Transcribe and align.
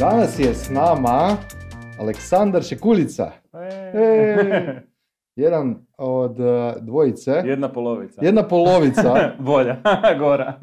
Danas 0.00 0.38
je 0.38 0.54
s 0.54 0.70
nama 0.70 1.36
Aleksandar 1.98 2.62
Šekuljica. 2.62 3.32
E, 3.94 4.80
jedan 5.36 5.86
od 5.98 6.40
uh, 6.40 6.46
dvojice, 6.80 7.30
Jedna 7.30 7.68
polovica. 7.68 8.24
jedna 8.24 8.48
polovica 8.48 9.14
Bolja, 9.40 9.76
gora. 10.18 10.60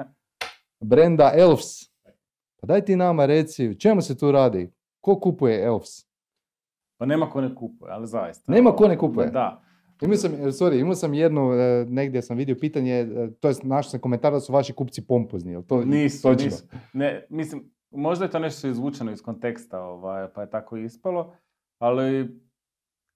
brenda 0.80 1.32
Elves. 1.36 1.66
Pa 2.62 2.68
daj 2.68 2.82
ti 2.82 2.96
nama 2.96 3.26
reci, 3.26 3.80
čemu 3.80 4.02
se 4.02 4.18
tu 4.18 4.32
radi? 4.32 4.72
Ko 5.02 5.20
kupuje 5.20 5.64
Elves? 5.64 6.08
Pa 7.00 7.06
nema 7.06 7.30
ko 7.30 7.42
ne 7.42 7.56
kupuje, 7.56 7.92
ali 7.92 8.08
zaista. 8.08 8.52
Nema 8.52 8.72
ko 8.72 8.88
ne 8.88 8.98
kupuje? 8.98 9.28
Da. 9.28 9.62
Imao 10.02 10.16
sam, 10.18 10.32
sorry, 10.32 10.80
imao 10.80 10.96
sam 10.96 11.14
jednu, 11.14 11.54
eh, 11.54 11.86
negdje 11.86 12.22
sam 12.22 12.38
vidio 12.38 12.56
pitanje, 12.56 12.94
eh, 12.94 13.30
to 13.40 13.48
jest 13.48 13.64
našao 13.64 13.90
sam 13.90 14.00
komentar 14.00 14.34
da 14.34 14.40
su 14.40 14.54
vaši 14.54 14.74
kupci 14.74 15.08
pompozni, 15.08 15.52
jel 15.52 15.64
to 15.64 15.86
Nisu, 15.86 16.22
točno? 16.24 16.46
nisu. 16.46 16.64
Ne, 16.94 17.26
mislim, 17.30 17.72
možda 17.92 18.26
je 18.26 18.32
to 18.32 18.40
nešto 18.40 18.68
izvučeno 18.68 19.12
iz 19.12 19.22
konteksta, 19.22 19.82
ovaj, 19.82 20.34
pa 20.34 20.42
je 20.42 20.50
tako 20.50 20.78
ispalo, 20.78 21.36
ali 21.80 22.40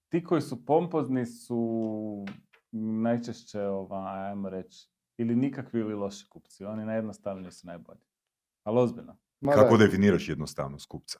ti 0.09 0.23
koji 0.23 0.41
su 0.41 0.65
pompozni 0.65 1.25
su 1.25 2.25
najčešće, 2.71 3.61
ovaj, 3.61 4.29
ajmo 4.29 4.49
reći, 4.49 4.89
ili 5.17 5.35
nikakvi 5.35 5.79
ili 5.79 5.93
loši 5.93 6.29
kupci. 6.29 6.65
Oni 6.65 6.85
najjednostavniji 6.85 7.51
su 7.51 7.67
najbolji. 7.67 8.01
Ali 8.63 8.79
ozbiljno. 8.79 9.17
Ma 9.41 9.51
Kako 9.51 9.77
da. 9.77 9.85
definiraš 9.85 10.29
jednostavnost 10.29 10.85
kupca? 10.89 11.19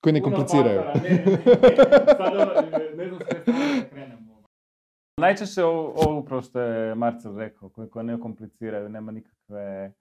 Koji 0.00 0.12
ne 0.12 0.22
kompliciraju. 0.22 0.82
Najčešće 5.24 5.64
ovo, 5.64 6.18
upravo 6.18 6.42
što 6.42 6.60
je 6.60 6.94
Marcel 6.94 7.38
rekao, 7.38 7.68
koji 7.68 8.04
ne 8.04 8.20
kompliciraju, 8.20 8.88
nema 8.88 9.12
nikakve 9.12 9.92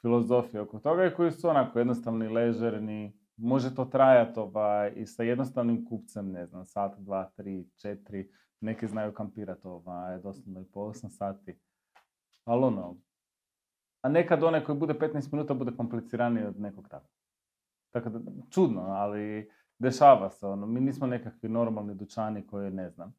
filozofije 0.00 0.60
oko 0.60 0.78
toga 0.78 1.06
i 1.06 1.14
koji 1.14 1.32
su 1.32 1.48
onako 1.48 1.78
jednostavni, 1.78 2.28
ležerni, 2.28 3.18
može 3.36 3.74
to 3.74 3.84
trajati 3.84 4.40
ovaj, 4.40 4.92
i 4.96 5.06
sa 5.06 5.22
jednostavnim 5.22 5.84
kupcem, 5.84 6.32
ne 6.32 6.46
znam, 6.46 6.64
sat, 6.64 6.98
dva, 6.98 7.30
tri, 7.36 7.68
četiri, 7.76 8.30
neki 8.60 8.86
znaju 8.86 9.12
kampirati 9.12 9.66
ovaj, 9.66 10.18
doslovno 10.18 10.60
i 10.60 10.64
po 10.64 10.80
8 10.80 11.08
sati. 11.08 11.58
Ali 12.44 12.64
ono, 12.64 12.96
a 14.02 14.08
nekad 14.08 14.42
onaj 14.42 14.64
koji 14.64 14.78
bude 14.78 14.94
15 14.94 15.32
minuta 15.32 15.54
bude 15.54 15.76
kompliciraniji 15.76 16.44
od 16.44 16.60
nekog 16.60 16.88
takvog. 16.88 17.16
Tako 17.90 18.08
da, 18.08 18.18
čudno, 18.50 18.80
ali 18.80 19.50
dešava 19.78 20.30
se 20.30 20.46
ono. 20.46 20.66
Mi 20.66 20.80
nismo 20.80 21.06
nekakvi 21.06 21.48
normalni 21.48 21.94
dućani 21.94 22.46
koji, 22.46 22.70
ne 22.70 22.90
znam, 22.90 23.14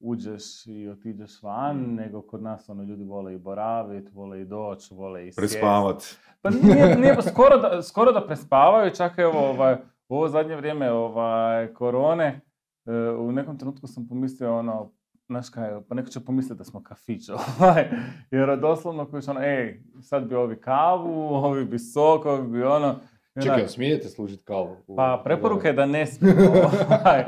uđeš 0.00 0.66
i 0.66 0.88
otiđeš 0.88 1.42
van, 1.42 1.76
Mm. 1.76 1.94
nego 1.94 2.22
kod 2.22 2.42
nas 2.42 2.68
ono 2.68 2.82
ljudi 2.82 3.04
vole 3.04 3.34
i 3.34 3.38
boravit, 3.38 4.12
vole 4.12 4.40
i 4.40 4.44
doći, 4.44 4.94
vole 4.94 5.26
i. 5.28 5.30
Prespavat. 5.36 6.04
Pa 6.42 6.50
nije, 6.50 6.96
nije 6.96 7.14
pa 7.14 7.22
skoro, 7.32 7.58
da, 7.58 7.82
skoro 7.82 8.12
da 8.12 8.26
prespavaju, 8.26 8.90
čak 8.94 9.18
evo 9.18 9.48
ovaj, 9.50 9.74
u 10.08 10.16
ovo 10.16 10.28
zadnje 10.28 10.56
vrijeme 10.56 10.92
ovaj, 10.92 11.72
korone, 11.74 12.40
e, 12.86 12.92
u 13.10 13.32
nekom 13.32 13.58
trenutku 13.58 13.86
sam 13.86 14.08
pomislio 14.08 14.58
ono, 14.58 14.92
znaš 15.26 15.48
kaj, 15.50 15.70
pa 15.88 15.94
neko 15.94 16.08
će 16.08 16.20
pomisliti 16.20 16.58
da 16.58 16.64
smo 16.64 16.82
kafić, 16.82 17.28
ovaj, 17.60 17.88
jer 18.30 18.60
doslovno 18.60 19.06
koji 19.06 19.22
ono, 19.28 19.40
ej, 19.42 19.82
sad 20.02 20.24
bi 20.28 20.34
ovi 20.34 20.60
kavu, 20.60 21.34
ovi 21.34 21.64
bi 21.64 21.78
sok, 21.78 22.26
ovi 22.26 22.48
bi 22.48 22.62
ono. 22.62 22.94
Čekaj, 23.42 23.68
smijete 23.68 24.08
služiti 24.08 24.44
kavu? 24.44 24.76
pa 24.96 25.20
preporuka 25.24 25.68
je 25.68 25.74
da 25.74 25.86
ne 25.86 26.06
smijemo, 26.12 26.40
ovaj, 26.88 27.24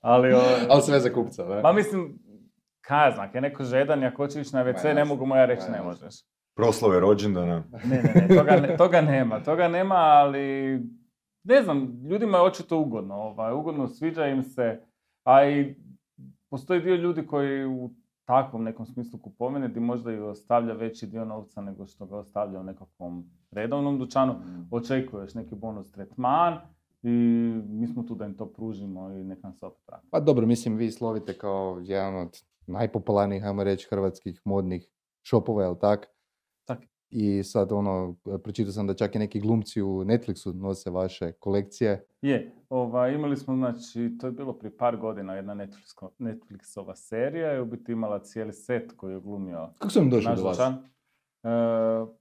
ali, 0.00 0.32
o, 0.32 0.40
Ali 0.70 0.82
sve 0.82 1.00
za 1.00 1.12
kupca, 1.12 1.44
da? 1.44 1.60
ma 1.60 1.72
mislim, 1.72 2.18
kaj 2.80 3.12
znam, 3.14 3.28
je 3.34 3.40
neko 3.40 3.64
žedan, 3.64 4.04
ako 4.04 4.16
hoće 4.16 4.40
ići 4.40 4.54
na 4.56 4.64
WC, 4.64 4.94
ne 4.94 5.04
mogu 5.04 5.26
mu 5.26 5.36
ja 5.36 5.46
reći, 5.46 5.70
ne 5.70 5.76
jasno. 5.76 5.84
možeš. 5.84 6.14
Proslave 6.56 7.00
rođendana. 7.00 7.62
Ne, 7.84 8.02
ne, 8.02 8.26
ne, 8.28 8.36
toga, 8.36 8.56
ne, 8.56 8.76
toga 8.76 9.00
nema, 9.00 9.40
toga 9.40 9.68
nema, 9.68 9.94
ali 9.94 10.78
ne 11.44 11.62
znam, 11.62 12.00
ljudima 12.10 12.38
je 12.38 12.44
očito 12.44 12.78
ugodno, 12.78 13.14
ovaj, 13.14 13.52
ugodno 13.52 13.88
sviđa 13.88 14.26
im 14.26 14.42
se, 14.42 14.80
a 15.24 15.44
i 15.48 15.74
postoji 16.50 16.80
dio 16.80 16.94
ljudi 16.94 17.26
koji 17.26 17.66
u 17.66 17.90
takvom 18.24 18.64
nekom 18.64 18.86
smislu 18.86 19.18
kupovine 19.18 19.68
gdje 19.68 19.80
možda 19.80 20.12
i 20.12 20.18
ostavlja 20.18 20.74
veći 20.74 21.06
dio 21.06 21.24
novca 21.24 21.60
nego 21.60 21.86
što 21.86 22.06
ga 22.06 22.16
ostavlja 22.16 22.60
u 22.60 22.64
nekakvom 22.64 23.30
redovnom 23.50 23.98
dućanu, 23.98 24.34
očekuješ 24.70 25.34
neki 25.34 25.54
bonus 25.54 25.92
tretman 25.92 26.58
i 27.02 27.08
mi 27.68 27.86
smo 27.86 28.02
tu 28.02 28.14
da 28.14 28.24
im 28.26 28.36
to 28.36 28.46
pružimo 28.52 29.10
i 29.10 29.24
nek 29.24 29.42
nam 29.42 29.52
se 29.54 29.66
opet 29.66 29.86
vrati. 29.88 30.06
Pa 30.10 30.20
dobro, 30.20 30.46
mislim, 30.46 30.76
vi 30.76 30.90
slovite 30.90 31.38
kao 31.38 31.80
jedan 31.82 32.16
od 32.16 32.42
najpopularnijih, 32.66 33.44
ajmo 33.44 33.64
reći, 33.64 33.86
hrvatskih 33.90 34.40
modnih 34.44 34.88
šopova, 35.22 35.62
jel 35.62 35.74
tak? 35.80 36.06
Tak. 36.64 36.78
I 37.10 37.42
sad 37.42 37.72
ono, 37.72 38.16
pročitao 38.42 38.72
sam 38.72 38.86
da 38.86 38.94
čak 38.94 39.14
i 39.14 39.18
neki 39.18 39.40
glumci 39.40 39.82
u 39.82 40.04
Netflixu 40.04 40.54
nose 40.54 40.90
vaše 40.90 41.32
kolekcije. 41.32 42.06
Je, 42.22 42.52
ovaj, 42.68 43.14
imali 43.14 43.36
smo, 43.36 43.56
znači, 43.56 44.16
to 44.20 44.26
je 44.26 44.32
bilo 44.32 44.58
prije 44.58 44.76
par 44.76 44.96
godina 44.96 45.34
jedna 45.34 45.54
Netflixko- 45.54 46.10
Netflixova 46.18 46.94
serija 46.94 47.56
i 47.56 47.60
u 47.60 47.64
biti 47.66 47.92
imala 47.92 48.18
cijeli 48.18 48.52
set 48.52 48.92
koji 48.96 49.12
je 49.14 49.20
glumio 49.20 49.70
Kako 49.78 49.92
sam 49.92 50.10
došao 50.10 50.34
do 50.34 50.42
vas? 50.42 50.58
E, 50.58 50.70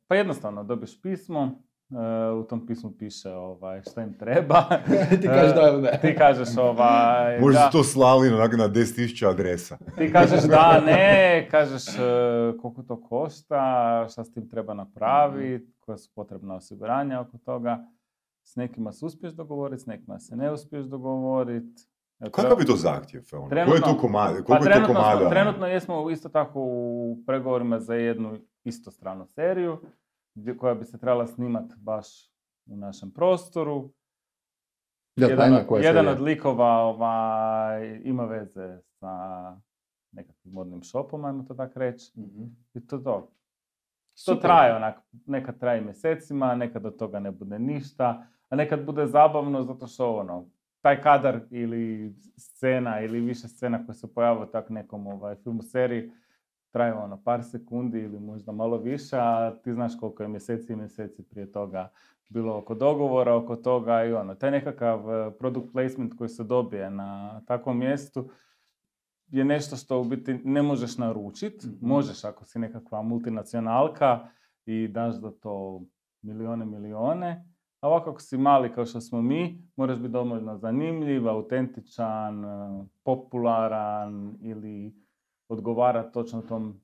pa 0.07 0.15
jednostavno, 0.15 0.63
dobiješ 0.63 1.01
pismo, 1.01 1.63
e, 1.89 2.31
u 2.31 2.43
tom 2.43 2.65
pismu 2.67 2.91
piše 2.91 3.29
ovaj, 3.29 3.81
šta 3.81 4.01
im 4.01 4.13
treba. 4.13 4.63
Ti 5.21 5.27
kažeš 5.27 5.55
da 5.55 5.61
ili 5.63 5.81
ne? 5.81 5.99
Ti 6.03 6.15
kažeš 6.15 6.57
ovaj, 6.57 7.39
Možda 7.39 7.59
da, 7.59 7.65
su 7.65 7.77
to 7.77 7.83
slali 7.83 8.29
onak 8.29 8.53
na 8.53 8.69
10.000 8.69 9.29
adresa. 9.29 9.77
ti 9.97 10.11
kažeš 10.11 10.41
da, 10.41 10.81
ne, 10.85 11.47
kažeš 11.51 11.87
e, 11.89 12.01
koliko 12.57 12.83
to 12.83 13.01
košta, 13.01 13.61
šta 14.11 14.23
s 14.23 14.31
tim 14.31 14.49
treba 14.49 14.73
napraviti, 14.73 15.73
koja 15.79 15.97
su 15.97 16.09
potrebna 16.15 16.55
osiguranja 16.55 17.19
oko 17.21 17.37
toga. 17.37 17.85
S 18.43 18.55
nekima 18.55 18.91
se 18.91 19.05
uspiješ 19.05 19.33
dogovoriti, 19.33 19.83
s 19.83 19.85
nekima 19.85 20.19
se 20.19 20.35
ne 20.35 20.51
uspiješ 20.51 20.85
dogovoriti. 20.85 21.81
Kakav 22.25 22.59
je 22.59 22.65
to 22.65 22.75
zahtjev? 22.75 23.23
Ono? 23.33 23.49
Koje 23.49 23.59
je 23.59 23.65
to 23.65 23.71
Trenutno- 23.73 23.97
komad, 23.97 24.29
Pa 24.29 24.35
koliko 24.35 24.53
je 24.53 24.59
to 24.59 24.65
trenutno, 24.65 24.93
smo- 24.93 25.03
komada? 25.03 25.29
trenutno 25.29 25.67
jesmo 25.67 26.09
isto 26.09 26.29
tako 26.29 26.59
u 26.59 27.17
pregovorima 27.25 27.79
za 27.79 27.95
jednu 27.95 28.37
istostranu 28.63 29.25
seriju 29.25 29.77
koja 30.57 30.75
bi 30.75 30.85
se 30.85 30.97
trebala 30.97 31.27
snimati 31.27 31.75
baš 31.77 32.07
u 32.65 32.77
našem 32.77 33.11
prostoru. 33.11 33.93
Jel, 35.15 35.29
jedan 35.29 35.45
tajna 35.45 35.59
od, 35.59 35.67
koja 35.67 35.83
jedan 35.83 36.05
serija? 36.05 36.11
od 36.11 36.21
likova 36.21 36.77
ovaj, 36.77 38.01
ima 38.03 38.25
veze 38.25 38.79
sa 38.99 39.11
nekakvim 40.11 40.53
modnim 40.53 40.83
shopom, 40.83 41.25
ajmo 41.25 41.43
to 41.43 41.53
tako 41.53 41.79
reći. 41.79 42.19
Mhm. 42.19 42.43
I 42.73 42.87
to 42.87 42.95
je 42.95 43.03
to. 43.03 43.31
To 44.25 44.35
traje 44.35 44.75
onak, 44.75 44.95
nekad 45.25 45.59
traje 45.59 45.81
mjesecima, 45.81 46.55
nekad 46.55 46.85
od 46.85 46.97
toga 46.97 47.19
ne 47.19 47.31
bude 47.31 47.59
ništa, 47.59 48.27
a 48.49 48.55
nekad 48.55 48.85
bude 48.85 49.07
zabavno 49.07 49.63
zato 49.63 49.87
što 49.87 50.15
ono, 50.15 50.49
taj 50.81 51.01
kadar 51.01 51.39
ili 51.49 52.13
scena 52.37 53.01
ili 53.01 53.19
više 53.19 53.47
scena 53.47 53.85
koja 53.85 53.93
se 53.93 54.13
pojavila 54.13 54.45
u 54.45 54.51
tak 54.51 54.69
nekom 54.69 55.07
ovaj, 55.07 55.35
filmu 55.35 55.61
seriji 55.61 56.11
traje 56.71 56.93
ono 56.93 57.21
par 57.23 57.43
sekundi 57.43 57.99
ili 57.99 58.19
možda 58.19 58.51
malo 58.51 58.77
više, 58.77 59.17
a 59.19 59.55
ti 59.63 59.73
znaš 59.73 59.91
koliko 59.99 60.23
je 60.23 60.29
mjeseci 60.29 60.73
i 60.73 60.75
mjeseci 60.75 61.23
prije 61.23 61.51
toga 61.51 61.89
bilo 62.29 62.57
oko 62.57 62.75
dogovora, 62.75 63.35
oko 63.35 63.55
toga 63.55 64.03
i 64.03 64.13
ono, 64.13 64.35
taj 64.35 64.51
nekakav 64.51 64.99
eh, 64.99 65.31
product 65.39 65.71
placement 65.73 66.13
koji 66.17 66.29
se 66.29 66.43
dobije 66.43 66.89
na 66.89 67.41
takvom 67.45 67.79
mjestu 67.79 68.29
je 69.27 69.45
nešto 69.45 69.75
što 69.75 70.01
u 70.01 70.03
biti 70.03 70.33
ne 70.43 70.61
možeš 70.61 70.97
naručiti, 70.97 71.67
Mhm. 71.67 71.87
možeš 71.87 72.23
ako 72.23 72.45
si 72.45 72.59
nekakva 72.59 73.01
multinacionalka 73.01 74.27
i 74.65 74.87
daš 74.87 75.15
za 75.15 75.31
to 75.31 75.81
milione, 76.21 76.65
milione, 76.65 77.45
a 77.81 77.87
ovako 77.87 78.09
ako 78.09 78.19
si 78.21 78.37
mali 78.37 78.73
kao 78.73 78.85
što 78.85 79.01
smo 79.01 79.21
mi, 79.21 79.63
moraš 79.75 79.97
biti 79.97 80.09
dovoljno 80.09 80.57
zanimljiv, 80.57 81.29
autentičan, 81.29 82.45
eh, 82.45 82.85
popularan 83.03 84.37
ili 84.41 84.93
odgovara 85.49 86.11
točno 86.11 86.41
tom 86.41 86.81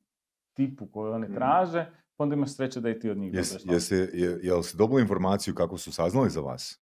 tipu 0.54 0.88
koju 0.88 1.12
oni 1.14 1.26
Mhm. 1.28 1.36
traže, 1.36 1.86
pa 2.16 2.24
onda 2.24 2.36
imaš 2.36 2.56
sreće 2.56 2.82
da 2.82 2.90
i 2.90 3.00
ti 3.00 3.10
od 3.10 3.18
njih 3.18 3.34
Jes, 3.34 3.56
jeste, 3.66 3.96
je, 3.96 4.40
jel 4.44 4.62
si 4.64 4.78
dobili 4.78 5.02
informaciju 5.02 5.56
kako 5.56 5.78
su 5.78 5.92
saznali 5.92 6.30
za 6.30 6.42
vas? 6.42 6.82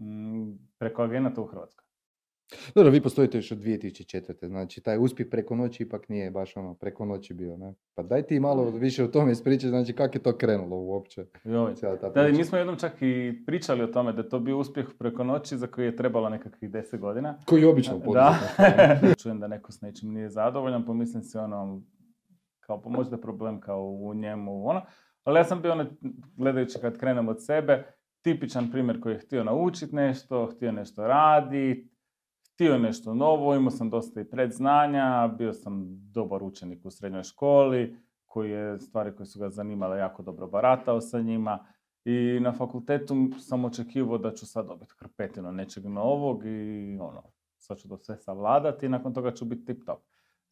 Mm, 0.00 0.52
preko 0.78 1.02
agenata 1.02 1.40
u 1.40 1.46
Hrvatskoj. 1.46 1.85
Dobro, 2.74 2.90
vi 2.90 3.00
postojite 3.00 3.38
još 3.38 3.52
od 3.52 3.58
2004. 3.58 4.46
Znači, 4.46 4.80
taj 4.80 4.98
uspjeh 4.98 5.28
preko 5.30 5.56
noći 5.56 5.82
ipak 5.82 6.08
nije 6.08 6.30
baš 6.30 6.56
ono 6.56 6.74
preko 6.74 7.04
noći 7.04 7.34
bio, 7.34 7.56
ne? 7.56 7.74
Pa 7.94 8.02
daj 8.02 8.22
ti 8.22 8.40
malo 8.40 8.70
više 8.70 9.04
o 9.04 9.08
tome 9.08 9.32
ispričati, 9.32 9.68
znači 9.68 9.92
kako 9.92 10.16
je 10.16 10.22
to 10.22 10.36
krenulo 10.36 10.76
uopće, 10.76 11.26
Joj. 11.44 11.74
cijela 11.74 11.96
ta 11.96 12.08
Da, 12.08 12.28
mi 12.28 12.44
smo 12.44 12.58
jednom 12.58 12.78
čak 12.78 12.92
i 13.00 13.42
pričali 13.46 13.82
o 13.82 13.86
tome 13.86 14.12
da 14.12 14.22
je 14.22 14.28
to 14.28 14.38
bio 14.38 14.58
uspjeh 14.58 14.86
preko 14.98 15.24
noći 15.24 15.56
za 15.56 15.66
koji 15.66 15.84
je 15.84 15.96
trebalo 15.96 16.28
nekakvih 16.28 16.70
10 16.70 16.98
godina. 16.98 17.38
Koji 17.46 17.60
je 17.60 17.68
obično 17.68 17.98
Da. 17.98 18.38
Čujem 19.22 19.40
da 19.40 19.46
neko 19.48 19.72
s 19.72 19.80
nečim 19.80 20.12
nije 20.12 20.30
zadovoljan, 20.30 20.84
pomislim 20.84 21.22
si 21.22 21.38
ono, 21.38 21.82
kao 22.60 22.82
pa 22.82 22.88
možda 22.88 23.20
problem 23.20 23.60
kao 23.60 23.82
u 23.82 24.14
njemu, 24.14 24.68
ono. 24.68 24.82
Ali 25.24 25.38
ja 25.38 25.44
sam 25.44 25.62
bio, 25.62 25.72
ono, 25.72 25.86
gledajući 26.36 26.78
kad 26.80 26.98
krenem 26.98 27.28
od 27.28 27.44
sebe, 27.44 27.84
tipičan 28.22 28.70
primjer 28.70 29.00
koji 29.00 29.12
je 29.12 29.18
htio 29.18 29.44
naučiti 29.44 29.94
nešto, 29.94 30.50
htio 30.56 30.72
nešto 30.72 31.06
raditi, 31.06 31.95
htio 32.56 32.78
nešto 32.78 33.14
novo, 33.14 33.54
imao 33.54 33.70
sam 33.70 33.90
dosta 33.90 34.20
i 34.20 34.24
predznanja, 34.24 35.28
bio 35.38 35.52
sam 35.52 35.84
dobar 36.12 36.42
učenik 36.42 36.84
u 36.84 36.90
srednjoj 36.90 37.22
školi, 37.22 37.96
koji 38.26 38.50
je 38.50 38.80
stvari 38.80 39.16
koje 39.16 39.26
su 39.26 39.38
ga 39.38 39.50
zanimale 39.50 39.98
jako 39.98 40.22
dobro 40.22 40.46
baratao 40.46 41.00
sa 41.00 41.20
njima. 41.20 41.66
I 42.04 42.38
na 42.40 42.52
fakultetu 42.52 43.14
sam 43.38 43.64
očekivao 43.64 44.18
da 44.18 44.32
ću 44.32 44.46
sad 44.46 44.66
dobiti 44.66 44.94
hrpetinu 44.98 45.52
nečeg 45.52 45.84
novog 45.86 46.42
i 46.46 46.98
ono, 47.00 47.22
sad 47.56 47.78
ću 47.78 47.88
to 47.88 47.96
sve 47.96 48.16
savladati 48.16 48.86
i 48.86 48.88
nakon 48.88 49.14
toga 49.14 49.34
ću 49.34 49.44
biti 49.44 49.64
tip 49.64 49.86
top. 49.86 50.00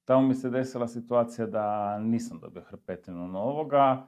Tamo 0.05 0.29
mi 0.29 0.35
se 0.35 0.51
desila 0.51 0.89
situacija 0.89 1.47
da 1.47 1.99
nisam 1.99 2.41
dobio 2.41 2.63
hrpetinu 2.63 3.29
novoga. 3.29 4.07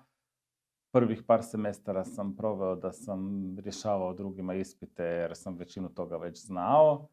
Prvih 0.93 1.23
par 1.23 1.43
semestara 1.43 2.05
sam 2.05 2.37
proveo 2.37 2.75
da 2.75 2.93
sam 2.93 3.45
rješavao 3.59 4.15
drugima 4.15 4.55
ispite 4.55 5.05
jer 5.05 5.37
sam 5.37 5.57
većinu 5.57 5.89
toga 5.89 6.17
već 6.17 6.47
znao. 6.47 7.09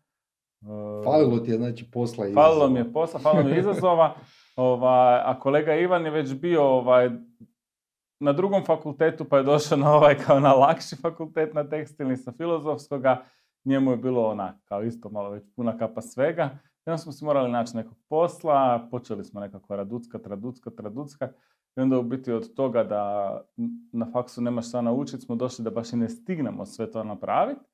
Falilo 1.03 1.39
ti 1.39 1.51
je 1.51 1.57
znači 1.57 1.91
posla 1.91 2.27
i 2.27 2.33
Falilo 2.33 2.69
mi 2.69 2.79
je 2.79 2.93
posla, 2.93 3.19
falilo 3.19 3.43
mi 3.43 3.51
je 3.51 3.59
izazova, 3.59 4.15
ovaj, 4.55 5.19
a 5.25 5.39
kolega 5.39 5.75
Ivan 5.75 6.05
je 6.05 6.11
već 6.11 6.33
bio 6.33 6.63
ovaj, 6.63 7.09
na 8.19 8.33
drugom 8.33 8.65
fakultetu 8.65 9.25
pa 9.25 9.37
je 9.37 9.43
došao 9.43 9.77
na 9.77 9.93
ovaj 9.93 10.17
kao 10.25 10.39
na 10.39 10.53
lakši 10.53 10.95
fakultet 10.95 11.53
na 11.53 11.69
tekstilni 11.69 12.17
sa 12.17 12.31
filozofskoga. 12.31 13.23
Njemu 13.65 13.91
je 13.91 13.97
bilo 13.97 14.27
ona 14.27 14.59
kao 14.65 14.83
isto 14.83 15.09
malo 15.09 15.29
već 15.29 15.43
puna 15.55 15.77
kapa 15.77 16.01
svega. 16.01 16.49
I 16.85 16.89
onda 16.89 16.97
smo 16.97 17.11
si 17.11 17.25
morali 17.25 17.51
naći 17.51 17.77
nekog 17.77 17.97
posla, 18.09 18.87
počeli 18.91 19.23
smo 19.23 19.39
nekako 19.39 19.75
raducka, 19.75 20.19
traducka, 20.19 20.69
traducka. 20.69 21.29
I 21.75 21.81
onda 21.81 21.99
u 21.99 22.03
biti 22.03 22.31
od 22.31 22.53
toga 22.53 22.83
da 22.83 23.41
na 23.91 24.11
faksu 24.11 24.41
nemaš 24.41 24.67
šta 24.67 24.81
naučiti 24.81 25.21
smo 25.21 25.35
došli 25.35 25.63
da 25.63 25.69
baš 25.69 25.93
i 25.93 25.95
ne 25.95 26.09
stignemo 26.09 26.65
sve 26.65 26.91
to 26.91 27.03
napraviti. 27.03 27.72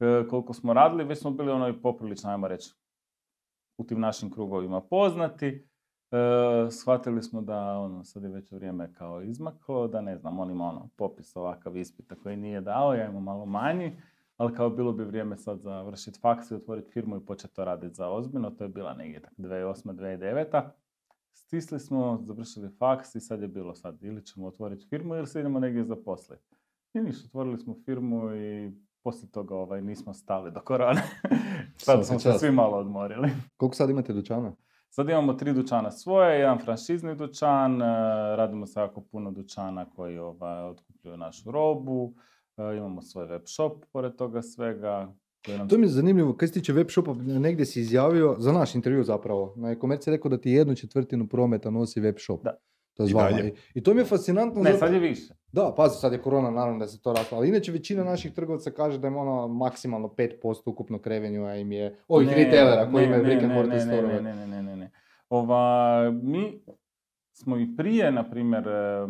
E, 0.00 0.28
koliko 0.28 0.54
smo 0.54 0.72
radili, 0.72 1.04
već 1.04 1.18
smo 1.18 1.30
bili 1.30 1.50
ono 1.50 1.80
poprilično, 1.82 2.30
ajmo 2.30 2.48
reći, 2.48 2.74
u 3.78 3.84
tim 3.84 4.00
našim 4.00 4.30
krugovima 4.30 4.80
poznati. 4.80 5.66
E, 6.10 6.70
shvatili 6.70 7.22
smo 7.22 7.42
da 7.42 7.78
ono, 7.78 8.04
sad 8.04 8.22
je 8.22 8.28
već 8.28 8.52
vrijeme 8.52 8.94
kao 8.94 9.22
izmaklo, 9.22 9.88
da 9.88 10.00
ne 10.00 10.16
znam, 10.16 10.38
on 10.38 10.50
ima 10.50 10.64
ono, 10.64 10.88
popis 10.96 11.36
ovakav 11.36 11.76
ispita 11.76 12.14
koji 12.14 12.36
nije 12.36 12.60
dao, 12.60 12.94
ja 12.94 13.08
imam 13.08 13.22
malo 13.22 13.46
manji, 13.46 13.96
ali 14.36 14.54
kao 14.54 14.70
bilo 14.70 14.92
bi 14.92 15.04
vrijeme 15.04 15.36
sad 15.36 15.60
završiti 15.60 16.20
faks 16.20 16.50
i 16.50 16.54
otvoriti 16.54 16.90
firmu 16.90 17.16
i 17.16 17.26
početi 17.26 17.54
to 17.54 17.64
raditi 17.64 17.94
za 17.94 18.08
ozbiljno, 18.08 18.50
to 18.50 18.64
je 18.64 18.68
bila 18.68 18.94
negdje 18.94 19.20
tak 19.20 19.32
2008. 19.38 19.92
2009. 19.92 20.70
Stisli 21.32 21.80
smo, 21.80 22.18
završili 22.22 22.70
faks 22.78 23.14
i 23.14 23.20
sad 23.20 23.42
je 23.42 23.48
bilo 23.48 23.74
sad 23.74 24.02
ili 24.02 24.26
ćemo 24.26 24.46
otvoriti 24.46 24.86
firmu 24.86 25.14
ili 25.14 25.26
se 25.26 25.40
idemo 25.40 25.60
negdje 25.60 25.84
zaposliti. 25.84 26.56
I 26.94 27.00
ništa, 27.00 27.26
otvorili 27.26 27.58
smo 27.58 27.74
firmu 27.84 28.34
i 28.34 28.72
poslije 29.02 29.30
toga 29.30 29.54
ovaj, 29.54 29.82
nismo 29.82 30.14
stali 30.14 30.52
do 30.52 30.60
korone. 30.60 31.02
sad 31.76 32.06
smo 32.06 32.18
se 32.18 32.32
svi 32.32 32.50
malo 32.50 32.76
odmorili. 32.76 33.28
Koliko 33.56 33.74
sad 33.76 33.90
imate 33.90 34.12
dućana? 34.12 34.52
Sad 34.90 35.08
imamo 35.08 35.32
tri 35.32 35.52
dućana 35.52 35.90
svoje, 35.90 36.38
jedan 36.38 36.58
franšizni 36.58 37.16
dućan, 37.16 37.82
e, 37.82 37.86
radimo 38.36 38.66
sa 38.66 38.80
jako 38.80 39.00
puno 39.00 39.30
dućana 39.30 39.90
koji 39.90 40.18
ovaj, 40.18 40.64
otkupljuju 40.64 41.16
našu 41.16 41.50
robu, 41.50 42.14
e, 42.56 42.76
imamo 42.76 43.02
svoj 43.02 43.26
web 43.26 43.42
shop 43.46 43.84
pored 43.92 44.16
toga 44.16 44.42
svega. 44.42 45.14
Nam... 45.58 45.68
To 45.68 45.78
mi 45.78 45.84
je 45.84 45.88
zanimljivo, 45.88 46.36
kaj 46.36 46.48
se 46.48 46.54
tiče 46.54 46.72
web 46.72 46.86
shopa, 46.90 47.14
negdje 47.14 47.66
si 47.66 47.80
izjavio, 47.80 48.36
za 48.38 48.52
naš 48.52 48.74
intervju 48.74 49.04
zapravo, 49.04 49.54
na 49.56 49.70
e-komerciji 49.70 50.12
je 50.12 50.16
rekao 50.16 50.28
da 50.28 50.38
ti 50.38 50.50
jednu 50.50 50.74
četvrtinu 50.74 51.28
prometa 51.28 51.70
nosi 51.70 52.00
web 52.00 52.16
shop. 52.18 52.44
Da. 52.44 52.56
To 52.94 53.02
je 53.02 53.10
I 53.10 53.14
dalje. 53.14 53.54
I, 53.74 53.82
to 53.82 53.94
mi 53.94 54.00
je 54.00 54.04
fascinantno. 54.04 54.62
Ne, 54.62 54.70
zato- 54.72 54.78
sad 54.78 54.92
je 54.92 55.00
više. 55.00 55.34
Da, 55.52 55.74
pazi, 55.76 55.98
sad 56.00 56.12
je 56.12 56.22
korona, 56.22 56.50
naravno 56.50 56.78
da 56.78 56.86
se 56.86 57.02
to 57.02 57.12
raslo, 57.12 57.38
ali 57.38 57.48
inače 57.48 57.72
većina 57.72 58.04
naših 58.04 58.32
trgovaca 58.32 58.70
kaže 58.70 58.98
da 58.98 59.08
im 59.08 59.16
ono 59.16 59.48
maksimalno 59.48 60.08
5% 60.08 60.60
ukupnog 60.66 61.06
revenua 61.06 61.54
im 61.56 61.72
je, 61.72 61.96
ovih 62.08 62.28
Ne, 62.28 62.34
retailera 62.34 62.90
koji 62.92 63.04
imaju 63.04 63.22
brick 63.24 63.42
and 63.42 63.52
mortar 63.52 63.74
ne, 63.74 63.80
store-ove. 63.80 64.22
Ne, 64.22 64.34
ne, 64.34 64.46
ne, 64.46 64.62
ne, 64.62 64.76
ne. 64.76 64.90
Ova, 65.28 66.10
mi 66.22 66.62
smo 67.32 67.56
i 67.56 67.76
prije, 67.76 68.12
na 68.12 68.30
primjer, 68.30 68.68
e, 68.68 69.06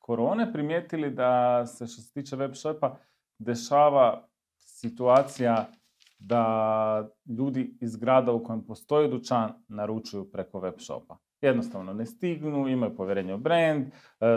korone 0.00 0.52
primijetili 0.52 1.10
da 1.10 1.66
se 1.66 1.86
što 1.86 2.02
se 2.02 2.12
tiče 2.12 2.36
web 2.36 2.54
shopa 2.54 2.96
dešava 3.38 4.28
situacija 4.58 5.66
da 6.18 7.08
ljudi 7.38 7.78
iz 7.80 7.96
grada 7.96 8.32
u 8.32 8.44
kojem 8.44 8.66
postoji 8.66 9.08
dućan 9.08 9.52
naručuju 9.68 10.30
preko 10.32 10.60
web 10.60 10.74
shopa. 10.78 11.16
Jednostavno 11.44 11.92
ne 11.92 12.06
stignu, 12.06 12.68
imaju 12.68 12.96
povjerenje 12.96 13.34
u 13.34 13.38
brand, 13.38 13.86
e, 13.86 13.90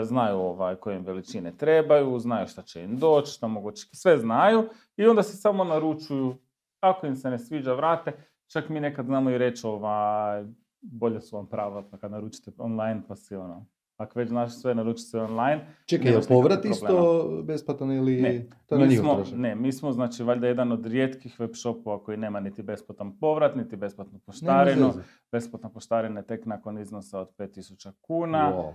znaju 0.04 0.36
ovaj, 0.36 0.76
koje 0.76 0.96
im 0.96 1.04
veličine 1.04 1.56
trebaju, 1.56 2.18
znaju 2.18 2.46
šta 2.46 2.62
će 2.62 2.82
im 2.82 2.96
doći, 2.96 3.32
šta 3.32 3.46
mogu 3.46 3.72
sve 3.74 4.18
znaju 4.18 4.68
i 4.96 5.06
onda 5.06 5.22
se 5.22 5.36
samo 5.36 5.64
naručuju. 5.64 6.36
Ako 6.80 7.06
im 7.06 7.16
se 7.16 7.30
ne 7.30 7.38
sviđa, 7.38 7.74
vrate. 7.74 8.12
Čak 8.46 8.68
mi 8.68 8.80
nekad 8.80 9.06
znamo 9.06 9.30
i 9.30 9.38
reći 9.38 9.66
ovaj, 9.66 10.44
bolje 10.80 11.20
su 11.20 11.36
vam 11.36 11.46
prava 11.46 11.82
pa 11.90 11.98
kad 11.98 12.10
naručite 12.10 12.50
online 12.58 13.02
pa 13.08 13.16
si 13.16 13.36
ono. 13.36 13.66
Ako 13.98 14.18
već 14.18 14.28
znaš 14.28 14.52
sve, 14.52 14.74
naruči 14.74 15.00
se 15.00 15.18
online. 15.20 15.66
Čekaj, 15.86 16.12
je 16.12 16.20
povrat 16.28 16.64
isto 16.64 17.28
besplatan 17.44 17.92
ili 17.92 18.22
Ne, 18.22 18.46
to 18.66 18.78
mi 18.78 18.96
smo, 18.96 19.22
ne, 19.34 19.54
mi 19.54 19.72
smo 19.72 19.92
znači 19.92 20.22
valjda 20.22 20.46
jedan 20.46 20.72
od 20.72 20.86
rijetkih 20.86 21.40
web 21.40 21.50
shopova 21.54 22.02
koji 22.02 22.16
nema 22.16 22.40
niti 22.40 22.62
besplatan 22.62 23.18
povrat, 23.18 23.56
niti 23.56 23.76
besplatnu 23.76 24.18
poštarinu. 24.18 24.92
Besplatna 25.32 25.68
poštarina 25.68 26.20
je 26.20 26.26
tek 26.26 26.46
nakon 26.46 26.78
iznosa 26.78 27.20
od 27.20 27.28
5000 27.36 27.92
kuna. 28.00 28.52
Wow. 28.52 28.72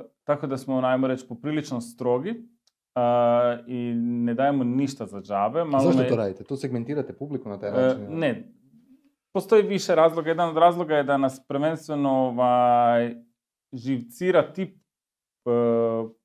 E, 0.00 0.08
tako 0.24 0.46
da 0.46 0.56
smo, 0.56 0.80
najmo 0.80 1.06
reći, 1.06 1.28
poprilično 1.28 1.80
strogi 1.80 2.30
e, 2.30 3.00
i 3.66 3.94
ne 3.96 4.34
dajemo 4.34 4.64
ništa 4.64 5.06
za 5.06 5.20
džabe. 5.20 5.64
Malo 5.64 5.84
Zašto 5.84 6.02
me- 6.02 6.08
to 6.08 6.16
radite? 6.16 6.44
To 6.44 6.56
segmentirate 6.56 7.12
publiku 7.12 7.48
na 7.48 7.58
taj 7.58 7.68
E, 7.68 7.72
način? 7.72 8.02
ili? 8.02 8.14
ne, 8.14 8.52
postoji 9.32 9.62
više 9.62 9.94
razloga. 9.94 10.28
Jedan 10.28 10.48
od 10.48 10.56
razloga 10.56 10.96
je 10.96 11.04
da 11.04 11.16
nas 11.16 11.40
prvenstveno 11.48 12.10
ovaj, 12.10 13.27
živcira 13.72 14.42
tip 14.44 14.76
e, 14.76 15.50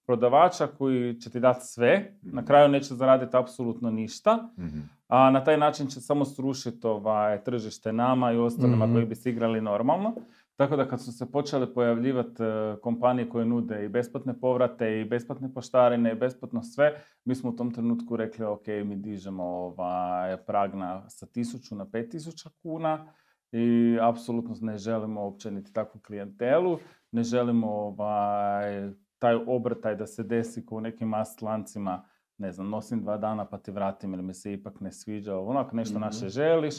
prodavača 0.05 0.67
koji 0.67 1.13
će 1.13 1.29
ti 1.29 1.39
dati 1.39 1.59
sve, 1.63 2.13
na 2.23 2.45
kraju 2.45 2.69
neće 2.69 2.95
zaraditi 2.95 3.37
apsolutno 3.37 3.91
ništa, 3.91 4.49
Mhm. 4.57 4.79
a 5.07 5.29
na 5.29 5.43
taj 5.43 5.57
način 5.57 5.87
će 5.87 6.01
samo 6.01 6.25
srušiti 6.25 6.87
ovaj, 6.87 7.43
tržište 7.43 7.93
nama 7.93 8.31
i 8.31 8.37
ostalima 8.37 8.85
Mhm. 8.85 8.93
koji 8.93 9.05
bi 9.05 9.15
se 9.15 9.29
igrali 9.29 9.61
normalno. 9.61 10.13
Tako 10.55 10.75
da 10.75 10.87
kad 10.87 11.01
su 11.01 11.11
se 11.11 11.31
počele 11.31 11.73
pojavljivati 11.73 12.43
e, 12.43 12.45
kompanije 12.81 13.29
koje 13.29 13.45
nude 13.45 13.85
i 13.85 13.89
besplatne 13.89 14.39
povrate 14.39 15.01
i 15.01 15.05
besplatne 15.05 15.53
poštarine 15.53 16.11
i 16.11 16.15
besplatno 16.15 16.63
sve, 16.63 16.93
mi 17.25 17.35
smo 17.35 17.49
u 17.49 17.55
tom 17.55 17.71
trenutku 17.71 18.15
rekli 18.15 18.45
ok, 18.45 18.67
mi 18.67 18.95
dižemo 18.95 19.43
ovaj, 19.43 20.37
prag 20.37 20.75
na, 20.75 21.09
sa 21.09 21.25
1000 21.25 21.75
na 21.75 21.85
5000 21.85 22.49
kuna 22.53 23.05
i 23.53 23.97
apsolutno 24.01 24.55
ne 24.61 24.77
želimo 24.77 25.23
uopće 25.23 25.51
niti 25.51 25.73
takvu 25.73 26.01
klijentelu, 26.01 26.77
ne 27.11 27.23
želimo 27.23 27.67
ovaj, 27.67 28.89
taj 29.19 29.35
obrtaj 29.37 29.95
da 29.95 30.07
se 30.07 30.23
desi 30.23 30.65
kao 30.65 30.77
u 30.77 30.81
nekim 30.81 31.07
mast 31.07 31.41
lancima, 31.41 32.05
ne 32.37 32.51
znam, 32.51 32.69
nosim 32.69 33.01
dva 33.01 33.17
dana 33.17 33.45
pa 33.45 33.57
ti 33.57 33.71
vratim 33.71 34.13
jer 34.13 34.21
mi 34.21 34.33
se 34.33 34.53
ipak 34.53 34.79
ne 34.79 34.91
sviđa, 34.91 35.37
ono, 35.39 35.59
ako 35.59 35.75
nešto 35.75 35.93
Mhm. 35.93 36.01
naše 36.01 36.29
želiš, 36.29 36.75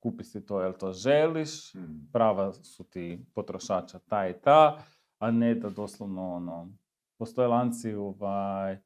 kupi 0.00 0.24
si 0.24 0.46
to 0.46 0.60
jel 0.60 0.72
to 0.72 0.92
želiš, 0.92 1.74
Mhm. 1.74 1.96
prava 2.12 2.52
su 2.52 2.84
ti 2.84 3.26
potrošača 3.34 3.98
ta 3.98 4.28
i 4.28 4.34
ta, 4.34 4.78
a 5.18 5.30
ne 5.30 5.54
da 5.54 5.70
doslovno 5.70 6.30
ono, 6.30 6.72
postoje 7.18 7.48
lanci 7.48 7.94
ovaj, 7.94 8.78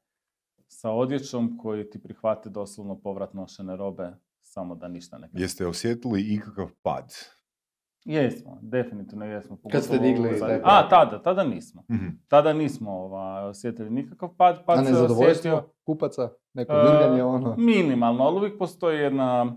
sa 0.67 0.91
odjećom 0.91 1.57
koji 1.57 1.89
ti 1.89 2.03
prihvate 2.03 2.49
doslovno 2.49 2.99
povrat 2.99 3.33
nošene 3.33 3.75
robe, 3.75 4.13
samo 4.53 4.75
da 4.75 4.87
ništa 4.87 5.17
ne 5.17 5.29
Jeste 5.33 5.67
osjetili 5.67 6.21
ikakav 6.23 6.69
pad? 6.81 7.13
Jesmo, 8.05 8.59
definitivno 8.61 9.25
jesmo. 9.25 9.57
Kad 9.71 9.83
ste 9.83 9.97
pogotovo 9.97 10.07
digli 10.23 10.39
taj 10.39 10.59
A, 10.63 10.89
tada, 10.89 11.21
tada 11.21 11.43
nismo. 11.43 11.83
Mhm. 11.91 12.07
Tada 12.27 12.53
nismo 12.53 12.91
ovaj, 12.91 13.43
osjetili 13.43 13.89
nikakav 13.89 14.29
pad, 14.37 14.65
pad 14.65 14.79
A 14.79 14.83
se 14.83 14.91
nezadovoljstvo 14.91 15.51
osjetio- 15.51 15.69
kupaca? 15.83 16.29
Neko 16.53 16.73
E, 16.73 16.75
ljubljanje, 16.77 17.23
ono? 17.23 17.55
Minimalno, 17.57 18.23
ali 18.23 18.37
uvijek 18.37 18.57
postoji 18.59 18.99
jedna 18.99 19.55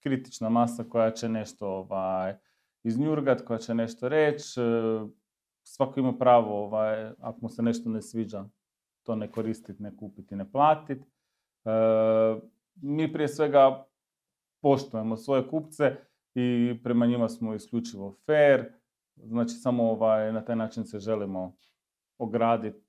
kritična 0.00 0.48
masa 0.48 0.84
koja 0.84 1.10
će 1.10 1.28
nešto 1.28 1.66
ovaj, 1.68 2.34
iznjurgat, 2.82 3.42
koja 3.42 3.58
će 3.58 3.74
nešto 3.74 4.08
reći. 4.08 4.60
e, 4.60 4.62
Svako 5.64 6.00
ima 6.00 6.12
pravo, 6.12 6.64
ovaj, 6.64 7.10
ako 7.10 7.38
mu 7.40 7.48
se 7.48 7.62
nešto 7.62 7.90
ne 7.90 8.02
sviđa, 8.02 8.44
to 9.02 9.14
ne 9.16 9.30
koristiti, 9.30 9.82
ne 9.82 9.96
kupiti, 9.96 10.36
ne 10.36 10.50
platiti. 10.52 11.04
mi 12.76 13.12
prije 13.12 13.28
svega 13.28 13.84
poštujemo 14.62 15.16
svoje 15.16 15.48
kupce 15.48 15.96
i 16.34 16.76
prema 16.84 17.06
njima 17.06 17.28
smo 17.28 17.54
isključivo 17.54 18.16
fair. 18.26 18.64
Znači 19.16 19.54
samo 19.54 19.90
ovaj, 19.90 20.32
na 20.32 20.44
taj 20.44 20.56
način 20.56 20.84
se 20.84 20.98
želimo 20.98 21.56
ograditi 22.18 22.82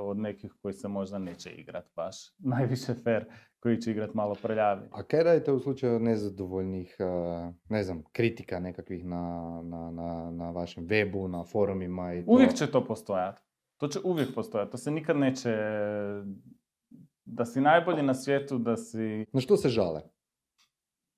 od 0.00 0.18
nekih 0.18 0.52
koji 0.62 0.74
se 0.74 0.88
možda 0.88 1.18
neće 1.18 1.50
igrat 1.50 1.84
baš. 1.96 2.16
Najviše 2.54 2.94
fair 2.94 3.24
koji 3.60 3.80
će 3.80 3.90
igrat 3.90 4.14
malo 4.14 4.34
prljavi. 4.42 4.88
A 4.90 5.02
kaj 5.02 5.22
radite 5.22 5.52
u 5.52 5.60
slučaju 5.60 6.00
nezadovoljnih, 6.00 6.96
a, 7.00 7.52
ne 7.68 7.82
znam, 7.82 8.02
kritika 8.12 8.60
nekakvih 8.60 9.04
na, 9.04 9.60
na, 9.64 9.90
na, 9.90 10.30
na 10.30 10.50
vašem 10.50 10.86
webu, 10.86 11.26
na 11.26 11.44
forumima 11.44 12.14
i 12.14 12.24
to? 12.24 12.32
Uvijek 12.32 12.54
će 12.54 12.70
to 12.70 12.84
postojati. 12.84 13.42
To 13.76 13.88
će 13.88 13.98
uvijek 14.04 14.34
postojati. 14.34 14.70
To 14.70 14.76
se 14.76 14.90
nikad 14.90 15.16
neće... 15.16 15.56
Da 17.24 17.44
si 17.44 17.60
najbolji 17.60 18.02
na 18.02 18.14
svijetu, 18.14 18.58
da 18.58 18.76
si... 18.76 19.26
Na 19.32 19.40
što 19.40 19.56
se 19.56 19.68
žale? 19.68 20.00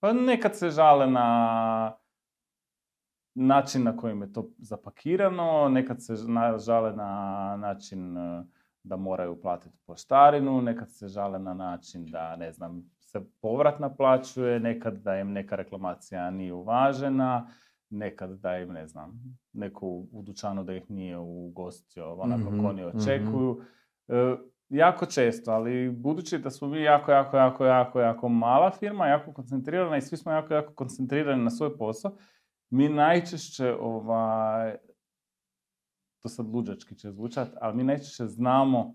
Pa 0.01 0.13
nekad 0.13 0.57
se 0.57 0.71
žale 0.71 1.07
na 1.07 1.97
način 3.35 3.83
na 3.85 3.97
kojim 3.97 4.23
je 4.23 4.33
to 4.33 4.49
zapakirano, 4.59 5.69
nekad 5.69 6.03
se 6.03 6.15
žale 6.59 6.93
na 6.93 7.57
način 7.59 8.17
e, 8.17 8.45
da 8.83 8.97
moraju 8.97 9.41
platiti 9.41 9.79
poštarinu, 9.87 10.63
nekad 10.63 10.91
se 10.91 11.09
žale 11.09 11.39
na 11.39 11.55
način 11.55 12.07
da, 12.07 12.37
ne 12.37 12.53
znam, 12.53 12.91
se 13.01 13.21
povrat 13.41 13.81
naplaćuje, 13.81 14.61
nekad 14.61 14.95
da 14.95 15.17
im 15.19 15.33
neka 15.33 15.57
reklamacija 15.57 16.31
nije 16.31 16.53
uvažena, 16.53 17.49
nekad 17.91 18.31
da 18.31 18.59
im, 18.59 18.73
ne 18.73 18.87
znam, 18.87 19.39
neko 19.53 19.87
u 19.87 20.23
dućanu 20.23 20.65
da 20.65 20.75
ih 20.75 20.91
nije 20.91 21.19
ugostio 21.19 22.15
onako 22.15 22.51
Mhm, 22.51 22.67
oni 22.67 22.87
mhm. 22.87 22.99
očekuju. 22.99 23.61
E, 24.09 24.37
jako 24.71 25.07
često, 25.07 25.51
ali 25.51 25.91
budući 25.91 26.39
da 26.39 26.51
smo 26.51 26.69
mi 26.69 26.83
jako, 26.83 27.13
jako, 27.13 27.37
jako, 27.37 27.65
jako, 27.65 28.01
jako 28.01 28.29
mala 28.29 28.71
firma, 28.71 29.07
jako 29.07 29.33
koncentrirana 29.33 29.97
i 29.97 30.03
svi 30.03 30.17
smo 30.17 30.33
jako, 30.33 30.55
jako 30.55 30.75
koncentrirani 30.75 31.45
na 31.45 31.51
svoj 31.51 31.77
posao, 31.79 32.17
mi 32.71 32.89
najčešće, 32.89 33.75
ovaj, 33.81 34.77
to 36.23 36.29
sad 36.29 36.47
luđački 36.47 36.95
će 36.95 37.11
zvučat, 37.11 37.49
ali 37.61 37.77
mi 37.77 37.85
najčešće 37.85 38.27
znamo 38.27 38.95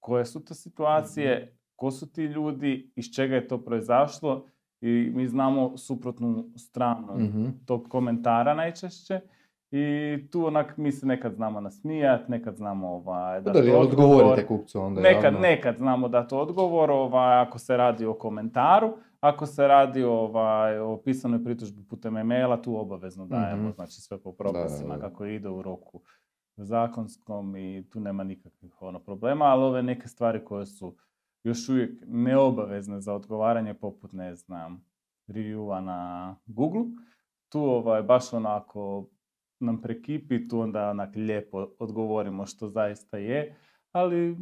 koje 0.00 0.24
su 0.24 0.44
to 0.44 0.54
situacije, 0.54 1.56
ko 1.76 1.90
su 1.90 2.12
ti 2.12 2.22
ljudi, 2.24 2.92
iz 2.96 3.04
čega 3.14 3.34
je 3.34 3.48
to 3.48 3.64
proizašlo 3.64 4.46
i 4.80 5.12
mi 5.14 5.28
znamo 5.28 5.76
suprotnu 5.76 6.50
stranu 6.56 7.18
Mhm. 7.18 7.46
tog 7.66 7.86
komentara 7.88 8.54
najčešće. 8.54 9.20
I 9.70 9.84
tu 10.28 10.46
onak 10.46 10.76
mi 10.76 10.92
se 10.92 11.06
nekad 11.06 11.34
znamo 11.34 11.60
nasmijat, 11.60 12.28
nekad 12.28 12.56
znamo 12.56 12.88
ovaj, 12.88 13.44
Pa 13.44 13.50
da, 13.50 13.58
odgovor. 13.58 13.82
odgovorite 13.82 14.46
kupcu 14.46 14.80
onda. 14.80 15.00
Nekad, 15.00 15.24
javno. 15.24 15.38
nekad 15.40 15.76
znamo 15.76 16.08
dati 16.08 16.34
odgovor 16.34 16.90
ovaj, 16.90 17.38
ako 17.38 17.58
se 17.58 17.76
radi 17.76 18.06
o 18.06 18.14
komentaru, 18.14 18.88
ako 19.20 19.46
se 19.46 19.66
radi 19.66 20.02
ovaj, 20.04 20.78
o 20.78 20.96
pisanoj 20.96 21.44
pritužbi 21.44 21.82
putem 21.84 22.16
e-maila, 22.16 22.56
tu 22.56 22.76
obavezno 22.76 23.26
dajemo, 23.26 23.62
Mhm. 23.62 23.70
znači 23.70 23.92
sve 23.92 24.18
po 24.18 24.30
Da, 24.30 24.36
propisima 24.36 24.88
da, 24.88 24.96
da. 24.96 25.08
kako 25.08 25.24
ide 25.24 25.48
u 25.48 25.62
roku 25.62 26.00
zakonskom 26.56 27.56
i 27.56 27.86
tu 27.90 28.00
nema 28.00 28.24
nikakvih 28.24 28.82
ono, 28.82 28.98
problema, 28.98 29.44
ali 29.44 29.64
ove 29.64 29.82
neke 29.82 30.08
stvari 30.08 30.44
koje 30.44 30.66
su 30.66 30.96
još 31.44 31.68
uvijek 31.68 31.90
neobavezne 32.06 33.00
za 33.00 33.14
odgovaranje, 33.14 33.74
poput, 33.74 34.12
ne 34.12 34.34
znam, 34.34 34.84
reviewa 35.26 35.80
na 35.80 36.36
Google, 36.46 36.84
tu 37.48 37.60
ovaj, 37.60 38.02
baš 38.02 38.32
onako 38.32 39.06
nam 39.60 39.80
prekipi, 39.80 40.48
tu 40.48 40.60
onda 40.60 40.90
onak 40.90 41.16
lijepo 41.16 41.68
odgovorimo 41.78 42.46
što 42.46 42.68
zaista 42.68 43.18
je, 43.18 43.56
ali 43.92 44.36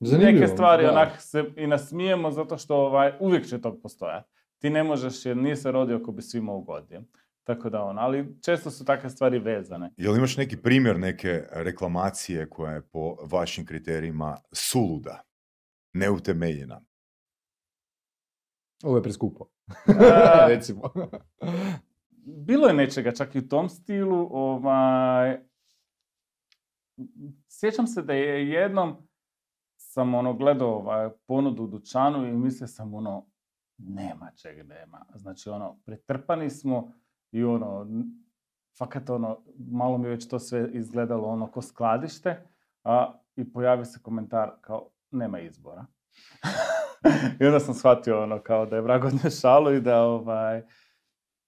Zanimljivo, 0.00 0.40
neke 0.40 0.52
stvari 0.52 0.82
da. 0.82 0.92
onak 0.92 1.20
se 1.20 1.44
i 1.56 1.66
nasmijemo 1.66 2.30
zato 2.30 2.58
što 2.58 2.76
ovaj, 2.76 3.12
uvijek 3.20 3.46
će 3.46 3.60
to 3.60 3.80
postojati. 3.80 4.28
Ti 4.58 4.70
ne 4.70 4.82
možeš 4.84 5.26
jer 5.26 5.36
nije 5.36 5.56
se 5.56 5.72
rodio 5.72 5.96
ako 5.96 6.12
bi 6.12 6.22
svima 6.22 6.52
ugodio. 6.52 7.02
Tako 7.44 7.70
da 7.70 7.82
on, 7.82 7.98
ali 7.98 8.36
često 8.44 8.70
su 8.70 8.84
takve 8.84 9.10
stvari 9.10 9.38
vezane. 9.38 9.90
Jel 9.96 10.16
imaš 10.16 10.36
neki 10.36 10.56
primjer 10.56 10.98
neke 10.98 11.42
reklamacije 11.50 12.50
koja 12.50 12.72
je 12.72 12.82
po 12.82 13.16
vašim 13.30 13.66
kriterijima 13.66 14.36
suluda, 14.52 15.22
neutemeljena? 15.92 16.80
Ovo 18.84 18.96
je 18.96 19.02
preskupo. 19.02 19.46
Recimo. 20.54 20.82
Bilo 22.24 22.66
je 22.66 22.74
nečega 22.74 23.12
čak 23.12 23.34
i 23.34 23.38
u 23.38 23.48
tom 23.48 23.68
stilu. 23.68 24.28
Ovaj, 24.30 25.38
sjećam 27.48 27.86
se 27.86 28.02
da 28.02 28.12
je 28.12 28.48
jednom 28.48 29.08
sam 29.92 30.14
ono 30.14 30.34
gledao 30.34 30.74
ovaj, 30.74 31.10
ponudu 31.26 31.62
u 31.62 31.66
dućanu 31.66 32.26
i 32.26 32.32
mislio 32.32 32.68
sam 32.68 32.94
ono, 32.94 33.26
nema 33.78 34.30
čeg 34.36 34.66
nema. 34.66 35.06
Znači 35.14 35.48
ono, 35.48 35.80
pretrpani 35.84 36.50
smo 36.50 36.92
i 37.32 37.44
ono, 37.44 37.86
fakat 38.78 39.10
ono, 39.10 39.38
malo 39.70 39.98
mi 39.98 40.08
već 40.08 40.28
to 40.28 40.38
sve 40.38 40.70
izgledalo 40.72 41.28
ono 41.28 41.46
ko 41.46 41.62
skladište, 41.62 42.46
a, 42.84 43.14
i 43.36 43.52
pojavi 43.52 43.84
se 43.84 44.02
komentar 44.02 44.50
kao, 44.60 44.90
nema 45.10 45.40
izbora. 45.40 45.86
I 47.40 47.44
onda 47.44 47.60
sam 47.60 47.74
shvatio 47.74 48.22
ono 48.22 48.42
kao 48.42 48.66
da 48.66 48.76
je 48.76 48.82
vrag 48.82 49.04
odnio 49.04 49.30
šalu 49.30 49.72
i 49.72 49.80
da 49.80 50.02
ovaj, 50.02 50.62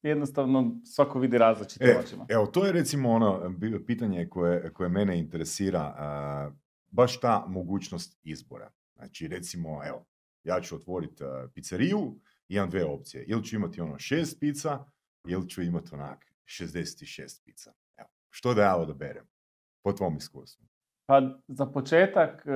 jednostavno 0.08 0.80
svako 0.84 1.18
vidi 1.18 1.38
različitim 1.38 1.86
E, 1.88 1.98
očima. 1.98 2.26
evo, 2.28 2.46
to 2.46 2.66
je 2.66 2.72
recimo 2.72 3.10
ono 3.10 3.54
pitanje 3.86 4.28
koje, 4.28 4.72
koje 4.72 4.88
mene 4.88 5.18
interesira, 5.18 5.94
a, 5.96 6.50
baš 6.90 7.20
ta 7.20 7.44
mogućnost 7.48 8.18
izbora. 8.22 8.70
Znači, 8.96 9.28
recimo, 9.28 9.80
evo, 9.86 10.04
ja 10.44 10.60
ću 10.60 10.76
otvoriti 10.76 11.24
a, 11.24 11.48
pizzeriju, 11.54 12.14
imam 12.48 12.70
dve 12.70 12.84
opcije. 12.84 13.24
Ili 13.24 13.44
ću 13.44 13.56
imati 13.56 13.80
ono 13.80 13.98
šest 13.98 14.40
pica, 14.40 14.84
ili 15.26 15.48
ću 15.48 15.62
imati 15.62 15.94
onak 15.94 16.24
66 16.44 17.44
pica. 17.44 17.72
Evo, 17.96 18.08
što 18.30 18.54
da 18.54 18.62
ja 18.62 18.76
odaberem? 18.76 19.24
Po 19.82 19.92
tvom 19.92 20.16
iskustvu. 20.16 20.66
Pa 21.06 21.20
za 21.48 21.66
početak 21.66 22.46
e, 22.46 22.50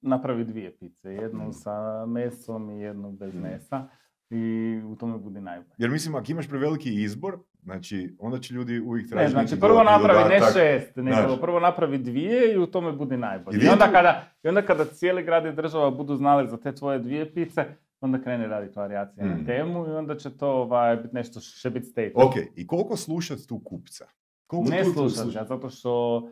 napravi 0.00 0.44
dvije 0.44 0.76
pice, 0.76 1.08
jednu 1.08 1.48
Mm. 1.48 1.52
sa 1.52 1.72
mesom 2.06 2.70
i 2.70 2.80
jednu 2.80 3.12
bez 3.12 3.34
mesa 3.34 3.88
i 4.32 4.42
u 4.82 4.96
tome 4.96 5.18
budi 5.18 5.40
najbolje. 5.40 5.74
Jer 5.78 5.90
mislim, 5.90 6.14
ako 6.14 6.26
imaš 6.28 6.48
preveliki 6.48 6.94
izbor, 6.94 7.38
znači, 7.62 8.16
onda 8.18 8.38
će 8.38 8.54
ljudi 8.54 8.80
uvijek 8.80 9.04
Ne, 9.04 9.10
tražiti 9.10 9.32
znači 9.32 9.44
neki 9.46 9.60
prvo 9.60 9.82
napravi 9.82 10.28
ne 10.30 10.40
šest, 10.52 10.96
nego 10.96 11.36
prvo 11.36 11.60
napravi 11.60 11.98
dvije 11.98 12.54
i 12.54 12.58
u 12.58 12.66
tome 12.66 12.92
budi 12.92 13.16
najbolje. 13.16 13.58
I 13.58 13.64
I 13.64 13.68
onda 13.68 13.84
kada, 13.86 14.24
i 14.44 14.48
onda 14.48 14.62
kada 14.62 14.84
cijeli 14.84 15.22
grad 15.22 15.46
i 15.46 15.52
država 15.52 15.90
budu 15.90 16.16
znali 16.16 16.48
za 16.48 16.56
te 16.56 16.74
tvoje 16.74 16.98
dvije 16.98 17.34
pice, 17.34 17.64
onda 18.00 18.20
krene 18.20 18.46
raditi 18.46 18.78
varijacije 18.78 19.26
Mm. 19.26 19.28
na 19.30 19.44
temu 19.46 19.86
i 19.86 19.92
onda 19.92 20.16
će 20.16 20.30
to 20.30 20.48
ovaj, 20.48 20.96
biti 20.96 21.14
nešto 21.14 21.40
što 21.40 21.60
će 21.60 21.70
biti 21.70 21.86
statement. 21.86 22.16
Ok, 22.18 22.34
i 22.56 22.66
koliko 22.66 22.96
slušat 22.96 23.38
tu 23.48 23.60
kupca? 23.60 24.06
Koliko 24.46 24.70
Ne 24.70 24.78
tu- 24.78 24.84
tu 24.84 24.92
slušam 24.92 25.08
slušat? 25.16 25.42
ga, 25.42 25.46
zato 25.46 25.70
što 25.70 26.22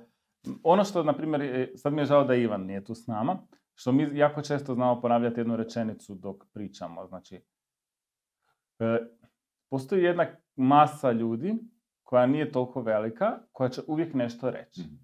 ono 0.62 0.84
što, 0.84 1.02
na 1.02 1.12
primjer, 1.12 1.40
je- 1.42 1.72
sad 1.76 1.92
mi 1.92 2.00
je 2.00 2.06
žao 2.06 2.24
da 2.24 2.34
Ivan 2.34 2.62
nije 2.62 2.84
tu 2.84 2.94
s 2.94 3.06
nama, 3.06 3.38
što 3.74 3.92
mi 3.92 4.08
jako 4.12 4.42
često 4.42 4.74
znamo 4.74 5.00
ponavljati 5.00 5.40
jednu 5.40 5.56
rečenicu 5.56 6.14
dok 6.14 6.44
pričamo. 6.46 7.06
Znači, 7.06 7.36
e, 7.36 7.40
postoji 9.70 10.02
jedna 10.02 10.26
masa 10.56 11.12
ljudi 11.12 11.54
koja 12.02 12.26
nije 12.26 12.52
toliko 12.52 12.82
velika, 12.82 13.38
koja 13.52 13.70
će 13.70 13.80
uvijek 13.86 14.14
nešto 14.14 14.50
reći. 14.50 14.80
Mhm. 14.80 14.94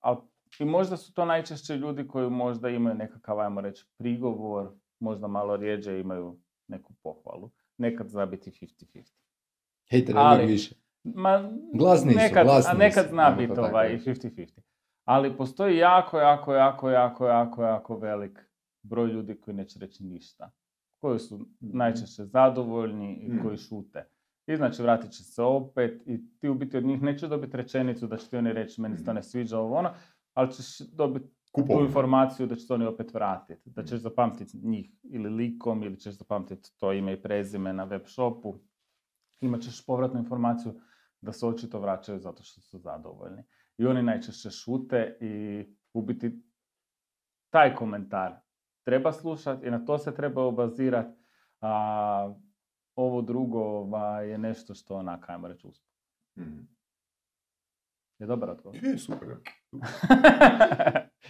Al, 0.00 0.22
I 0.58 0.64
možda 0.64 0.96
su 0.96 1.14
to 1.14 1.24
najčešće 1.24 1.76
ljudi 1.76 2.06
koji 2.08 2.30
možda 2.30 2.68
imaju 2.68 2.96
nekakav, 2.96 3.40
ajmo 3.40 3.60
reći, 3.60 3.86
prigovor, 3.98 4.72
možda 5.00 5.26
malo 5.26 5.56
rijeđe 5.56 6.00
imaju 6.00 6.38
neku 6.68 6.92
pohvalu. 7.02 7.50
Nekad 7.78 8.08
zna 8.08 8.26
biti 8.26 8.50
50-50. 8.50 9.12
Hejter 9.90 10.14
Ali- 10.18 10.46
više. 10.46 10.74
Ma, 11.04 11.50
Glasniji 11.74 12.14
su, 12.14 12.18
nekad, 12.18 12.46
glasniji 12.46 12.74
a 12.74 12.78
nekad 12.78 13.06
zna 13.08 13.30
biti 13.30 13.60
ovaj, 13.60 13.88
i 13.88 13.92
reći. 13.92 14.10
50-50. 14.10 14.60
Ali 15.04 15.36
postoji 15.36 15.76
jako, 15.76 16.18
jako, 16.18 16.54
jako, 16.54 16.90
jako, 16.90 17.26
jako, 17.26 17.62
jako 17.62 17.96
velik 17.96 18.38
broj 18.82 19.08
ljudi 19.08 19.40
koji 19.40 19.56
neće 19.56 19.78
reći 19.78 20.04
ništa. 20.04 20.50
Koji 21.04 21.18
su 21.18 21.46
najčešće 21.60 22.24
zadovoljni 22.24 23.14
i 23.14 23.28
Mhm. 23.28 23.42
koji 23.42 23.56
šute. 23.56 24.08
I 24.46 24.56
znači 24.56 24.82
vratit 24.82 25.10
će 25.10 25.24
se 25.24 25.42
opet 25.42 26.02
i 26.06 26.38
ti 26.38 26.48
u 26.48 26.54
biti 26.54 26.76
od 26.76 26.84
njih 26.84 27.02
nećeš 27.02 27.28
dobiti 27.28 27.56
rečenicu 27.56 28.06
da 28.06 28.16
će 28.16 28.28
ti 28.28 28.36
oni 28.36 28.52
reći 28.52 28.80
meni 28.80 28.96
se 28.96 29.04
to 29.04 29.12
ne 29.12 29.22
sviđa 29.22 29.58
ovo 29.58 29.76
ono, 29.76 29.90
ali 30.34 30.52
ćeš 30.52 30.78
dobiti 30.78 31.28
tu 31.52 31.80
informaciju 31.80 32.46
da 32.46 32.54
će 32.54 32.66
to 32.66 32.74
oni 32.74 32.86
opet 32.86 33.14
vratiti. 33.14 33.70
Da 33.70 33.84
ćeš 33.84 34.00
zapamtiti 34.00 34.58
njih 34.62 34.90
ili 35.02 35.30
likom 35.30 35.82
ili 35.82 35.96
ćeš 36.00 36.14
zapamtiti 36.14 36.78
to 36.78 36.92
ime 36.92 37.12
i 37.12 37.22
prezime 37.22 37.72
na 37.72 37.84
web 37.84 38.02
shopu. 38.06 38.58
Imat 39.40 39.60
ćeš 39.60 39.86
povratnu 39.86 40.20
informaciju 40.20 40.72
da 41.20 41.32
se 41.32 41.46
očito 41.46 41.80
vraćaju 41.80 42.18
zato 42.18 42.42
što 42.42 42.60
su 42.60 42.78
zadovoljni. 42.78 43.42
I 43.78 43.86
oni 43.86 44.02
najčešće 44.02 44.50
šute 44.50 45.18
i 45.20 45.64
u 45.92 46.02
biti 46.02 46.42
taj 47.50 47.74
komentar 47.74 48.43
treba 48.84 49.12
slušati 49.12 49.66
i 49.66 49.70
na 49.70 49.84
to 49.84 49.98
se 49.98 50.14
treba 50.14 50.42
obazirati. 50.42 51.18
A 51.60 52.34
ovo 52.94 53.22
drugo 53.22 53.60
ovaj, 53.60 54.30
je 54.30 54.38
nešto 54.38 54.74
što 54.74 54.96
onak, 54.96 55.30
ajmo 55.30 55.48
reći, 55.48 55.66
uspije. 55.66 55.94
Mhm. 56.38 56.60
Je 58.18 58.26
dobar 58.26 58.50
odgovor. 58.50 58.84
Je, 58.84 58.98
super. 58.98 59.28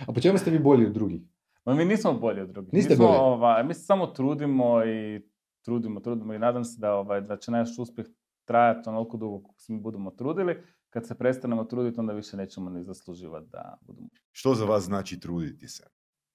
A 0.06 0.12
po 0.14 0.20
čemu 0.20 0.38
ste 0.38 0.50
vi 0.50 0.58
bolji 0.58 0.86
od 0.86 0.92
drugih? 0.92 1.22
Ma 1.64 1.74
mi 1.74 1.84
nismo 1.84 2.12
bolji 2.12 2.40
od 2.40 2.48
drugih. 2.48 2.72
Niste 2.72 2.92
mi, 2.92 2.96
smo, 2.96 3.06
bolji? 3.06 3.18
ovaj, 3.20 3.64
mi 3.64 3.74
se 3.74 3.80
samo 3.80 4.06
trudimo 4.06 4.84
i 4.84 5.28
trudimo, 5.62 6.00
trudimo 6.00 6.34
i 6.34 6.38
nadam 6.38 6.64
se 6.64 6.80
da, 6.80 6.94
ovaj, 6.94 7.20
da 7.20 7.36
će 7.36 7.50
naš 7.50 7.78
uspjeh 7.78 8.06
trajati 8.44 8.88
onoliko 8.88 9.16
dugo 9.16 9.48
kako 9.48 9.60
se 9.60 9.72
mi 9.72 9.80
budemo 9.80 10.10
trudili. 10.10 10.62
Kad 10.90 11.06
se 11.06 11.14
prestanemo 11.14 11.64
truditi, 11.64 12.00
onda 12.00 12.12
više 12.12 12.36
nećemo 12.36 12.70
ni 12.70 12.84
zasluživati 12.84 13.46
da 13.50 13.78
budemo. 13.80 14.08
Što 14.32 14.54
za 14.54 14.64
vas 14.64 14.84
znači 14.84 15.20
truditi 15.20 15.68
se? 15.68 15.84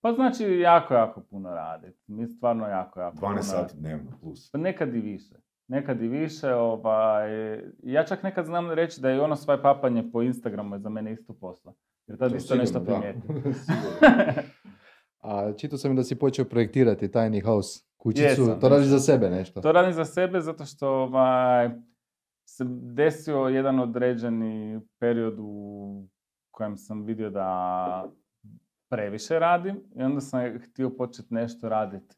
Pa 0.02 0.14
znači 0.14 0.44
jako, 0.44 0.94
jako 0.94 1.22
puno 1.30 1.50
raditi. 1.50 2.00
Mi 2.08 2.28
stvarno 2.28 2.68
jako, 2.68 3.00
jako 3.00 3.18
12 3.18 3.30
puno 3.30 3.42
sati 3.42 3.78
dnevno 3.78 4.12
plus. 4.22 4.52
Pa 4.52 4.58
nekad 4.58 4.96
i 4.96 5.00
više. 5.00 5.36
Nekad 5.68 6.02
i 6.02 6.08
više, 6.08 6.54
ovaj, 6.54 7.60
ja 7.84 8.04
čak 8.04 8.24
nekad 8.24 8.46
znam 8.46 8.72
reći 8.72 9.02
da 9.02 9.10
je 9.10 9.22
ono 9.22 9.36
svaj 9.36 9.62
papanje 9.62 10.12
po 10.12 10.22
Instagramu 10.22 10.76
je 10.76 10.80
za 10.80 10.90
mene 10.90 11.14
isto 11.14 11.34
posla. 11.34 11.74
Jer 12.08 12.18
tad 12.18 12.32
To 12.32 12.38
isto 12.38 12.56
nešto 12.56 12.80
sigurno. 12.80 13.02
Sigurno. 13.54 14.44
A 15.22 15.54
čitao 15.58 15.78
sam 15.78 15.92
i 15.92 15.96
da 15.96 16.04
si 16.04 16.20
počeo 16.20 16.46
projektirati 16.46 17.08
ttiny 17.08 17.46
house 17.46 17.80
kućicu. 17.98 18.42
Jesam, 18.42 18.60
to 18.60 18.70
radiš 18.70 18.86
jesam. 18.86 19.00
za 19.00 19.06
sebe 19.06 19.30
nešto. 19.30 19.62
To 19.62 19.72
radim 19.72 19.94
za 19.94 20.06
sebe 20.06 20.42
zato 20.42 20.66
što 20.66 20.90
ovaj, 20.90 21.70
se 22.46 22.66
desio 22.70 23.38
jedan 23.38 23.80
određeni 23.80 24.82
period 25.00 25.36
u 25.40 26.08
kojem 26.52 26.78
sam 26.78 27.04
vidio 27.06 27.30
da 27.30 28.12
previše 28.90 29.40
radim 29.40 29.84
i 29.96 30.04
onda 30.04 30.22
sam 30.22 30.60
htio 30.60 30.90
početi 30.90 31.34
nešto 31.34 31.70
raditi 31.70 32.16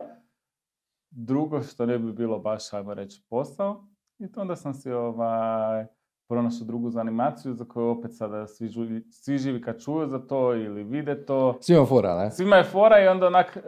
drugo 1.11 1.61
što 1.61 1.85
ne 1.85 1.99
bi 1.99 2.13
bilo 2.13 2.39
baš, 2.39 2.73
ajmo 2.73 2.93
reći, 2.93 3.23
posao. 3.29 3.87
I 4.19 4.31
to 4.31 4.41
onda 4.41 4.55
sam 4.55 4.73
si 4.73 4.91
ovaj, 4.91 5.85
pronašao 6.31 6.65
drugu 6.65 6.89
za 6.89 6.99
animaciju 6.99 7.53
za 7.53 7.65
koju 7.65 7.87
opet 7.87 8.15
sada 8.15 8.47
svi, 8.47 8.67
živi, 8.67 9.03
svi 9.09 9.37
živi 9.37 9.61
kad 9.61 9.83
čuju 9.83 10.07
za 10.07 10.19
to 10.19 10.55
ili 10.55 10.83
vide 10.83 11.25
to. 11.25 11.57
Svima 11.61 11.85
fora, 11.85 12.23
ne? 12.23 12.31
Svima 12.31 12.55
je 12.55 12.63
fora 12.63 13.03
i 13.03 13.07
onda 13.07 13.27
onak 13.27 13.57
e, 13.57 13.61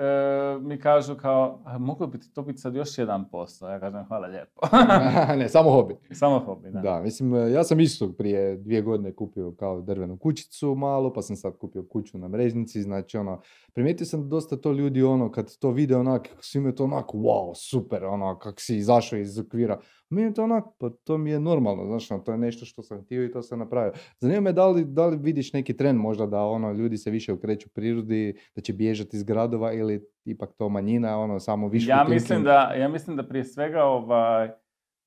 mi 0.62 0.79
kažu 0.79 1.15
kao, 1.15 1.60
a 1.65 1.77
moglo 1.77 2.08
bi 2.08 2.20
to 2.34 2.41
biti 2.41 2.60
sad 2.60 2.75
još 2.75 2.98
jedan 2.98 3.29
posao. 3.29 3.70
Ja 3.70 3.79
kažem 3.79 4.05
hvala 4.05 4.27
lijepo. 4.27 4.67
ne, 5.39 5.50
samo 5.50 5.72
hobi. 5.72 5.96
Samo 6.12 6.39
hobi, 6.39 6.72
da. 6.72 6.79
Da, 6.79 7.01
mislim, 7.01 7.36
e, 7.36 7.51
ja 7.51 7.63
sam 7.63 7.79
isto 7.79 8.12
prije 8.17 8.58
dvije 8.58 8.82
godine 8.82 9.13
kupio 9.15 9.51
kao 9.51 9.82
drvenu 9.82 10.17
kućicu 10.17 10.75
malo, 10.75 11.13
pa 11.13 11.22
sam 11.22 11.36
sad 11.36 11.58
kupio 11.58 11.84
kuću 11.84 12.17
na 12.17 12.27
mrežnici, 12.27 12.82
znači 12.82 13.17
ono, 13.17 13.41
primijetio 13.74 14.05
sam 14.05 14.29
dosta 14.29 14.58
to 14.58 14.72
ljudi 14.72 15.03
ono, 15.03 15.32
kad 15.32 15.58
to 15.58 15.72
vide 15.72 15.98
onak, 15.98 16.29
svima 16.39 16.70
je 16.70 16.75
to 16.75 16.84
onak, 16.84 17.05
wow, 17.05 17.55
super, 17.55 18.05
ono, 18.05 18.39
kak 18.39 18.55
si 18.58 18.77
izašao 18.77 19.20
iz 19.20 19.39
okvira. 19.39 19.79
Meni 20.13 20.27
je 20.27 20.34
to 20.34 20.43
onak, 20.43 20.63
pa 20.77 20.89
to 21.03 21.17
mi 21.17 21.32
je 21.32 21.39
normalno, 21.39 21.86
znaš, 21.86 22.12
ono, 22.12 22.24
to 22.24 22.32
je 22.32 22.38
nešto 22.38 22.65
što 22.65 22.84
sam 22.84 23.01
htio 23.01 23.25
i 23.25 23.32
to 23.32 23.41
sam 23.41 23.60
napravio. 23.60 23.93
Zanima 24.20 24.41
me 24.41 24.53
da 24.53 24.67
li, 24.67 24.86
da 24.86 25.08
li 25.08 25.17
vidiš 25.17 25.53
neki 25.53 25.77
trend 25.77 26.00
možda 26.00 26.25
da 26.25 26.41
ono, 26.41 26.72
ljudi 26.72 26.98
se 26.98 27.12
više 27.12 27.34
okreću 27.34 27.70
prirodi, 27.70 28.36
da 28.55 28.62
će 28.62 28.74
bježati 28.74 29.17
iz 29.17 29.24
gradova 29.24 29.74
ili 29.74 30.05
ipak 30.25 30.53
to 30.58 30.70
manjina, 30.70 31.20
ono, 31.20 31.39
samo 31.39 31.67
više 31.67 31.89
ja 31.89 32.05
mislim 32.10 32.43
da 32.43 32.74
Ja 32.77 32.88
mislim 32.88 33.15
da 33.17 33.27
prije 33.27 33.46
svega 33.46 33.84
ovaj, 33.84 34.50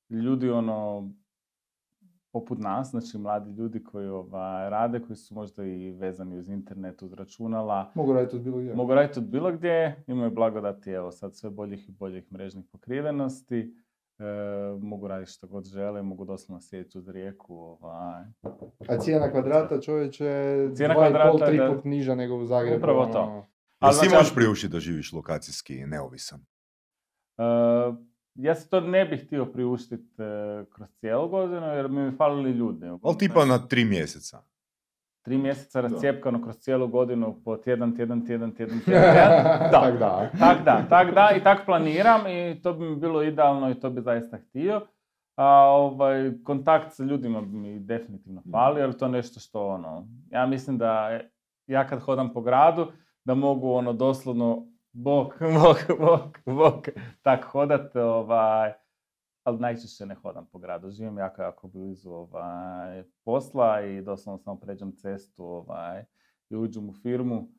ljudi 0.09 0.49
ono, 0.49 1.09
poput 2.31 2.59
nas, 2.59 2.89
znači 2.89 3.17
mladi 3.17 3.51
ljudi 3.51 3.83
koji 3.83 4.07
ovaj, 4.07 4.69
rade, 4.69 4.99
koji 4.99 5.17
su 5.17 5.35
možda 5.35 5.63
i 5.63 5.91
vezani 5.91 6.37
uz 6.37 6.49
internet, 6.49 7.01
uz 7.01 7.13
računala. 7.13 7.91
Mogu 7.95 8.13
raditi 8.13 8.35
od 8.35 8.41
bilo 8.41 8.57
gdje. 8.57 8.75
Mogu 8.75 8.93
raditi 8.93 9.19
od 9.19 9.25
bilo 9.25 9.51
gdje, 9.51 10.03
imaju 10.07 10.31
blagodati, 10.31 10.91
evo 10.91 11.11
sad 11.11 11.35
sve 11.35 11.49
boljih 11.49 11.89
i 11.89 11.91
boljih 11.91 12.31
mrežnih 12.33 12.65
pokrivenosti. 12.71 13.73
E, 14.19 14.23
mogu 14.81 15.07
raditi 15.07 15.31
što 15.31 15.47
god 15.47 15.65
žele, 15.65 16.01
mogu 16.01 16.25
doslovno 16.25 16.61
sjediti 16.61 16.97
uz 16.97 17.09
rijeku. 17.09 17.77
Ovaj. 17.81 18.23
A 18.89 18.97
cijena 18.99 19.31
kvadrata 19.31 19.81
čovječe 19.81 20.55
cijena 20.75 20.93
kvadrata, 20.93 21.45
tri 21.45 21.59
put 21.73 21.85
niža 21.85 22.15
nego 22.15 22.35
u 22.35 22.45
Zagrebu. 22.45 22.77
Upravo 22.77 23.05
to. 23.05 23.21
Ono... 23.21 23.45
Ali 23.79 23.93
si 23.93 24.09
možeš 24.09 24.35
priuštiti 24.35 24.71
da 24.71 24.79
živiš 24.79 25.13
lokacijski 25.13 25.85
neovisan? 25.85 26.39
Uh, 27.37 27.95
ja 28.35 28.55
se 28.55 28.69
to 28.69 28.81
ne 28.81 29.05
bih 29.05 29.25
htio 29.25 29.45
priuštiti 29.45 30.21
e, 30.21 30.65
kroz 30.75 30.89
cijelu 30.99 31.29
godinu 31.29 31.67
jer 31.67 31.89
mi 31.89 32.11
bi 32.11 32.17
falili 32.17 32.51
ljudi. 32.51 32.85
Ali 33.03 33.17
tipa 33.17 33.45
na 33.45 33.67
tri 33.67 33.85
mjeseca. 33.85 34.43
Tri 35.27 35.37
mjeseca 35.37 35.81
rascijepkano 35.81 36.41
kroz 36.43 36.57
cijelu 36.57 36.87
godinu 36.87 37.35
po 37.45 37.57
tjedan, 37.57 37.95
tjedan, 37.95 38.25
tjedan, 38.25 38.51
tjedan, 38.51 38.79
tjedan. 38.85 39.09
Da, 39.13 39.69
tak 39.71 39.99
da. 39.99 40.29
Tak 40.39 40.63
da, 40.65 40.85
tak 40.89 41.13
da 41.13 41.31
i 41.37 41.43
tak 41.43 41.65
planiram 41.65 42.27
i 42.27 42.61
to 42.61 42.73
bi 42.73 42.89
mi 42.89 42.95
bilo 42.95 43.23
idealno 43.23 43.69
i 43.69 43.75
to 43.75 43.89
bi 43.89 44.01
zaista 44.01 44.37
htio. 44.37 44.81
A 45.35 45.47
ovaj, 45.69 46.31
kontakt 46.43 46.93
sa 46.93 47.03
ljudima 47.03 47.41
bi 47.41 47.57
mi 47.57 47.79
definitivno 47.79 48.41
mm. 48.45 48.51
fali, 48.51 48.81
ali 48.81 48.97
to 48.97 49.05
je 49.05 49.11
nešto 49.11 49.39
što 49.39 49.67
ono, 49.67 50.07
ja 50.29 50.45
mislim 50.45 50.77
da 50.77 51.19
ja 51.67 51.87
kad 51.87 51.99
hodam 51.99 52.33
po 52.33 52.41
gradu, 52.41 52.87
da 53.23 53.35
mogu 53.35 53.71
ono 53.71 53.93
doslovno 53.93 54.67
bok, 54.91 55.33
bok, 55.63 55.99
bok, 55.99 56.39
bok, 56.45 56.87
tak 57.21 57.43
hodat, 57.45 57.95
ovaj, 57.95 58.73
ali 59.47 59.59
najčešće 59.59 60.05
ne 60.05 60.15
hodam 60.15 60.45
po 60.51 60.59
gradu. 60.59 60.89
Živim 60.89 61.17
jako, 61.17 61.41
jako 61.41 61.67
blizu 61.67 62.11
ovaj, 62.11 63.03
posla 63.23 63.81
i 63.81 64.01
doslovno 64.01 64.37
samo 64.37 64.59
pređem 64.59 64.95
cestu 64.95 65.43
ovaj, 65.43 66.05
i 66.49 66.55
uđem 66.55 66.89
u 66.89 66.93
firmu. 66.93 67.49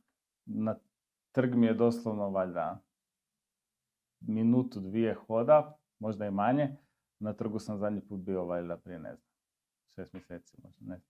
Na 0.44 0.78
trg 1.32 1.54
mi 1.54 1.66
je 1.66 1.74
doslovno 1.74 2.30
valjda 2.30 2.82
minutu, 4.20 4.80
dvije 4.80 5.14
hoda, 5.14 5.78
možda 5.98 6.26
i 6.26 6.30
manje. 6.30 6.76
Na 7.18 7.32
trgu 7.32 7.58
sam 7.58 7.78
zadnji 7.78 8.00
put 8.00 8.20
bio 8.20 8.44
valjda 8.44 8.76
prije, 8.76 8.98
ne 8.98 9.14
znam, 9.14 9.28
šest 9.86 10.12
mjeseci 10.12 10.56
možda, 10.62 10.86
ne 10.86 11.00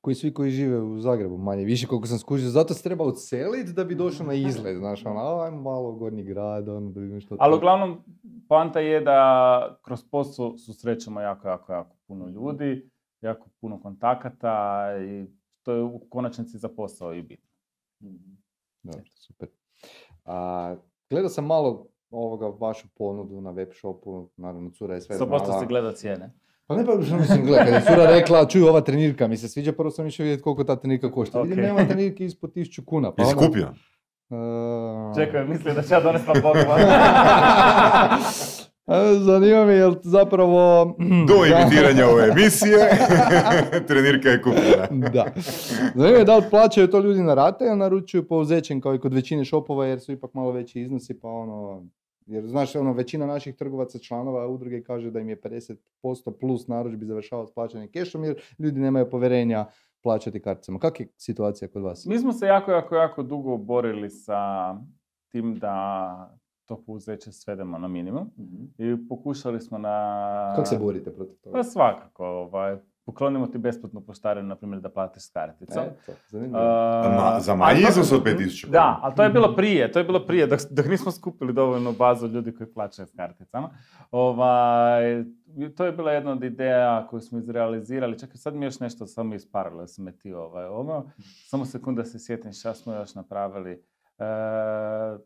koji 0.00 0.14
svi 0.14 0.34
koji 0.34 0.50
žive 0.50 0.80
u 0.80 1.00
Zagrebu, 1.00 1.36
manje 1.36 1.64
više 1.64 1.86
koliko 1.86 2.06
sam 2.06 2.18
skužio, 2.18 2.48
zato 2.48 2.74
se 2.74 2.82
treba 2.82 3.04
odseliti 3.04 3.72
da 3.72 3.84
bi 3.84 3.94
došao 3.94 4.26
na 4.26 4.34
izgled, 4.34 4.76
znaš, 4.76 5.06
ono, 5.06 5.40
ajmo 5.40 5.60
malo 5.60 5.88
u 5.88 5.96
gornji 5.96 6.22
grad, 6.22 6.68
ono, 6.68 6.90
da 6.90 7.00
vidimo 7.00 7.20
što... 7.20 7.36
Ali 7.38 7.56
uglavnom, 7.56 8.04
poanta 8.48 8.80
je 8.80 9.00
da 9.00 9.78
kroz 9.82 10.04
posao 10.10 10.58
susrećemo 10.58 11.20
jako, 11.20 11.48
jako, 11.48 11.72
jako 11.72 11.96
puno 12.06 12.28
ljudi, 12.28 12.90
jako 13.20 13.48
puno 13.60 13.80
kontakata 13.80 14.86
i 15.06 15.26
to 15.62 15.72
je 15.72 15.82
u 15.82 15.98
konačnici 15.98 16.58
za 16.58 16.68
posao 16.68 17.14
i 17.14 17.22
bitno. 17.22 17.50
Dobro, 18.82 19.02
super. 19.14 19.48
A, 20.24 20.76
gledao 21.10 21.28
sam 21.28 21.46
malo 21.46 21.86
ovoga 22.10 22.46
vašu 22.46 22.88
ponudu 22.94 23.40
na 23.40 23.50
web 23.50 23.68
shopu, 23.72 24.28
naravno 24.36 24.70
cura 24.70 24.94
je 24.94 25.00
sve 25.00 25.16
100% 25.16 25.60
si 25.60 25.66
gleda 25.66 25.92
cijene. 25.92 26.32
Pa 26.66 26.76
ne 26.76 26.86
pa 26.86 26.92
što 27.06 27.16
mislim, 27.16 27.44
gledaj, 27.46 27.64
kada 27.64 27.76
je 27.76 27.82
cura 27.82 28.06
rekla, 28.10 28.46
čuj, 28.48 28.62
ova 28.62 28.80
trenirka 28.80 29.28
mi 29.28 29.36
se 29.36 29.48
sviđa, 29.48 29.72
prvo 29.72 29.90
sam 29.90 30.06
išao 30.06 30.24
vidjeti 30.24 30.42
koliko 30.42 30.64
ta 30.64 30.76
trenirka 30.76 31.12
košta. 31.12 31.38
Okay. 31.38 31.48
Vidim, 31.48 31.64
nema 31.64 31.86
trenirke 31.88 32.24
ispod 32.24 32.52
tisuću 32.52 32.82
kuna. 32.84 33.12
Pa 33.12 33.22
Jesi 33.22 33.34
kupio? 33.34 33.74
Uh... 34.30 35.16
Čekaj, 35.16 35.44
misli 35.44 35.74
da 35.74 35.82
će 35.82 35.94
ja 35.94 36.00
donesti 36.00 36.28
na 36.28 36.40
Zanima 39.26 39.64
me, 39.64 39.74
jel 39.74 39.94
zapravo... 40.02 40.84
Do 41.28 41.34
imitiranja 41.34 42.06
ove 42.08 42.28
emisije, 42.28 42.78
trenirka 43.88 44.28
je 44.28 44.42
kupljena. 44.42 45.10
da. 45.12 45.24
Zanima 45.94 46.18
me 46.18 46.24
da 46.24 46.36
li 46.36 46.44
plaćaju 46.50 46.90
to 46.90 47.00
ljudi 47.00 47.22
na 47.22 47.34
rate 47.34 47.64
ili 47.64 47.76
naručuju 47.76 48.28
po 48.28 48.44
kao 48.82 48.94
i 48.94 48.98
kod 48.98 49.14
većine 49.14 49.44
šopova 49.44 49.86
jer 49.86 50.00
su 50.00 50.12
ipak 50.12 50.34
malo 50.34 50.52
veći 50.52 50.80
iznosi 50.80 51.20
pa 51.20 51.28
ono 51.28 51.86
jer 52.26 52.46
znaš, 52.46 52.76
ono, 52.76 52.92
većina 52.92 53.26
naših 53.26 53.56
trgovaca 53.56 53.98
članova 53.98 54.48
udruge 54.48 54.82
kaže 54.82 55.10
da 55.10 55.20
im 55.20 55.28
je 55.28 55.40
50% 55.40 55.76
plus 56.40 56.68
narudžbi 56.68 57.06
završava 57.06 57.46
s 57.46 57.54
plaćanjem 57.54 57.88
kešom 57.88 58.24
jer 58.24 58.42
ljudi 58.58 58.80
nemaju 58.80 59.10
povjerenja 59.10 59.66
plaćati 60.02 60.42
karticama. 60.42 60.78
Kak 60.78 61.00
je 61.00 61.08
situacija 61.16 61.68
kod 61.68 61.82
vas? 61.82 62.06
Mi 62.06 62.18
smo 62.18 62.32
se 62.32 62.46
jako, 62.46 62.70
jako, 62.70 62.94
jako 62.94 63.22
dugo 63.22 63.56
borili 63.56 64.10
sa 64.10 64.74
tim 65.28 65.54
da 65.54 66.38
to 66.64 66.82
pouzeće 66.86 67.32
svedemo 67.32 67.78
na 67.78 67.88
minimum 67.88 68.30
mm 68.36 68.64
i 68.78 69.08
pokušali 69.08 69.60
smo 69.60 69.78
na... 69.78 70.52
Kako 70.56 70.66
se 70.66 70.78
borite 70.78 71.10
protiv 71.10 71.36
toga? 71.36 71.56
Pa 71.56 71.62
svakako, 71.62 72.26
ovaj, 72.26 72.76
poklonimo 73.06 73.46
ti 73.46 73.58
besplatnu 73.58 74.00
poštarinu, 74.00 74.48
na 74.48 74.56
primjer, 74.56 74.80
da 74.80 74.88
platiš 74.88 75.22
s 75.22 75.30
karticom. 75.30 75.82
Eto, 75.82 76.12
uh, 76.36 76.42
za 77.38 77.54
manji 77.54 77.80
iznos 77.88 78.12
od 78.12 78.24
5000 78.24 78.70
Da, 78.70 78.98
ali 79.02 79.14
to 79.14 79.22
je 79.22 79.30
bilo 79.30 79.54
prije, 79.56 79.92
to 79.92 79.98
je 79.98 80.04
bilo 80.04 80.26
prije, 80.26 80.46
dok, 80.46 80.60
dok 80.70 80.86
nismo 80.86 81.12
skupili 81.12 81.52
dovoljnu 81.52 81.92
bazu 81.92 82.26
ljudi 82.28 82.54
koji 82.54 82.72
plaćaju 82.72 83.06
s 83.06 83.12
karticama. 83.16 83.70
Ovaj, 84.10 85.24
to 85.76 85.84
je 85.84 85.92
bila 85.92 86.12
jedna 86.12 86.32
od 86.32 86.44
ideja 86.44 87.06
koju 87.10 87.20
smo 87.20 87.38
izrealizirali. 87.38 88.18
Čekaj, 88.18 88.36
sad 88.36 88.54
mi 88.54 88.64
još 88.64 88.80
nešto 88.80 89.06
samo 89.06 89.34
isparalo, 89.34 89.86
sam 89.86 90.04
me 90.04 90.12
ti 90.12 90.32
ovaj, 90.32 90.66
ovo. 90.66 91.10
Samo 91.48 91.64
sekunda 91.64 92.04
se 92.04 92.18
sjetim 92.18 92.52
šta 92.52 92.74
smo 92.74 92.94
još 92.94 93.14
napravili. 93.14 93.82
Uh, 94.18 95.20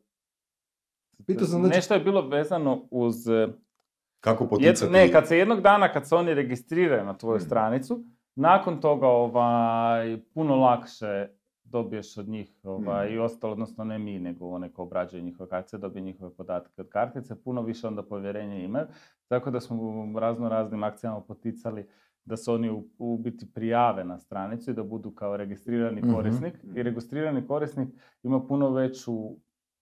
Nešto 1.69 1.95
je 1.95 2.01
bilo 2.01 2.29
vezano 2.29 2.89
uz 2.91 3.15
kako 4.21 4.47
poticati? 4.47 4.93
ne, 4.93 5.13
kad 5.13 5.29
se 5.29 5.39
jednog 5.39 5.61
dana, 5.61 5.93
kad 5.93 6.09
se 6.09 6.15
oni 6.15 6.35
registriraju 6.35 7.05
na 7.05 7.19
tvoju 7.19 7.39
hmm. 7.39 7.47
stranicu, 7.47 8.05
nakon 8.35 8.81
toga 8.81 9.07
ovaj, 9.07 10.19
puno 10.35 10.57
lakše 10.57 11.29
dobiješ 11.65 12.19
od 12.19 12.29
njih 12.29 12.61
ovaj, 12.63 13.07
hmm. 13.07 13.17
i 13.17 13.19
ostalo, 13.19 13.53
odnosno 13.53 13.85
ne 13.85 13.99
mi, 13.99 14.19
nego 14.19 14.49
one 14.49 14.73
ko 14.73 14.83
obrađuju 14.83 15.23
njihove 15.23 15.51
kartice, 15.51 15.79
dobije 15.79 16.03
njihove 16.03 16.35
podatke 16.35 16.81
od 16.81 16.89
kartice, 16.89 17.43
puno 17.43 17.63
više 17.63 17.87
onda 17.87 18.03
povjerenja 18.03 18.57
imaju. 18.57 18.87
Tako 19.29 19.51
da 19.51 19.61
smo 19.61 19.83
u 19.83 20.19
razno 20.19 20.49
raznim 20.49 20.83
akcijama 20.83 21.21
poticali 21.21 21.87
da 22.25 22.37
se 22.37 22.51
oni 22.53 22.71
u, 22.71 22.85
u 22.99 23.19
biti 23.19 23.53
prijave 23.55 24.05
na 24.05 24.19
stranicu 24.19 24.71
i 24.71 24.75
da 24.75 24.83
budu 24.83 25.11
kao 25.11 25.37
registrirani 25.37 26.01
mhm. 26.01 26.15
korisnik. 26.15 26.55
I 26.75 26.83
registrirani 26.83 27.47
korisnik 27.47 27.89
ima 28.23 28.47
puno 28.47 28.71
veću 28.71 29.13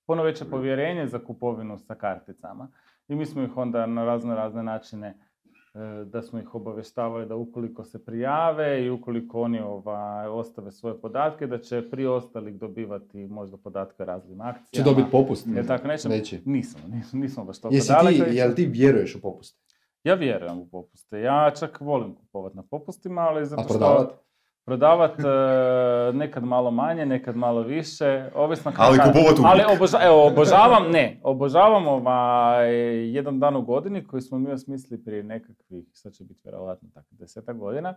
puno 0.07 0.23
veće 0.23 0.45
povjerenje 0.45 1.07
za 1.07 1.19
kupovinu 1.19 1.79
sa 1.79 1.95
karticama. 1.95 2.69
I 3.09 3.15
mi 3.15 3.27
smo 3.27 3.43
ih 3.43 3.57
onda 3.57 3.87
na 3.87 4.05
razne 4.05 4.35
razne 4.35 4.63
načine 4.63 5.09
e, 5.09 6.05
da 6.05 6.23
smo 6.23 6.39
ih 6.39 6.55
obavještavali 6.55 7.27
da 7.27 7.37
ukoliko 7.37 7.85
se 7.85 8.05
prijave 8.05 8.85
i 8.85 8.91
ukoliko 8.91 9.41
oni 9.41 9.61
ovaj, 9.61 10.27
ostave 10.27 10.73
svoje 10.73 11.01
podatke, 11.01 11.47
da 11.47 11.59
će 11.59 11.91
prije 11.91 12.11
ostalih 12.11 12.59
dobivati 12.59 13.27
možda 13.27 13.57
podatke 13.57 14.03
o 14.03 14.07
raznim 14.07 14.41
akcijama. 14.41 14.69
Će 14.73 14.83
dobiti 14.83 15.11
popust? 15.11 15.47
Je 15.47 15.67
tako 15.67 15.89
neće? 15.89 16.09
Neće. 16.09 16.41
Nismo, 16.45 16.81
nismo, 17.13 17.45
baš 17.45 17.61
to 17.61 17.69
Jesi 17.73 17.93
ti, 18.09 18.37
jel 18.37 18.55
ti 18.55 18.67
vjeruješ 18.67 19.15
u 19.17 19.21
popuste? 19.21 19.67
Ja 20.05 20.15
vjerujem 20.15 20.59
u 20.59 20.69
popuste. 20.69 21.21
Ja 21.21 21.51
čak 21.59 21.81
volim 21.81 22.15
kupovati 22.15 22.57
na 22.57 22.63
popustima, 22.63 23.21
ali 23.21 23.47
zato 23.47 23.63
što... 23.63 23.85
A 23.85 24.26
Prodavat 24.67 25.21
e, 25.21 25.25
nekad 26.13 26.45
malo 26.45 26.71
manje, 26.71 27.07
nekad 27.07 27.37
malo 27.37 27.63
više, 27.63 28.31
ovisno 28.35 28.71
kako... 28.71 28.83
Ali 28.83 28.99
kupovat 28.99 29.37
Ali 29.45 29.63
oboža- 29.77 30.07
evo, 30.07 30.27
obožavam, 30.27 30.91
ne, 30.91 31.21
obožavam 31.23 31.87
ovaj, 31.89 32.75
jedan 33.15 33.41
dan 33.41 33.57
u 33.57 33.63
godini 33.63 34.07
koji 34.07 34.23
smo 34.23 34.39
mi 34.39 34.53
osmislili 34.53 35.05
prije 35.05 35.23
nekakvih, 35.23 35.85
sad 35.93 36.13
će 36.13 36.25
biti 36.25 36.41
vjerojatno 36.45 36.89
tako 36.95 37.07
desetak 37.11 37.57
godina. 37.59 37.95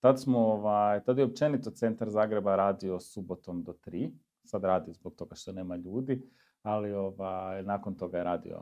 Tad 0.00 0.20
smo, 0.20 0.38
ovaj, 0.38 1.00
tad 1.04 1.18
je 1.18 1.24
općenito 1.24 1.70
centar 1.70 2.10
Zagreba 2.10 2.56
radio 2.56 3.00
subotom 3.00 3.62
do 3.62 3.72
tri, 3.72 4.10
sad 4.44 4.64
radi 4.64 4.92
zbog 4.92 5.14
toga 5.14 5.34
što 5.34 5.52
nema 5.52 5.76
ljudi, 5.76 6.22
ali 6.62 6.92
ovaj, 6.92 7.62
nakon 7.62 7.94
toga 7.94 8.18
je 8.18 8.24
radio 8.24 8.58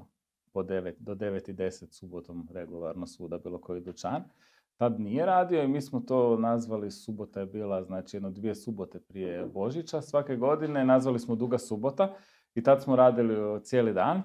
po 0.53 0.63
9, 0.63 0.93
do 0.99 1.15
9 1.15 1.51
i 1.51 1.55
10 1.55 1.93
subotom 1.93 2.49
regularno 2.53 3.07
svuda 3.07 3.39
bilo 3.39 3.59
koji 3.59 3.81
dućan. 3.81 4.25
Tad 4.77 5.01
nije 5.01 5.27
radio 5.27 5.63
i 5.63 5.69
mi 5.69 5.81
smo 5.81 6.01
to 6.01 6.37
nazvali, 6.37 6.91
subota 6.91 7.41
je 7.41 7.47
bila, 7.47 7.83
znači 7.83 8.17
jedno 8.17 8.31
dvije 8.31 8.55
subote 8.55 9.01
prije 9.01 9.47
Božića 9.47 10.03
svake 10.03 10.37
godine, 10.37 10.85
nazvali 10.85 11.19
smo 11.19 11.35
Duga 11.35 11.59
subota 11.59 12.15
i 12.55 12.63
tad 12.63 12.83
smo 12.83 12.97
radili 12.97 13.63
cijeli 13.63 13.93
dan. 13.93 14.23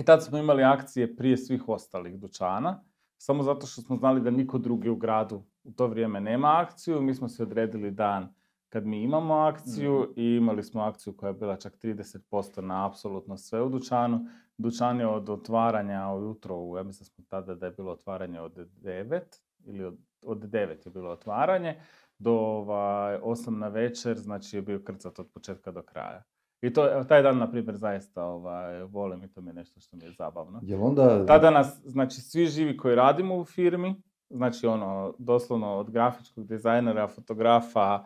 I 0.00 0.04
tad 0.04 0.24
smo 0.24 0.38
imali 0.38 0.62
akcije 0.62 1.16
prije 1.16 1.36
svih 1.36 1.68
ostalih 1.68 2.18
dućana, 2.20 2.84
samo 3.18 3.42
zato 3.42 3.66
što 3.66 3.82
smo 3.82 3.96
znali 3.96 4.20
da 4.20 4.30
niko 4.30 4.58
drugi 4.58 4.88
u 4.88 4.96
gradu 4.96 5.44
u 5.64 5.72
to 5.72 5.86
vrijeme 5.86 6.20
nema 6.20 6.60
akciju. 6.60 7.02
Mi 7.02 7.14
smo 7.14 7.28
se 7.28 7.42
odredili 7.42 7.90
dan 7.90 8.34
kad 8.68 8.86
mi 8.86 9.02
imamo 9.02 9.34
akciju 9.34 10.12
i 10.16 10.24
imali 10.24 10.62
smo 10.62 10.82
akciju 10.82 11.16
koja 11.16 11.28
je 11.28 11.34
bila 11.34 11.56
čak 11.56 11.72
30% 11.82 12.60
na 12.60 12.86
apsolutno 12.86 13.36
sve 13.36 13.62
u 13.62 13.68
dućanu. 13.68 14.26
Dućan 14.58 15.00
je 15.00 15.06
od 15.06 15.28
otvaranja 15.28 16.08
ujutro, 16.08 16.76
ja 16.76 16.82
mislim 16.82 17.04
smo 17.04 17.24
tada 17.28 17.54
da 17.54 17.66
je 17.66 17.72
bilo 17.72 17.92
otvaranje 17.92 18.40
od 18.40 18.56
9 18.56 19.20
ili 19.66 19.84
od, 19.84 19.98
od 20.26 20.38
9 20.38 20.86
je 20.86 20.92
bilo 20.92 21.10
otvaranje, 21.10 21.80
do 22.18 22.32
ovaj, 22.32 23.18
8 23.18 23.50
na 23.50 23.68
večer, 23.68 24.18
znači 24.18 24.56
je 24.56 24.62
bio 24.62 24.82
krcat 24.84 25.18
od 25.18 25.30
početka 25.34 25.70
do 25.70 25.82
kraja. 25.82 26.22
I 26.62 26.72
to, 26.72 27.04
taj 27.08 27.22
dan, 27.22 27.38
na 27.38 27.50
primjer, 27.50 27.76
zaista 27.76 28.24
ovaj, 28.24 28.82
volim 28.82 29.24
i 29.24 29.32
to 29.32 29.40
mi 29.40 29.50
je 29.50 29.54
nešto 29.54 29.80
što 29.80 29.96
mi 29.96 30.04
je 30.04 30.12
zabavno. 30.12 30.60
Jel 30.62 30.84
onda... 30.84 31.26
Tada 31.26 31.50
nas, 31.50 31.80
znači, 31.84 32.20
svi 32.20 32.46
živi 32.46 32.76
koji 32.76 32.94
radimo 32.94 33.36
u 33.36 33.44
firmi, 33.44 34.02
znači 34.30 34.66
ono, 34.66 35.14
doslovno 35.18 35.74
od 35.74 35.90
grafičkog 35.90 36.46
dizajnera, 36.46 37.08
fotografa, 37.08 38.04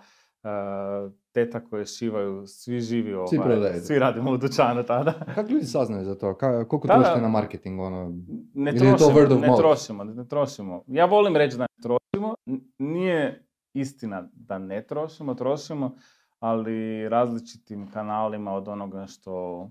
teta 1.33 1.65
koje 1.65 1.87
šivaju, 1.87 2.47
svi 2.47 2.81
živi 2.81 3.15
ovaj, 3.15 3.27
Svi 3.29 3.81
svi 3.81 3.99
radimo 3.99 4.31
u 4.31 4.37
dućanu 4.37 4.83
tada. 4.83 5.13
Kako 5.35 5.51
ljudi 5.53 5.65
saznaju 5.65 6.05
za 6.05 6.19
to? 6.19 6.35
Ka, 6.37 6.65
koliko 6.65 6.89
Da, 6.89 6.95
trošite 6.95 7.21
na 7.21 7.29
marketing? 7.29 7.81
Ono? 7.81 8.15
Ne 8.55 8.71
je 8.71 8.79
to 8.79 8.85
trošimo, 8.85 9.21
word 9.21 9.33
of 9.35 9.41
ne 9.41 9.47
mouth? 9.49 9.61
trošimo, 9.61 10.05
ne 10.05 10.29
trošimo. 10.29 10.85
Ja 10.87 11.05
volim 11.05 11.37
reći 11.37 11.57
da 11.57 11.63
ne 11.63 11.83
trošimo, 11.83 12.35
nije 12.79 13.45
istina 13.75 14.29
da 14.33 14.59
ne 14.59 14.87
trošimo, 14.87 15.35
trošimo, 15.35 15.95
ali 16.39 17.09
različitim 17.09 17.91
kanalima 17.91 18.53
od 18.53 18.69
onoga 18.69 19.07
što 19.07 19.67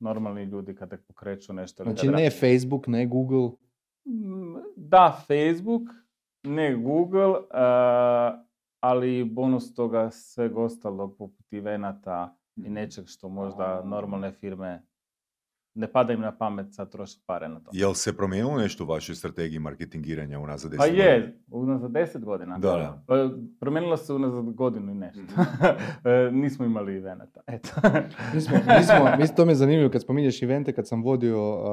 normalni 0.00 0.44
ljudi 0.44 0.74
kada 0.74 0.96
pokreću 1.08 1.52
nešto. 1.52 1.84
Znači 1.84 2.08
ne 2.08 2.30
Facebook, 2.30 2.86
ne 2.86 3.06
Google. 3.06 3.50
Mm, 4.06 4.56
Da, 4.76 5.22
Facebook, 5.26 5.82
ne 6.42 6.74
Google, 6.76 7.34
eh, 7.54 8.32
ali 8.82 9.24
bonus 9.24 9.74
toga 9.74 10.10
sveg 10.10 10.56
ostalog 10.58 11.16
poput 11.18 11.52
evenata 11.52 12.36
i 12.56 12.70
nečeg 12.70 13.04
što 13.06 13.28
možda 13.28 13.82
normalne 13.84 14.32
firme 14.32 14.82
ne 15.74 15.92
pada 15.92 16.12
im 16.12 16.20
na 16.20 16.32
pamet 16.32 16.74
sad 16.74 16.90
trošiti 16.90 17.22
pare 17.26 17.48
na 17.48 17.60
to. 17.60 17.70
Jel 17.72 17.94
se 17.94 18.16
promijenilo 18.16 18.56
nešto 18.56 18.84
u 18.84 18.86
vašoj 18.86 19.14
strategiji 19.14 19.58
marketingiranja 19.58 20.38
unazad 20.38 20.72
10 20.72 20.76
Pa 20.76 20.86
godina? 20.86 21.02
je, 21.02 21.36
unazad 21.50 21.90
deset 21.90 22.24
godina. 22.24 22.58
Da, 22.58 22.70
da. 22.70 23.02
Pa, 23.06 23.30
promijenilo 23.60 23.96
se 23.96 24.12
unazad 24.12 24.44
godinu 24.44 24.92
i 24.92 24.96
nešto. 24.96 25.22
E, 26.04 26.30
Nismo 26.32 26.64
imali 26.64 26.96
evenata, 26.96 27.40
eto. 27.46 27.68
Mi 28.34 28.40
smo, 28.40 28.56
mi 28.56 28.84
smo, 28.84 29.16
mi- 29.18 29.36
to 29.36 29.44
mi 29.44 29.50
je 29.52 29.56
zanimljivo 29.56 29.90
kad 29.90 30.02
spominješ 30.02 30.42
evente, 30.42 30.72
kad 30.72 30.88
sam 30.88 31.02
vodio 31.02 31.52
uh, 31.52 31.66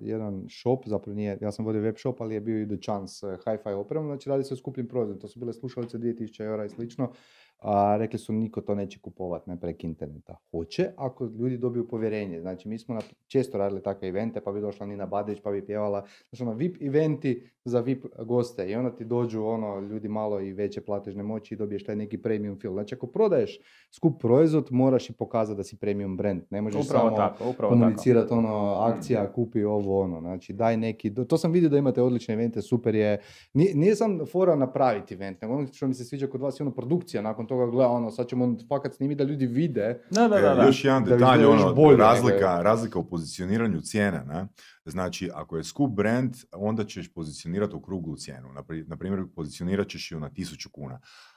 jedan 0.00 0.46
shop, 0.50 0.82
zapravo 0.86 1.14
nije, 1.16 1.38
ja 1.40 1.52
sam 1.52 1.64
vodio 1.64 1.80
web 1.82 1.94
shop, 1.98 2.20
ali 2.20 2.34
je 2.34 2.40
bio 2.40 2.60
i 2.60 2.66
dućan 2.66 3.08
s 3.08 3.22
uh, 3.22 3.30
hi-fi 3.34 3.68
opremom, 3.70 4.08
znači 4.08 4.28
radi 4.28 4.44
se 4.44 4.54
o 4.54 4.56
skupljim 4.56 4.88
proizvodima, 4.88 5.20
to 5.20 5.28
su 5.28 5.38
bile 5.40 5.52
slušalice 5.52 5.98
2000 5.98 6.42
eura 6.42 6.64
i 6.64 6.68
slično, 6.68 7.10
a 7.58 7.96
rekli 7.96 8.18
su 8.18 8.32
niko 8.32 8.60
to 8.60 8.74
neće 8.74 8.98
kupovati 9.00 9.50
ne 9.50 9.60
prek 9.60 9.84
interneta. 9.84 10.36
Hoće 10.50 10.90
ako 10.96 11.24
ljudi 11.26 11.58
dobiju 11.58 11.88
povjerenje. 11.88 12.40
Znači 12.40 12.68
mi 12.68 12.78
smo 12.78 12.94
na, 12.94 13.00
često 13.26 13.58
radili 13.58 13.82
takve 13.82 14.08
evente, 14.08 14.40
pa 14.40 14.52
bi 14.52 14.60
došla 14.60 14.86
Nina 14.86 15.06
Badrić, 15.06 15.40
pa 15.42 15.50
bi 15.50 15.66
pjevala. 15.66 16.06
Znači 16.28 16.42
ono, 16.42 16.52
VIP 16.52 16.82
eventi 16.82 17.50
za 17.64 17.80
VIP 17.80 18.06
goste 18.26 18.70
i 18.70 18.74
onda 18.74 18.96
ti 18.96 19.04
dođu 19.04 19.44
ono, 19.44 19.80
ljudi 19.80 20.08
malo 20.08 20.40
i 20.40 20.52
veće 20.52 20.80
platežne 20.80 21.22
moći 21.22 21.54
i 21.54 21.56
dobiješ 21.56 21.84
taj 21.84 21.96
neki 21.96 22.18
premium 22.18 22.58
feel. 22.60 22.72
Znači 22.72 22.94
ako 22.94 23.06
prodaješ 23.06 23.60
skup 23.90 24.20
proizvod, 24.20 24.68
moraš 24.70 25.10
i 25.10 25.12
pokazati 25.12 25.56
da 25.56 25.64
si 25.64 25.76
premium 25.76 26.16
brand. 26.16 26.42
Ne 26.50 26.62
možeš 26.62 26.86
Upravo 26.86 27.04
samo 27.04 27.16
tako, 27.16 27.34
upravo 27.34 27.54
tako. 27.54 27.68
komunicirati 27.68 28.32
ono, 28.32 28.74
akcija, 28.74 29.32
kupi 29.32 29.64
ovo, 29.64 30.00
ono, 30.00 30.20
znači 30.20 30.52
daj 30.52 30.76
neki, 30.76 31.14
to 31.28 31.38
sam 31.38 31.52
vidio 31.52 31.68
da 31.68 31.78
imate 31.78 32.02
odlične 32.02 32.34
evente, 32.34 32.62
super 32.62 32.94
je, 32.94 33.20
nije, 33.52 33.74
nije 33.74 33.96
sam 33.96 34.26
fora 34.26 34.56
napraviti 34.56 35.14
event, 35.14 35.42
nego 35.42 35.54
ono 35.54 35.66
što 35.66 35.86
mi 35.86 35.94
se 35.94 36.04
sviđa 36.04 36.26
kod 36.26 36.40
vas 36.40 36.60
je 36.60 36.64
ono 36.64 36.74
produkcija, 36.74 37.22
nakon 37.22 37.43
toga 37.46 37.66
gleda 37.66 37.88
ono, 37.88 38.10
sad 38.10 38.28
ćemo 38.28 38.56
fakat 38.68 38.94
snimiti 38.94 39.18
da 39.18 39.24
ljudi 39.24 39.46
vide, 39.46 40.00
Da, 40.10 40.22
da, 40.22 40.28
da. 40.30 40.52
E, 40.52 40.54
da. 40.54 40.62
Još 40.62 40.84
jedan 40.84 41.04
Da 41.04 41.10
detalj, 41.10 41.40
izgledaš 41.40 41.62
ono, 41.62 41.74
bolje 41.74 41.90
nego 41.90 42.02
razlika, 42.02 42.36
je. 42.48 42.62
razlika 42.62 42.98
u 42.98 43.04
pozicioniranju 43.04 43.80
cijene, 43.80 44.24
ne? 44.24 44.46
Znači, 44.84 45.30
ako 45.34 45.56
je 45.56 45.64
skup 45.64 45.90
brand, 45.90 46.34
onda 46.52 46.84
ćeš 46.84 47.12
pozicionirati 47.12 47.74
okruglu 47.74 48.16
cijenu. 48.16 48.48
Napri- 48.50 48.84
Na 48.86 48.96
primjer, 48.96 49.24
pozicionirat 49.36 49.88
ćeš 49.88 50.12
ju 50.12 50.20
na 50.20 50.30
1000 50.30 50.68
kuna. 50.68 50.94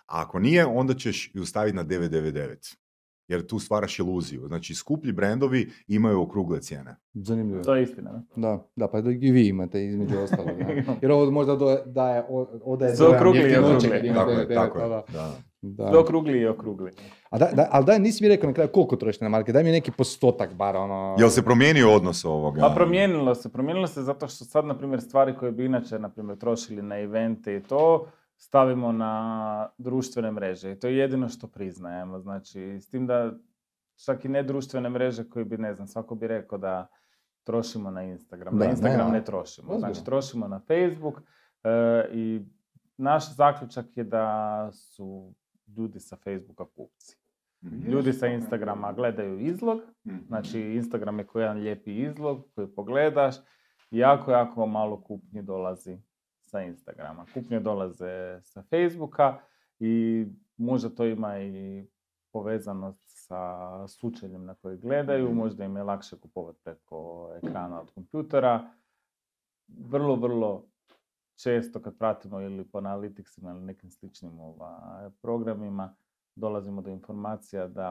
A 0.08 0.22
ako 0.22 0.40
nije, 0.40 0.66
onda 0.66 0.94
ćeš 0.94 1.32
ju 1.34 1.46
staviti 1.46 1.76
na 1.76 1.84
999. 1.84 2.78
Jer 3.28 3.48
tu 3.48 3.60
stvaraš 3.60 4.00
iluziju. 4.00 4.48
Znači, 4.48 4.76
skuplji 4.76 5.12
brendovi 5.12 5.72
imaju 5.88 6.22
okrugle 6.22 6.62
cijene. 6.62 6.96
zanimljivo. 7.14 7.64
To 7.64 7.76
je 7.76 7.84
istina. 7.84 8.12
da. 8.12 8.24
Da, 8.38 8.68
da, 8.76 8.88
pa 8.88 9.00
i 9.00 9.32
vi 9.32 9.48
imate 9.48 9.86
između 9.86 10.18
ostalog. 10.18 10.60
ne? 10.60 10.86
Jer 11.02 11.12
ovo 11.12 11.32
možda 11.32 11.56
do, 11.56 11.78
daje, 11.86 12.24
odaje 12.64 12.96
dojam 12.96 13.16
okrugli 13.16 13.40
i 13.40 13.44
jeftinoće 13.44 13.88
okrugli. 13.88 14.14
Tako 14.14 14.32
je, 14.32 14.38
99, 14.38 14.56
tako 14.56 14.80
da, 14.80 14.86
je. 14.86 15.04
da, 15.14 15.36
Da. 15.76 16.00
okrugli 16.00 16.40
i 16.40 16.48
okrugli. 16.48 16.92
A 17.30 17.38
da, 17.38 17.50
da, 17.54 17.68
ali 17.72 17.86
daj, 17.86 18.00
nisi 18.00 18.24
mi 18.24 18.30
rekao 18.30 18.48
na 18.48 18.54
kraju 18.54 18.70
koliko 18.74 18.96
trošite 18.96 19.26
na 19.26 19.30
market, 19.30 19.54
daj 19.54 19.64
mi 19.64 19.72
neki 19.72 19.92
postotak 19.92 20.54
bar, 20.54 20.76
ono... 20.76 21.16
Jel 21.20 21.30
se 21.30 21.44
promijenio 21.44 21.94
odnos 21.94 22.26
ovoga? 22.26 22.62
Pa 22.62 22.76
promijenilo 22.76 23.36
se, 23.36 23.52
promijenilo 23.52 23.88
se 23.88 24.02
zato 24.02 24.28
što 24.28 24.46
sad, 24.46 24.66
na 24.66 24.78
primjer, 24.78 25.02
stvari 25.02 25.36
koje 25.40 25.52
bi 25.52 25.66
inače, 25.66 26.00
na 26.00 26.10
primjer, 26.10 26.38
trošili 26.38 26.82
na 26.82 27.00
evente 27.00 27.56
i 27.56 27.64
to, 27.64 28.08
stavimo 28.38 28.92
na 28.92 29.70
društvene 29.78 30.32
mreže 30.32 30.72
i 30.72 30.80
to 30.80 30.88
je 30.88 30.98
jedino 30.98 31.30
što 31.30 31.48
priznajemo. 31.48 32.20
Znači, 32.20 32.62
s 32.82 32.90
tim 32.90 33.08
da 33.08 33.32
čak 34.06 34.26
i 34.26 34.30
ne 34.30 34.44
društvene 34.44 34.90
mreže 34.90 35.30
koje 35.30 35.46
bi, 35.46 35.58
ne 35.58 35.74
znam, 35.74 35.88
svako 35.88 36.16
bi 36.16 36.28
rekao 36.28 36.58
da 36.58 36.88
trošimo 37.44 37.92
na 37.92 38.04
Instagram. 38.04 38.58
Da, 38.58 38.66
na 38.66 38.72
Instagram 38.72 39.12
ne, 39.12 39.18
ne, 39.18 39.26
trošimo. 39.26 39.68
ozbiljno. 39.68 39.94
Znači, 39.94 40.06
trošimo 40.06 40.48
na 40.48 40.60
Facebook 40.60 41.22
e, 41.64 42.10
i 42.14 42.42
naš 42.98 43.36
zaključak 43.36 43.86
je 43.96 44.04
da 44.04 44.70
su 44.72 45.34
ljudi 45.68 46.00
sa 46.00 46.16
Facebooka 46.16 46.66
kupci. 46.66 47.18
Mhm. 47.64 47.92
Ljudi 47.92 48.14
sa 48.14 48.28
Instagrama 48.28 48.94
gledaju 48.94 49.40
izlog, 49.40 49.80
Znači, 50.28 50.60
Instagram 50.60 51.20
je 51.20 51.28
kao 51.28 51.42
jedan 51.42 51.58
lijepi 51.58 52.02
izlog 52.02 52.46
koji 52.56 52.68
pogledaš 52.68 53.36
i 53.92 53.98
jako, 53.98 54.32
jako 54.32 54.66
malo 54.66 55.02
kupnji 55.02 55.42
dolazi 55.42 55.98
sa 56.42 56.62
Instagrama. 56.62 57.26
Kupnje 57.34 57.60
dolaze 57.60 58.40
sa 58.44 58.64
Facebooka 58.70 59.40
i 59.80 60.26
možda 60.58 60.90
to 60.90 61.06
ima 61.06 61.40
i 61.40 61.88
povezanost 62.32 63.02
sa 63.06 63.88
sučeljem 63.88 64.46
na 64.46 64.56
koji 64.56 64.78
gledaju, 64.78 65.34
možda 65.34 65.66
im 65.66 65.76
je 65.76 65.84
lakše 65.84 66.18
kupovati 66.20 66.60
preko 66.64 67.30
ekrana 67.44 67.82
od 67.82 67.92
kompjutera. 67.92 68.70
Vrlo, 69.68 70.16
vrlo 70.16 70.66
često 71.44 71.82
kad 71.82 71.98
pratimo 71.98 72.42
ili 72.42 72.66
po 72.66 72.78
analyticsima 72.78 73.52
ili 73.52 73.62
nekim 73.62 73.92
sličnim 73.92 74.40
ovaj, 74.40 75.10
programima, 75.22 75.96
dolazimo 76.38 76.82
do 76.82 76.90
informacija 76.90 77.68
da 77.68 77.90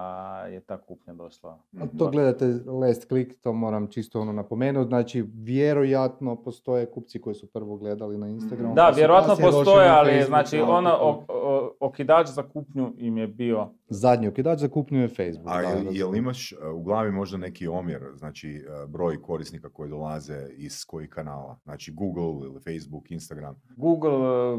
je 0.51 0.61
ta 0.61 0.79
kupnja 0.79 1.15
došla. 1.15 1.59
A 1.81 1.87
to 1.99 2.11
gledate 2.11 2.45
last 2.67 3.09
click, 3.09 3.41
to 3.41 3.53
moram 3.53 3.87
čisto 3.87 4.21
ono 4.21 4.33
napomenuti, 4.33 4.89
znači 4.89 5.25
vjerojatno 5.35 6.37
postoje 6.37 6.87
kupci 6.87 7.21
koji 7.21 7.35
su 7.35 7.47
prvo 7.47 7.77
gledali 7.77 8.19
na 8.19 8.29
Instagramu. 8.29 8.75
Da, 8.75 8.89
pa 8.91 8.97
vjerojatno 8.97 9.37
postoje, 9.41 9.89
ali 9.89 10.11
Facebook, 10.11 10.29
znači 10.29 10.59
na 10.59 10.69
ono, 10.69 10.91
TikTok. 10.91 11.29
o- 11.29 11.49
o- 11.49 11.73
okidač 11.81 12.27
za 12.29 12.43
kupnju 12.43 12.93
im 12.99 13.17
je 13.17 13.27
bio 13.27 13.69
Zadnji 13.89 14.29
okidač 14.29 14.59
za 14.59 14.69
kupnju 14.69 14.99
je 15.01 15.09
Facebook. 15.09 15.49
A 15.49 15.63
da, 15.63 15.69
jel, 15.69 15.97
jel 15.97 16.15
imaš 16.17 16.53
uh, 16.53 16.59
u 16.75 16.83
glavi 16.83 17.13
možda 17.13 17.39
neki 17.39 17.69
omjer, 17.69 18.03
znači 18.15 18.65
uh, 18.85 18.91
broj 18.91 19.23
korisnika 19.23 19.69
koji 19.69 19.91
dolaze 19.91 20.49
iz 20.57 20.85
kojih 20.85 21.11
kanala? 21.11 21.59
Znači 21.65 21.93
Google 21.93 22.47
ili 22.49 22.61
Facebook, 22.61 23.11
Instagram? 23.11 23.57
Google, 23.77 24.13
e, 24.13 24.59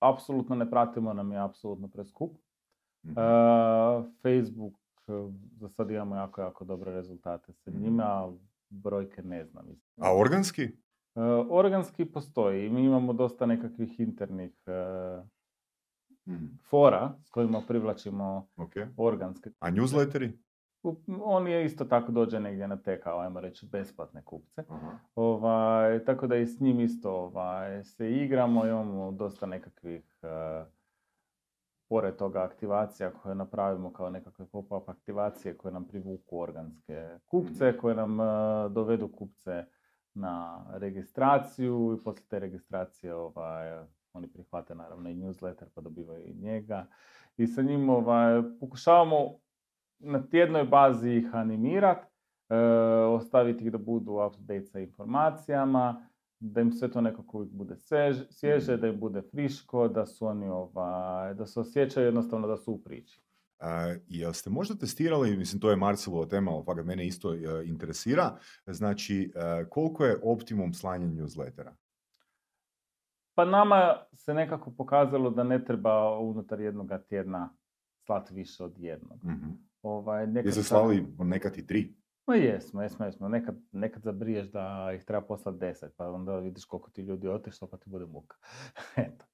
apsolutno 0.00 0.56
ne 0.56 0.70
pratimo, 0.70 1.12
nam 1.12 1.32
je 1.32 1.38
apsolutno 1.38 1.88
preskup. 1.88 2.32
Mhm. 3.06 3.18
E, 3.18 3.22
Facebook, 4.22 4.74
e, 5.08 5.12
za 5.52 5.68
sad 5.68 5.90
imamo 5.90 6.16
jako, 6.16 6.40
jako 6.40 6.64
dobre 6.64 6.92
rezultate 6.92 7.52
sa 7.52 7.70
njima, 7.72 8.02
a 8.04 8.32
brojke 8.70 9.22
ne 9.22 9.44
znam. 9.44 9.66
A 9.96 10.16
organski? 10.16 10.62
E, 10.62 11.20
organski 11.50 12.04
postoji 12.04 12.70
mi 12.70 12.84
imamo 12.84 13.12
dosta 13.12 13.46
nekakvih 13.46 14.00
internih 14.00 14.52
Mhm. 16.26 16.46
fora 16.60 17.12
s 17.22 17.30
kojima 17.30 17.62
privlačimo 17.68 18.48
Ok. 18.56 18.72
organske. 18.96 19.50
A 19.60 19.70
newsletteri? 19.70 20.32
On 21.20 21.46
je 21.48 21.64
isto 21.64 21.84
tako 21.84 22.12
dođe 22.12 22.40
negdje 22.40 22.68
na 22.68 22.76
te 22.76 23.00
kao, 23.00 23.20
ajmo 23.20 23.40
reći, 23.40 23.66
besplatne 23.66 24.22
kupce. 24.24 24.64
Aha. 24.68 24.98
Ovaj, 25.14 26.04
tako 26.04 26.26
da 26.26 26.36
i 26.36 26.46
s 26.46 26.60
njim 26.60 26.80
isto 26.80 27.10
ovaj, 27.12 27.84
se 27.84 28.12
igramo, 28.12 28.66
imamo 28.66 29.12
dosta 29.12 29.46
nekakvih, 29.46 30.18
eh, 30.22 30.64
pored 31.88 32.16
toga 32.16 32.42
aktivacija 32.42 33.10
koje 33.10 33.34
napravimo 33.34 33.92
kao 33.92 34.10
nekakve 34.10 34.46
pop-up 34.46 34.88
aktivacije 34.88 35.56
koje 35.56 35.72
nam 35.72 35.88
privuku 35.88 36.40
organske 36.40 37.18
kupce, 37.26 37.76
koje 37.76 37.94
nam 37.94 38.20
eh, 38.20 38.24
dovedu 38.68 39.08
kupce 39.08 39.64
na 40.14 40.64
registraciju 40.72 41.96
i 42.00 42.04
poslije 42.04 42.28
te 42.28 42.38
registracije 42.38 43.14
ovaj, 43.14 43.84
oni 44.12 44.28
prihvate 44.28 44.74
naravno 44.74 45.10
i 45.10 45.14
newsletter 45.14 45.66
pa 45.74 45.80
dobivaju 45.80 46.24
i 46.26 46.34
njega. 46.34 46.86
I 47.36 47.46
sa 47.46 47.62
njim 47.62 47.90
ovaj, 47.90 48.42
pokušavamo 48.60 49.38
na 49.98 50.22
tjednoj 50.22 50.64
bazi 50.64 51.10
ih 51.10 51.34
animirati, 51.34 52.06
ostaviti 53.08 53.64
ih 53.64 53.72
da 53.72 53.78
budu 53.78 54.12
up 54.12 54.32
to 54.32 54.40
date 54.40 54.64
sa 54.64 54.80
informacijama, 54.80 56.06
da 56.40 56.60
im 56.60 56.72
sve 56.72 56.90
to 56.90 57.00
nekako 57.00 57.36
uvijek 57.38 57.52
bude 57.52 57.74
svež- 57.74 58.26
svježe, 58.30 58.76
da 58.76 58.86
im 58.86 59.00
bude 59.00 59.22
friško, 59.30 59.88
da 59.88 60.06
su 60.06 60.26
oni 60.26 60.48
ovaj, 60.48 61.34
da 61.34 61.46
se 61.46 61.60
osjećaju 61.60 62.06
jednostavno 62.06 62.48
da 62.48 62.56
su 62.56 62.72
u 62.72 62.78
priči. 62.78 63.20
A, 63.60 63.94
jel 64.08 64.32
ste 64.32 64.50
možda 64.50 64.74
testirali, 64.74 65.36
mislim 65.36 65.60
to 65.60 65.70
je 65.70 65.76
Marcelova 65.76 66.26
tema, 66.26 66.50
ali 66.50 66.64
fakat 66.64 66.86
mene 66.86 67.06
isto 67.06 67.34
e, 67.34 67.38
interesira, 67.64 68.36
znači 68.66 69.32
e, 69.34 69.64
koliko 69.68 70.04
je 70.04 70.20
optimum 70.22 70.74
slanja 70.74 71.06
newslettera? 71.06 71.72
Pa 73.34 73.44
nama 73.44 73.96
se 74.14 74.34
nekako 74.34 74.70
pokazalo 74.70 75.30
da 75.30 75.44
ne 75.44 75.64
treba 75.64 76.18
unutar 76.18 76.60
jednog 76.60 76.90
tjedna 77.08 77.50
slati 78.06 78.34
više 78.34 78.64
od 78.64 78.78
jednog. 78.78 79.24
Mhm. 79.24 79.50
Ovaj, 79.82 80.26
nekad 80.26 80.46
Jeste 80.46 80.62
slali 80.62 81.06
nekad 81.18 81.58
i 81.58 81.66
tri? 81.66 81.94
Ma 82.26 82.34
jesmo, 82.34 82.82
jesmo, 82.82 83.04
jesmo. 83.06 83.28
Nekad, 83.28 83.54
nekad 83.72 84.02
zabriješ 84.02 84.46
da 84.50 84.92
ih 84.96 85.04
treba 85.04 85.20
poslati 85.22 85.58
deset, 85.58 85.92
pa 85.96 86.08
onda 86.10 86.38
vidiš 86.38 86.64
koliko 86.64 86.90
ti 86.90 87.02
ljudi 87.02 87.28
otišlo, 87.28 87.68
pa 87.68 87.76
ti 87.76 87.90
bude 87.90 88.06
muka. 88.06 88.36
Eto. 88.96 89.24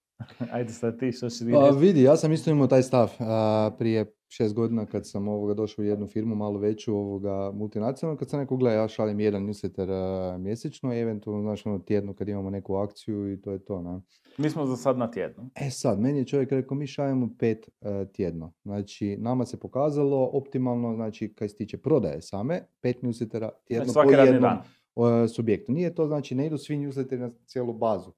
Ajde 0.53 0.73
sad 0.73 0.99
ti 0.99 1.13
što 1.13 1.31
si 1.31 1.45
A, 1.45 1.47
vidio. 1.47 1.71
vidi, 1.73 2.03
ja 2.03 2.17
sam 2.17 2.33
isto 2.33 2.51
imao 2.51 2.67
taj 2.67 2.83
stav 2.83 3.13
a, 3.19 3.71
prije 3.79 4.15
šest 4.33 4.55
godina 4.55 4.87
kad 4.87 5.09
sam 5.09 5.29
ovoga 5.29 5.55
došao 5.55 5.83
u 5.83 5.87
jednu 5.87 6.07
firmu 6.07 6.35
malo 6.35 6.59
veću 6.59 6.97
ovoga 6.97 7.51
multinacionalnu, 7.55 8.19
kad 8.19 8.31
sam 8.31 8.41
rekao, 8.41 8.57
gle, 8.57 8.73
ja 8.73 8.89
šaljem 8.89 9.21
jedan 9.21 9.47
newsletter 9.47 9.91
a, 9.91 10.39
mjesečno 10.39 10.95
eventualno, 10.95 11.43
znaš, 11.43 11.67
ono 11.67 11.79
tjedno 11.79 12.15
kad 12.15 12.29
imamo 12.29 12.51
neku 12.51 12.77
akciju 12.77 13.33
i 13.33 13.41
to 13.41 13.53
je 13.53 13.59
to, 13.59 13.83
ne. 13.83 14.01
Mi 14.39 14.51
smo 14.51 14.67
za 14.67 14.77
sad 14.77 14.99
na 14.99 15.11
tjednu. 15.11 15.51
E 15.55 15.71
sad, 15.71 16.01
meni 16.01 16.19
je 16.19 16.25
čovjek 16.25 16.53
rekao, 16.53 16.77
mi 16.77 16.87
šaljemo 16.87 17.31
pet 17.39 17.69
e, 17.81 18.07
tjedno. 18.13 18.53
Znači, 18.63 19.17
nama 19.17 19.45
se 19.45 19.61
pokazalo 19.61 20.31
optimalno, 20.33 20.95
znači, 20.95 21.35
kaj 21.35 21.49
se 21.49 21.57
tiče 21.57 21.79
prodaje 21.79 22.23
same, 22.23 22.67
pet 22.81 23.03
newslettera 23.03 23.51
tjedno 23.65 23.93
Znači, 23.93 24.09
po 24.09 24.23
jednom 24.23 24.59
e, 25.25 25.29
subjektu. 25.29 25.73
Nije 25.73 25.95
to, 25.95 26.07
znači, 26.07 26.35
ne 26.35 26.47
idu 26.47 26.59
svi 26.59 26.77
newsletteri 26.77 27.19
na 27.19 27.31
cijelu 27.47 27.73
bazu, 27.73 28.13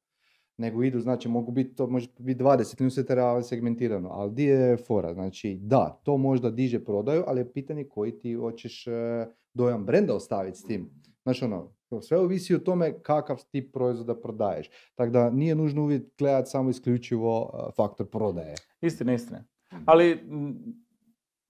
nego 0.56 0.82
idu, 0.82 1.00
znači, 1.00 1.28
mogu 1.28 1.52
biti, 1.52 1.74
to 1.74 1.86
može 1.86 2.08
biti 2.18 2.42
20 2.42 2.82
newslettera 2.82 3.20
ali 3.20 3.42
segmentirano, 3.42 4.08
ali 4.12 4.32
di 4.32 4.44
je 4.44 4.76
fora? 4.76 5.14
Znači, 5.14 5.58
da, 5.60 6.00
to 6.04 6.16
možda 6.16 6.50
diže 6.50 6.84
prodaju, 6.84 7.24
ali 7.26 7.40
je 7.40 7.52
pitanje 7.52 7.84
koji 7.84 8.18
ti 8.18 8.34
hoćeš 8.34 8.86
e, 8.86 9.26
dojam 9.54 9.84
brenda 9.84 10.14
ostaviti 10.14 10.58
s 10.58 10.64
tim. 10.64 10.90
Znači, 11.22 11.44
ono, 11.44 11.72
sve 12.00 12.18
ovisi 12.18 12.54
o 12.54 12.58
tome 12.58 13.02
kakav 13.02 13.42
tip 13.50 13.72
proizvoda 13.72 14.20
prodaješ. 14.20 14.70
Tako 14.94 15.10
da 15.10 15.30
nije 15.30 15.54
nužno 15.54 15.82
uvijek 15.82 16.02
gledati 16.18 16.50
samo 16.50 16.70
isključivo 16.70 17.50
e, 17.54 17.72
faktor 17.76 18.06
prodaje. 18.10 18.54
Istina, 18.80 19.14
istina. 19.14 19.44
Ali 19.84 20.12
m, 20.12 20.56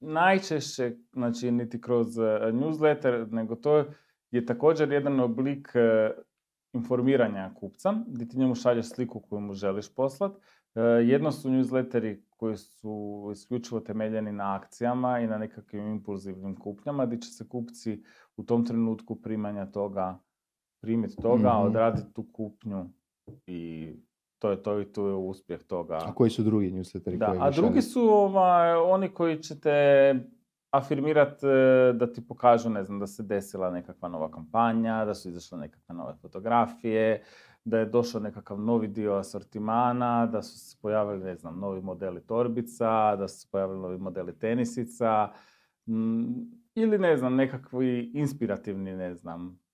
najčešće, 0.01 0.97
znači 1.13 1.51
niti 1.51 1.81
kroz 1.81 2.19
e, 2.19 2.23
newsletter, 2.53 3.33
nego 3.33 3.55
to 3.55 3.85
je 4.31 4.47
također 4.47 4.93
jedan 4.93 5.21
oblik 5.21 5.69
informiranja 6.75 7.51
kupca, 7.55 7.95
gdje 8.07 8.29
ti 8.29 8.39
njemu 8.39 8.55
šalješ 8.55 8.87
sliku 8.89 9.21
koju 9.21 9.41
mu 9.41 9.55
želiš 9.55 9.95
poslat. 9.95 10.33
E, 10.75 10.81
Jedno 10.81 11.33
su 11.33 11.51
newsletteri 11.51 12.21
koji 12.31 12.57
su 12.57 12.95
isključivo 13.33 13.81
temeljeni 13.81 14.33
na 14.33 14.55
akcijama 14.55 15.21
i 15.21 15.27
na 15.27 15.39
nekakvim 15.39 15.89
impulzivnim 15.89 16.57
kupnjama, 16.57 17.07
gdje 17.07 17.21
će 17.21 17.29
se 17.29 17.49
kupci 17.49 18.03
u 18.37 18.43
tom 18.43 18.67
trenutku 18.67 19.17
primanja 19.17 19.67
toga 19.67 20.19
primiti 20.81 21.17
toga, 21.17 21.49
Mhm. 21.49 21.67
odraditi 21.67 22.13
tu 22.13 22.27
kupnju 22.33 22.85
i 23.47 23.93
to 24.39 24.51
je 24.51 24.63
to 24.63 24.81
i 24.81 24.93
tu 24.93 25.07
je 25.07 25.15
uspjeh 25.15 25.63
toga. 25.63 25.99
A 26.07 26.15
koji 26.15 26.31
su 26.31 26.43
drugi 26.43 26.71
newsletteri 26.71 27.17
Da, 27.19 27.27
koji 27.27 27.39
a 27.41 27.51
drugi 27.51 27.83
su 27.83 28.01
ovaj, 28.01 28.75
oni 28.75 29.09
koji 29.09 29.39
će 29.39 29.61
te 29.61 30.15
afirmirati 30.77 31.47
da 31.95 32.13
ti 32.13 32.27
pokažu, 32.27 32.71
ne 32.71 32.85
znam, 32.85 32.99
da 32.99 33.07
se 33.07 33.23
desila 33.23 33.71
nekakva 33.71 34.09
nova 34.09 34.31
kampanja, 34.31 35.05
da 35.05 35.15
su 35.15 35.29
izašle 35.29 35.59
nekakve 35.59 35.95
nove 35.95 36.15
fotografije, 36.23 37.23
da 37.65 37.79
je 37.79 37.87
došao 37.87 38.21
nekakav 38.21 38.61
novi 38.61 38.89
dio 38.89 39.15
asortimana, 39.15 40.27
da 40.27 40.43
su 40.43 40.59
se 40.59 40.77
pojavili, 40.83 41.25
ne 41.25 41.37
znam, 41.37 41.59
novi 41.61 41.81
modeli 41.81 42.21
torbica, 42.21 43.17
da 43.17 43.29
su 43.29 43.41
se 43.41 43.49
pojavili 43.51 43.81
novi 43.81 43.99
modeli 43.99 44.39
tenisica, 44.39 45.33
mm, 45.87 46.25
ili 46.75 46.99
ne 46.99 47.17
znam, 47.17 47.35
nekakvi 47.35 48.11
inspirativni, 48.15 48.93
ne 48.97 49.15
znam, 49.15 49.65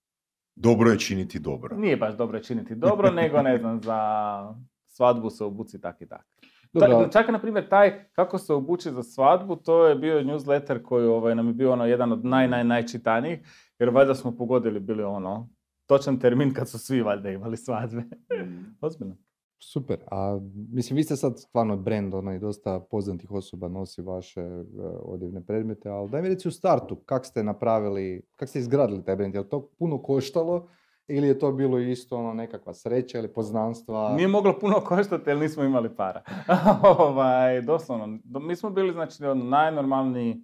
Dobro 0.55 0.91
je 0.91 0.99
činiti 0.99 1.39
dobro. 1.39 1.77
nije 1.77 1.97
baš 1.97 2.17
dobro 2.17 2.39
činiti 2.39 2.75
dobro, 2.75 3.11
nego 3.11 3.41
ne 3.41 3.57
znam, 3.57 3.81
za 3.81 4.55
svadbu 4.85 5.29
se 5.29 5.43
obuci 5.43 5.81
tak 5.81 6.01
i 6.01 6.05
tak. 6.05 6.25
Dobro, 6.73 7.09
čak, 7.13 7.29
na 7.29 7.39
primjer, 7.39 7.69
taj 7.69 8.05
kako 8.11 8.37
se 8.37 8.53
obuči 8.53 8.91
za 8.91 9.03
svadbu, 9.03 9.55
to 9.55 9.87
je 9.87 9.95
bio 9.95 10.21
newsletter 10.21 10.81
koji 10.81 11.07
ovaj, 11.07 11.35
nam 11.35 11.47
je 11.47 11.53
bio 11.53 11.71
ono 11.71 11.85
jedan 11.85 12.11
od 12.11 12.25
naj, 12.25 12.47
naj, 12.47 12.63
najčitanijih, 12.63 13.39
jer 13.79 13.89
valjda 13.89 14.15
smo 14.15 14.37
pogodili 14.37 14.79
bili 14.79 15.03
ono, 15.03 15.49
točan 15.85 16.19
termin 16.19 16.53
kad 16.53 16.69
su 16.69 16.79
svi 16.79 17.01
valjda 17.01 17.29
imali 17.29 17.57
svadbe. 17.57 18.03
Ozbiljno. 18.81 19.15
super. 19.59 19.99
A 20.11 20.39
mislim, 20.71 20.97
vi 20.97 21.03
ste 21.03 21.15
sad 21.15 21.39
stvarno 21.39 21.77
brand, 21.77 22.13
onaj 22.13 22.39
dosta 22.39 22.79
poznatih 22.79 23.31
osoba 23.31 23.67
nosi 23.67 24.01
vaše 24.01 24.41
e, 24.41 24.63
odjevne 25.01 25.45
predmete, 25.45 25.89
ali 25.89 26.09
daj 26.09 26.21
mi 26.21 26.29
reci 26.29 26.47
u 26.47 26.51
startu, 26.51 26.95
kak 26.95 27.25
ste 27.25 27.43
napravili, 27.43 28.21
kak 28.35 28.49
ste 28.49 28.59
izgradili 28.59 29.03
taj 29.03 29.15
brand? 29.15 29.35
Je 29.35 29.41
li 29.41 29.49
to 29.49 29.69
puno 29.79 30.01
koštalo 30.01 30.67
ili 31.15 31.27
je 31.27 31.39
to 31.39 31.51
bilo 31.51 31.79
isto 31.79 32.17
ono 32.17 32.33
nekakva 32.33 32.73
sreća 32.73 33.19
ili 33.19 33.33
poznanstva? 33.33 34.13
Nije 34.15 34.27
moglo 34.27 34.59
puno 34.59 34.79
koštati 34.85 35.29
jer 35.29 35.37
nismo 35.37 35.63
imali 35.63 35.95
para. 35.95 36.23
ovaj, 36.99 37.61
doslovno, 37.61 38.19
do- 38.23 38.39
mi 38.39 38.55
smo 38.55 38.69
bili 38.69 38.93
znači 38.93 39.25
ono, 39.25 39.43
najnormalniji 39.43 40.41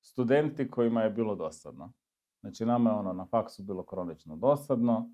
studenti 0.00 0.70
kojima 0.70 1.02
je 1.02 1.10
bilo 1.10 1.34
dosadno. 1.34 1.92
Znači 2.40 2.66
nama 2.66 2.90
je 2.90 2.96
ono 2.96 3.12
na 3.12 3.26
faksu 3.26 3.62
bilo 3.62 3.82
kronično 3.82 4.36
dosadno 4.36 5.10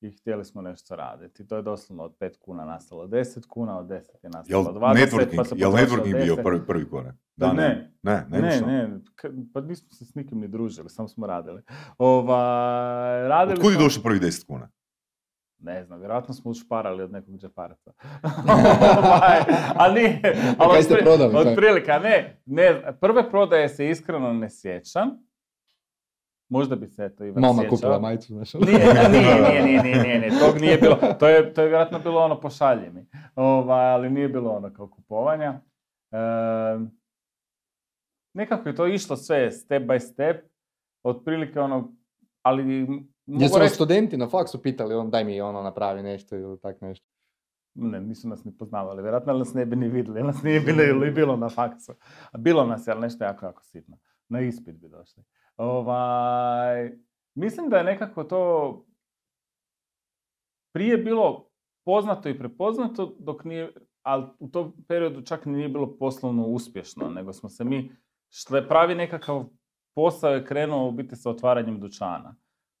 i 0.00 0.10
htjeli 0.12 0.44
smo 0.44 0.62
nešto 0.62 0.96
raditi. 0.96 1.46
To 1.46 1.56
je 1.56 1.62
doslovno 1.62 2.04
od 2.04 2.16
5 2.16 2.38
kuna 2.38 2.64
nastalo 2.64 3.06
10 3.06 3.46
kuna, 3.46 3.78
od 3.78 3.86
10 3.86 3.90
je 3.90 4.00
Jel 4.22 4.30
nastalo 4.32 4.72
20, 4.72 4.94
networking, 4.96 5.36
pa 5.36 5.44
se 5.44 5.54
jel 5.56 5.70
networking 5.72 6.12
bio 6.14 6.34
10. 6.34 6.42
prvi, 6.42 6.66
prvi 6.66 6.88
korak? 6.88 7.14
Da, 7.36 7.52
ne. 7.52 7.92
Ne, 8.02 8.26
ne, 8.30 8.40
Ne, 8.40 8.60
ne, 8.62 8.90
k- 9.14 9.24
pa 9.54 9.60
nismo 9.60 9.88
se 9.90 10.04
s 10.04 10.14
nikim 10.14 10.40
ni 10.40 10.48
družili, 10.48 10.88
samo 10.88 11.08
smo 11.08 11.26
radili. 11.26 11.62
Ovaj, 11.98 12.36
radili 13.20 13.54
Otkud 13.54 13.72
je 13.72 13.78
došlo 13.78 14.02
prvih 14.02 14.20
10 14.22 14.46
kuna? 14.46 14.68
Ne 15.58 15.84
znam, 15.84 15.98
vjerojatno 15.98 16.34
smo 16.34 16.50
ušparali 16.50 17.02
od 17.02 17.12
nekog 17.12 17.36
džeparaca. 17.36 17.92
Ovaj, 18.98 19.38
a 19.76 19.88
nije. 19.88 20.20
ali 20.58 20.72
Kaj 20.72 20.82
ste 20.82 20.94
otpri- 20.94 21.02
prodali, 21.02 21.32
kaj? 21.34 21.42
Otprilike, 21.42 21.90
a 21.92 21.98
ne, 21.98 22.42
ne, 22.46 22.66
prve 23.00 23.30
prodaje 23.30 23.68
se 23.68 23.88
iskreno 23.88 24.32
ne 24.32 24.50
sjećam. 24.50 25.10
Možda 26.48 26.76
bi 26.76 26.88
se 26.88 27.16
to 27.16 27.24
Ivan 27.24 27.40
Mama 27.40 27.62
sjećao. 27.62 27.70
kupila 27.70 27.98
majicu, 27.98 28.32
znaš. 28.32 28.54
Nije, 28.66 28.78
nije, 29.10 29.62
nije, 29.62 29.62
nije, 29.62 29.82
nije, 29.82 30.18
nije, 30.18 30.40
tog 30.40 30.60
nije 30.60 30.78
bilo, 30.78 30.96
to 31.18 31.28
je, 31.28 31.54
to 31.54 31.60
je 31.60 31.68
vjerojatno 31.68 31.98
bilo 31.98 32.20
ono 32.20 32.40
pošalji 32.40 32.90
mi, 32.90 33.06
ovaj, 33.34 33.90
ali 33.90 34.10
nije 34.10 34.28
bilo 34.28 34.50
ono 34.50 34.72
kao 34.72 34.88
kupovanja. 34.88 35.60
Ehm, 36.12 36.84
nekako 38.34 38.68
je 38.68 38.74
to 38.74 38.86
išlo 38.86 39.16
sve 39.16 39.52
step 39.52 39.82
by 39.82 39.98
step, 39.98 40.46
otprilike 41.02 41.60
ono, 41.60 41.92
ali 42.42 42.86
Jesu 43.26 43.58
reći, 43.58 43.74
studenti 43.74 44.16
na 44.16 44.28
faksu 44.28 44.62
pitali, 44.62 44.94
on, 44.94 45.10
daj 45.10 45.24
mi 45.24 45.40
ono 45.40 45.62
napravi 45.62 46.02
nešto 46.02 46.36
ili 46.36 46.60
tak 46.60 46.80
nešto? 46.80 47.06
ne, 47.76 48.00
nisu 48.00 48.28
nas 48.28 48.44
ni 48.44 48.52
poznavali, 48.52 49.02
vjerojatno 49.02 49.32
nas 49.32 49.54
ne 49.54 49.66
bi 49.66 49.76
ni 49.76 49.88
vidjeli, 49.88 50.22
nas 50.22 50.42
nije 50.42 50.60
bilo, 50.60 50.82
ili 50.82 51.10
bilo 51.10 51.36
na 51.36 51.48
faksu. 51.48 51.94
Bilo 52.38 52.64
nas 52.64 52.86
je, 52.86 52.92
ali 52.92 53.00
nešto 53.00 53.24
jako, 53.24 53.46
jako 53.46 53.62
sitno. 53.64 53.98
Na 54.28 54.40
ispit 54.40 54.76
bi 54.76 54.88
došli. 54.88 55.22
Ovaj, 55.56 56.98
mislim 57.34 57.68
da 57.68 57.76
je 57.76 57.84
nekako 57.84 58.24
to 58.24 58.84
prije 60.72 60.96
bilo 60.96 61.50
poznato 61.84 62.28
i 62.28 62.38
prepoznato, 62.38 63.16
dok 63.18 63.44
nije, 63.44 63.72
ali 64.02 64.26
u 64.38 64.48
tom 64.48 64.84
periodu 64.88 65.22
čak 65.22 65.46
ni 65.46 65.52
nije 65.52 65.68
bilo 65.68 65.98
poslovno 65.98 66.46
uspješno, 66.46 67.10
nego 67.10 67.32
smo 67.32 67.48
se 67.48 67.64
mi, 67.64 67.92
što 68.28 68.56
je 68.56 68.68
pravi 68.68 68.94
nekakav 68.94 69.44
posao 69.94 70.30
je 70.30 70.44
krenuo 70.44 70.88
u 70.88 70.92
biti 70.92 71.16
sa 71.16 71.30
otvaranjem 71.30 71.80
dućana. 71.80 72.36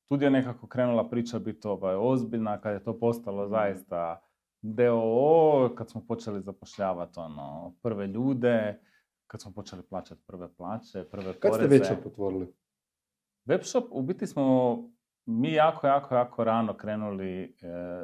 Tu 0.08 0.22
je 0.22 0.30
nekako 0.30 0.66
krenula 0.66 1.08
priča 1.08 1.38
biti 1.38 1.68
ovaj, 1.68 1.96
ozbiljna, 1.98 2.60
kad 2.60 2.72
je 2.72 2.84
to 2.84 2.98
postalo 2.98 3.48
zaista 3.48 4.20
DOO, 4.62 5.74
kad 5.76 5.90
smo 5.90 6.06
počeli 6.08 6.42
zapošljavati 6.42 7.20
ono, 7.20 7.74
prve 7.82 8.06
ljude, 8.06 8.80
kad 9.26 9.40
smo 9.40 9.52
počeli 9.52 9.82
plaćati 9.82 10.20
prve 10.26 10.54
plaće, 10.54 11.04
prve 11.04 11.24
Kad 11.24 11.54
ste 11.54 11.62
poreze. 11.62 11.78
već 11.78 12.06
otvorili? 12.06 12.52
Webshop, 13.46 13.84
u 13.90 14.02
biti 14.02 14.26
smo 14.26 14.76
mi 15.26 15.52
jako, 15.52 15.86
jako, 15.86 16.14
jako 16.14 16.44
rano 16.44 16.76
krenuli 16.76 17.42
e, 17.42 17.50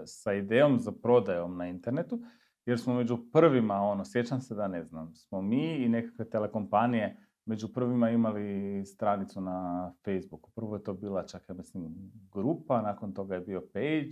sa 0.05 0.33
idejom 0.33 0.79
za 0.79 0.93
prodajom 0.93 1.57
na 1.57 1.69
internetu, 1.69 2.21
jer 2.67 2.79
smo 2.79 2.95
među 2.95 3.19
prvima, 3.33 3.75
ono, 3.75 4.05
sjećam 4.05 4.41
se 4.41 4.55
da 4.55 4.69
ne 4.69 4.85
znam, 4.85 5.15
smo 5.15 5.43
mi 5.43 5.77
i 5.77 5.89
nekakve 5.89 6.31
telekompanije 6.31 7.17
među 7.45 7.73
prvima 7.73 8.11
imali 8.11 8.83
stranicu 8.87 9.41
na 9.41 9.93
Facebooku. 10.05 10.51
Prvo 10.51 10.77
je 10.77 10.83
to 10.83 10.95
bila 10.95 11.27
čak, 11.27 11.43
ja 11.49 11.55
mislim, 11.55 11.95
grupa, 12.33 12.83
nakon 12.83 13.15
toga 13.15 13.35
je 13.35 13.41
bio 13.41 13.61
page 13.73 14.11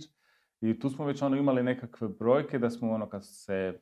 i 0.61 0.79
tu 0.79 0.89
smo 0.89 1.05
već 1.05 1.21
ono 1.21 1.35
imali 1.35 1.63
nekakve 1.63 2.07
brojke 2.07 2.59
da 2.59 2.69
smo 2.69 2.91
ono 2.91 3.09
kad 3.09 3.21
se 3.25 3.79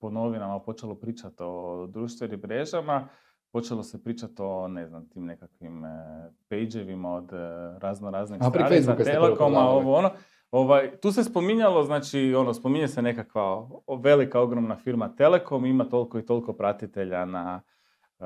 po 0.00 0.10
novinama 0.10 0.60
počelo 0.60 0.94
pričati 0.94 1.36
o 1.40 1.86
društvenim 1.86 2.40
mrežama, 2.40 3.08
počelo 3.52 3.82
se 3.82 4.02
pričati 4.04 4.34
o, 4.38 4.68
ne 4.68 4.86
znam, 4.86 5.08
tim 5.08 5.24
nekakvim 5.24 5.84
e, 5.84 5.88
page-evima 6.50 7.08
od 7.08 7.32
e, 7.32 7.78
razno 7.78 8.10
raznih 8.10 8.40
A, 8.42 8.50
stranica, 8.50 8.96
Telekoma, 8.96 9.60
ovo 9.60 9.94
ono. 9.94 10.10
Ovaj, 10.50 10.96
tu 11.00 11.12
se 11.12 11.24
spominjalo, 11.24 11.84
znači, 11.84 12.34
ono, 12.34 12.54
spominje 12.54 12.88
se 12.88 13.02
nekakva 13.02 13.42
o- 13.86 13.96
velika, 14.02 14.40
ogromna 14.40 14.76
firma 14.76 15.14
Telekom, 15.16 15.66
ima 15.66 15.84
toliko 15.84 16.18
i 16.18 16.26
toliko 16.26 16.52
pratitelja 16.52 17.24
na 17.24 17.60
e, 18.18 18.24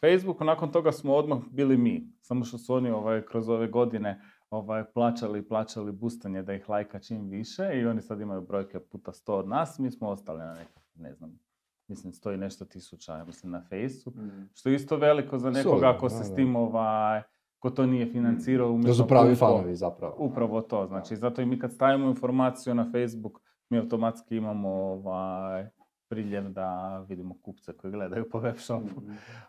Facebooku. 0.00 0.44
Nakon 0.44 0.72
toga 0.72 0.92
smo 0.92 1.14
odmah 1.14 1.38
bili 1.50 1.76
mi. 1.76 2.08
Samo 2.20 2.44
što 2.44 2.58
su 2.58 2.74
oni 2.74 2.90
ovaj, 2.90 3.22
kroz 3.22 3.48
ove 3.48 3.68
godine 3.68 4.20
ovaj, 4.50 4.84
plaćali 4.84 5.38
i 5.38 5.48
plaćali 5.48 5.92
boostanje 5.92 6.42
da 6.42 6.54
ih 6.54 6.68
lajka 6.68 6.98
čim 6.98 7.28
više 7.28 7.70
i 7.74 7.86
oni 7.86 8.02
sad 8.02 8.20
imaju 8.20 8.40
brojke 8.40 8.80
puta 8.80 9.12
100 9.12 9.32
od 9.32 9.48
nas. 9.48 9.78
Mi 9.78 9.90
smo 9.90 10.08
ostali 10.08 10.38
na 10.38 10.54
nekak, 10.54 10.82
ne 10.94 11.14
znam, 11.14 11.38
mislim, 11.88 12.12
stoji 12.12 12.38
nešto 12.38 12.64
tisuća, 12.64 13.16
ja 13.16 13.24
mislim, 13.24 13.52
na 13.52 13.62
Fejsu. 13.68 14.12
Što 14.54 14.68
je 14.68 14.74
isto 14.74 14.96
veliko 14.96 15.38
za 15.38 15.50
nekoga 15.50 15.90
ako 15.90 16.08
se 16.08 16.24
s 16.24 16.34
tim, 16.34 16.56
ovaj, 16.56 17.22
ko 17.58 17.70
to 17.70 17.86
nije 17.86 18.06
financirao 18.06 18.66
To 18.66 18.72
umjetno 18.72 18.94
su 18.94 19.08
pravi 19.08 19.34
fanovi 19.34 19.74
zapravo. 19.74 20.14
Upravo 20.18 20.60
to, 20.60 20.86
znači 20.86 21.16
zato 21.16 21.42
i 21.42 21.46
mi 21.46 21.58
kad 21.58 21.72
stavimo 21.72 22.08
informaciju 22.08 22.74
na 22.74 22.90
Facebook, 22.92 23.40
mi 23.68 23.78
automatski 23.78 24.36
imamo 24.36 24.68
ovaj, 24.68 25.66
priljev 26.08 26.48
da 26.48 26.98
vidimo 27.08 27.34
kupce 27.42 27.72
koji 27.72 27.92
gledaju 27.92 28.28
po 28.30 28.38
web 28.38 28.56
shopu. 28.56 29.02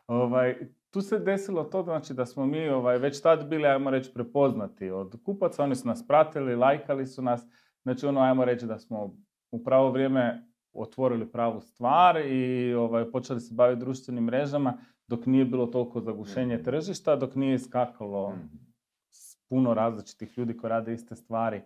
Ovaj, 0.08 0.56
tu 0.92 1.02
se 1.02 1.20
desilo 1.20 1.64
to 1.64 1.84
znači 1.84 2.14
da 2.14 2.26
smo 2.26 2.46
mi 2.46 2.70
ovaj, 2.70 2.98
već 2.98 3.22
tad 3.22 3.48
bili, 3.50 3.68
ajmo 3.68 3.90
reći, 3.90 4.14
prepoznati 4.14 4.90
od 4.90 5.16
kupaca, 5.26 5.64
oni 5.64 5.76
su 5.76 5.88
nas 5.88 6.08
pratili, 6.08 6.56
lajkali 6.56 7.08
su 7.08 7.22
nas, 7.22 7.48
znači 7.84 8.06
ono, 8.06 8.22
ajmo 8.22 8.46
reći 8.46 8.66
da 8.66 8.80
smo 8.80 9.16
u 9.52 9.64
pravo 9.64 9.92
vrijeme 9.92 10.53
otvorili 10.74 11.32
pravu 11.32 11.62
stvar 11.62 12.18
i 12.18 12.74
ovaj, 12.74 13.12
počeli 13.12 13.40
se 13.40 13.54
baviti 13.54 13.80
društvenim 13.80 14.24
mrežama 14.24 14.74
dok 15.08 15.26
nije 15.26 15.46
bilo 15.46 15.66
toliko 15.66 16.00
zagušenje 16.00 16.56
Mhm. 16.56 16.64
tržišta, 16.64 17.16
dok 17.16 17.36
nije 17.36 17.56
iskakalo 17.56 18.30
Mhm. 18.30 18.48
puno 19.50 19.74
različitih 19.74 20.38
ljudi 20.38 20.58
koji 20.58 20.70
rade 20.70 20.94
iste 20.94 21.16
stvari, 21.16 21.62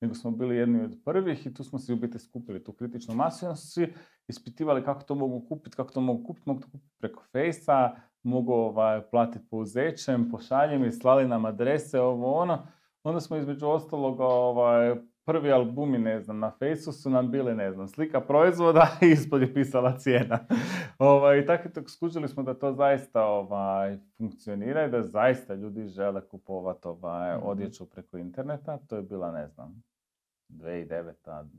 nego 0.00 0.14
smo 0.14 0.30
bili 0.30 0.56
jedni 0.56 0.80
od 0.82 0.98
prvih 1.04 1.46
i 1.46 1.54
tu 1.54 1.64
smo 1.64 1.78
si 1.78 1.92
u 1.92 1.96
biti 1.96 2.18
skupili 2.18 2.64
tu 2.64 2.72
kritičnu 2.72 3.14
masu 3.14 3.44
i 3.44 3.48
onda 3.48 3.56
su 3.56 3.66
svi 3.66 3.92
ispitivali 4.28 4.84
kako 4.84 5.02
to 5.02 5.14
mogu 5.14 5.40
kupiti, 5.40 5.76
kako 5.76 5.92
to 5.92 6.00
mogu 6.00 6.24
kupiti, 6.24 6.48
mogu 6.48 6.60
to 6.60 6.68
kupiti 6.68 6.94
preko 6.98 7.22
Fejsa, 7.22 7.90
mogu 8.22 8.52
ovaj, 8.52 9.02
platiti 9.02 9.46
pouzećem, 9.50 10.30
pošaljem 10.30 10.84
i 10.84 10.92
slali 10.92 11.28
nam 11.28 11.44
adrese, 11.44 12.00
ovo 12.00 12.32
ono. 12.32 12.66
Onda 13.02 13.20
smo 13.20 13.36
između 13.36 13.66
ostalog 13.66 14.20
ovaj, 14.20 14.94
prvi 15.24 15.52
albumi, 15.52 15.98
ne 15.98 16.20
znam, 16.20 16.38
na 16.38 16.50
Fejsu 16.50 16.92
su 16.92 17.10
nam 17.10 17.30
bili, 17.30 17.54
ne 17.54 17.72
znam, 17.72 17.88
slika 17.88 18.20
proizvoda 18.20 18.86
i 19.02 19.06
ispod 19.06 19.40
je 19.42 19.54
pisala 19.54 19.98
cijena. 19.98 20.38
ovaj, 20.98 21.38
I 21.38 21.46
tako 21.46 21.68
tako 21.68 21.88
skužili 21.88 22.28
smo 22.28 22.42
da 22.42 22.54
to 22.54 22.72
zaista 22.72 23.24
ovaj, 23.26 23.98
funkcionira 24.18 24.84
i 24.84 24.90
da 24.90 25.02
zaista 25.02 25.54
ljudi 25.54 25.86
žele 25.86 26.28
kupovati 26.28 26.88
ovaj, 26.88 27.36
Mhm. 27.36 27.46
odjeću 27.46 27.90
preko 27.90 28.18
interneta. 28.18 28.78
To 28.78 28.96
je 28.96 29.02
bila, 29.02 29.32
ne 29.32 29.48
znam, 29.48 29.82
2009. 30.54 31.12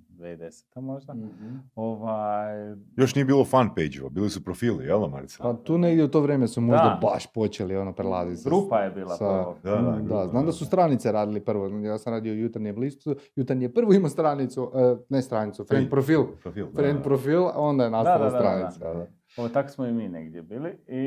2010. 0.10 0.63
možda. 0.75 1.13
Mhm. 1.13 1.55
Ovaj, 1.75 2.55
Još 2.95 3.15
nije 3.15 3.25
bilo 3.25 3.45
fan 3.45 3.69
page-ova, 3.69 4.10
bili 4.10 4.29
su 4.29 4.43
profili, 4.43 4.86
jel 4.86 4.99
da, 5.01 5.08
Marica? 5.08 5.43
Pa 5.43 5.53
tu 5.55 5.77
negdje 5.77 6.03
u 6.03 6.08
to 6.08 6.21
vrijeme 6.21 6.47
su 6.47 6.62
možda 6.62 6.84
Da. 6.84 6.99
baš 7.03 7.27
počeli 7.27 7.77
ono 7.77 7.93
prelaziti. 7.93 8.49
grupa 8.49 8.79
je 8.79 8.91
bila 8.91 9.10
sa- 9.10 9.25
prvo. 9.25 9.55
Da, 9.65 9.71
da, 9.71 9.91
Mm, 9.91 9.95
grupa, 9.97 10.15
da, 10.15 10.27
znam 10.27 10.45
da, 10.45 10.51
su 10.51 10.65
stranice 10.65 11.12
radili 11.12 11.39
prvo. 11.41 11.67
Ja 11.69 11.97
sam 11.97 12.13
radio 12.13 12.34
u 12.34 12.38
jutarnjem 12.38 12.77
listu. 12.77 13.15
Jutarnji 13.36 13.63
je 13.63 13.73
prvo 13.73 13.93
imao 13.93 14.10
stranicu, 14.10 14.71
e, 14.75 14.95
ne 15.10 15.21
stranicu, 15.21 15.65
friend 15.65 15.89
profil. 15.89 16.21
Profil, 16.41 16.65
da, 16.65 16.71
Friend 16.73 16.97
da. 16.97 17.03
profil, 17.03 17.43
a 17.43 17.53
onda 17.55 17.84
je 17.84 17.89
nastala 17.89 18.17
da, 18.19 18.23
da, 18.23 18.31
da. 18.31 18.39
stranica. 18.39 18.93
da. 18.93 19.08
Ovo, 19.38 19.49
tako 19.49 19.69
smo 19.69 19.86
i 19.86 19.93
mi 19.93 20.10
negdje 20.10 20.41
bili 20.41 20.69
i 20.88 21.05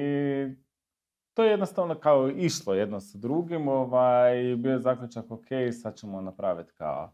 to 1.34 1.44
je 1.44 1.50
jednostavno 1.50 1.94
kao 1.96 2.30
išlo 2.30 2.74
jedno 2.74 3.00
sa 3.00 3.18
drugim, 3.18 3.68
ovaj, 3.68 4.34
bio 4.56 4.72
je 4.72 4.80
zaključak, 4.80 5.24
ok, 5.28 5.46
sad 5.74 5.94
ćemo 5.94 6.20
napraviti 6.20 6.72
kao 6.72 7.10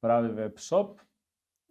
pravi 0.00 0.28
web 0.28 0.52
shop. 0.56 1.00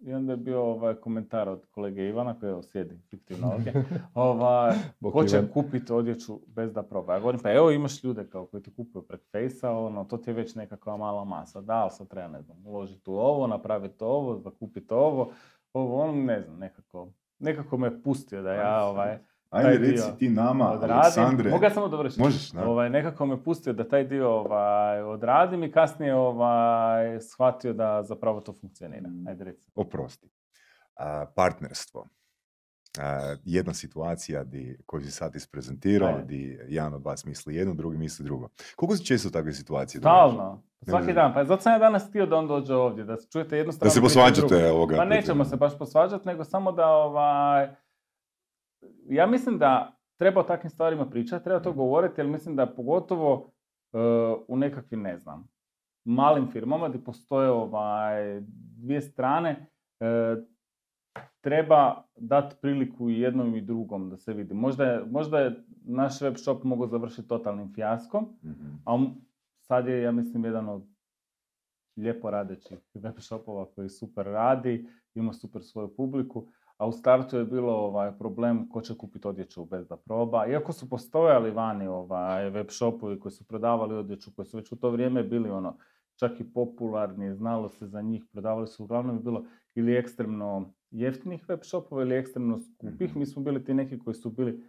I 0.02 0.14
onda 0.14 0.34
je 0.34 0.38
bio 0.38 0.64
ovaj 0.64 0.96
komentar 0.96 1.50
od 1.50 1.66
kolege 1.72 2.08
Ivana, 2.08 2.40
koji 2.40 2.50
evo 2.50 2.64
sjedi 2.64 3.00
fiktivno 3.10 3.52
ovdje, 3.52 3.74
ovaj, 4.14 4.76
Bok 5.00 5.14
ko 5.14 5.24
će 5.24 5.38
Ivan. 5.38 5.50
kupiti 5.54 5.94
odjeću 5.94 6.40
bez 6.48 6.74
da 6.74 6.84
proba. 6.84 7.14
Ja 7.14 7.20
govorim, 7.20 7.42
pa 7.42 7.52
evo 7.52 7.72
imaš 7.72 8.04
ljude 8.04 8.30
kao 8.30 8.46
koji 8.46 8.64
ti 8.64 8.74
kupuju 8.76 9.08
prek 9.08 9.22
Fejsa, 9.32 9.72
ono, 9.72 10.04
to 10.04 10.18
ti 10.18 10.30
je 10.30 10.34
već 10.34 10.56
nekakva 10.56 10.98
mala 10.98 11.24
masa. 11.24 11.62
Da, 11.62 11.74
ali 11.74 11.92
sad 11.92 12.08
treba, 12.08 12.28
ne 12.28 12.42
znam, 12.42 12.66
uložiti 12.66 13.10
u 13.10 13.14
ovo, 13.14 13.48
napraviti 13.48 14.04
ovo, 14.04 14.38
zakupiti 14.38 14.94
ovo, 14.94 15.32
ovo, 15.74 16.02
ono, 16.02 16.14
ne 16.14 16.42
znam, 16.42 16.58
nekako, 16.58 17.12
nekako 17.40 17.78
me 17.78 18.04
pustio 18.04 18.42
da 18.42 18.54
ja, 18.54 18.86
ovaj, 18.86 19.20
Ajde, 19.50 19.92
reci 19.92 20.18
ti 20.20 20.30
nama, 20.30 20.72
odradim. 20.72 20.98
Aleksandre. 20.98 21.50
Mogu 21.50 21.64
ja 21.64 21.70
samo 21.70 21.88
dovršiti? 21.88 22.22
Možeš, 22.22 22.52
da. 22.52 22.68
Ovaj, 22.68 22.90
nekako 22.90 23.26
me 23.26 23.44
pustio 23.44 23.74
da 23.74 23.88
taj 23.88 24.04
dio 24.04 24.30
ovaj, 24.30 25.02
odradim 25.02 25.64
i 25.64 25.72
kasnije 25.72 26.16
ovaj, 26.16 27.20
shvatio 27.22 27.74
da 27.74 28.04
zapravo 28.04 28.42
to 28.42 28.54
funkcionira. 28.62 29.10
Mm. 29.10 29.28
Ajde 29.28 29.44
reci. 29.44 29.72
Oprosti. 29.76 30.30
A, 30.96 31.26
partnerstvo. 31.36 32.08
A, 33.00 33.36
jedna 33.44 33.74
situacija 33.74 34.44
di, 34.44 34.78
koju 34.86 35.04
si 35.04 35.12
sad 35.12 35.36
isprezentirao, 35.36 36.10
Ajde. 36.10 36.24
di 36.24 36.60
jedan 36.68 36.94
od 36.94 37.04
vas 37.04 37.26
misli 37.26 37.56
jedno, 37.56 37.74
drugi 37.74 37.98
misli 37.98 38.26
drugo. 38.26 38.50
Koliko 38.76 38.96
se 38.96 39.04
često 39.04 39.30
takve 39.30 39.54
situacije? 39.54 40.02
Stalno. 40.02 40.64
Svaki 40.90 41.14
dan. 41.14 41.34
Pa 41.34 41.46
zato 41.46 41.62
sam 41.62 41.74
ja 41.74 41.80
danas 41.80 42.08
htio 42.10 42.26
da 42.26 42.36
on 42.36 42.48
dođe 42.48 42.76
ovdje, 42.76 43.04
da 43.04 43.16
čujete 43.32 43.58
jednu 43.58 43.72
stranu. 43.72 43.90
Da 43.90 43.94
se 43.94 44.02
posvađate 44.02 44.72
ovoga. 44.72 44.96
Pa 44.98 45.06
nećemo 45.06 45.46
se 45.46 45.56
baš 45.56 45.78
posvađati, 45.78 46.28
nego 46.28 46.44
samo 46.44 46.72
da 46.72 46.88
ovaj... 46.88 47.70
Ja 49.10 49.28
mislim 49.28 49.58
da 49.58 49.96
treba 50.20 50.40
o 50.40 50.44
takvim 50.44 50.70
stvarima 50.70 51.10
pričati, 51.10 51.44
treba 51.44 51.60
to 51.62 51.74
govoriti, 51.74 52.22
jer 52.22 52.28
mislim 52.28 52.56
da 52.56 52.74
pogotovo 52.76 53.52
e, 53.94 53.98
u 54.48 54.58
nekakvim, 54.58 55.02
ne 55.02 55.18
znam, 55.18 55.48
malim 56.06 56.52
firmama 56.52 56.90
gdje 56.90 57.04
postoje 57.04 57.50
ovaj, 57.50 58.42
dvije 58.78 59.02
strane, 59.02 59.66
e, 60.00 60.36
treba 61.42 62.04
dati 62.16 62.56
priliku 62.62 63.10
i 63.10 63.20
jednom 63.20 63.56
i 63.56 63.62
drugom 63.62 64.10
da 64.10 64.18
se 64.18 64.34
vidi. 64.34 64.54
Možda 64.54 64.86
je, 64.86 65.06
možda 65.06 65.40
je 65.40 65.64
naš 65.86 66.22
web 66.22 66.36
shop 66.38 66.64
mogao 66.64 66.88
završiti 66.88 67.28
totalnim 67.28 67.74
fijaskom, 67.74 68.28
Mhm. 68.44 68.66
a 68.86 69.06
sad 69.62 69.88
je, 69.88 70.02
ja 70.02 70.12
mislim, 70.12 70.46
jedan 70.46 70.70
od 70.70 70.84
lijepo 71.98 72.30
radećih 72.30 72.78
web 72.94 73.16
shopova 73.18 73.66
koji 73.66 73.90
super 73.90 74.26
radi, 74.26 74.90
ima 75.16 75.34
super 75.34 75.64
svoju 75.64 75.96
publiku, 75.96 76.48
a 76.80 76.88
u 76.88 76.92
startu 76.92 77.38
je 77.38 77.46
bilo 77.46 77.74
ovaj, 77.74 78.12
problem 78.18 78.70
ko 78.70 78.82
će 78.82 78.98
kupiti 78.98 79.28
odjeću 79.28 79.66
bez 79.66 79.88
da 79.88 79.98
proba. 79.98 80.48
Iako 80.48 80.74
su 80.74 80.90
postojali 80.90 81.52
vani 81.52 81.88
ovaj, 81.88 82.50
web 82.50 82.68
shopovi 82.70 83.20
koji 83.20 83.32
su 83.32 83.48
prodavali 83.48 83.96
odjeću, 83.96 84.32
koji 84.36 84.46
su 84.46 84.58
već 84.58 84.72
u 84.72 84.76
to 84.76 84.90
vrijeme 84.90 85.24
bili 85.24 85.50
ono, 85.50 85.78
čak 86.16 86.40
i 86.40 86.54
popularni, 86.54 87.36
znalo 87.36 87.70
se 87.70 87.88
za 87.88 88.02
njih, 88.02 88.26
prodavali 88.32 88.68
su 88.68 88.84
uglavnom 88.84 89.16
je 89.16 89.22
bilo 89.22 89.44
ili 89.76 89.96
ekstremno 89.96 90.74
jeftinih 90.92 91.50
web 91.50 91.60
shopova 91.64 92.02
ili 92.02 92.16
ekstremno 92.16 92.60
skupih. 92.60 93.10
Mhm. 93.10 93.20
Mi 93.20 93.26
smo 93.26 93.44
bili 93.44 93.64
ti 93.64 93.74
neki 93.74 94.00
koji 94.00 94.14
su 94.14 94.30
bili 94.30 94.64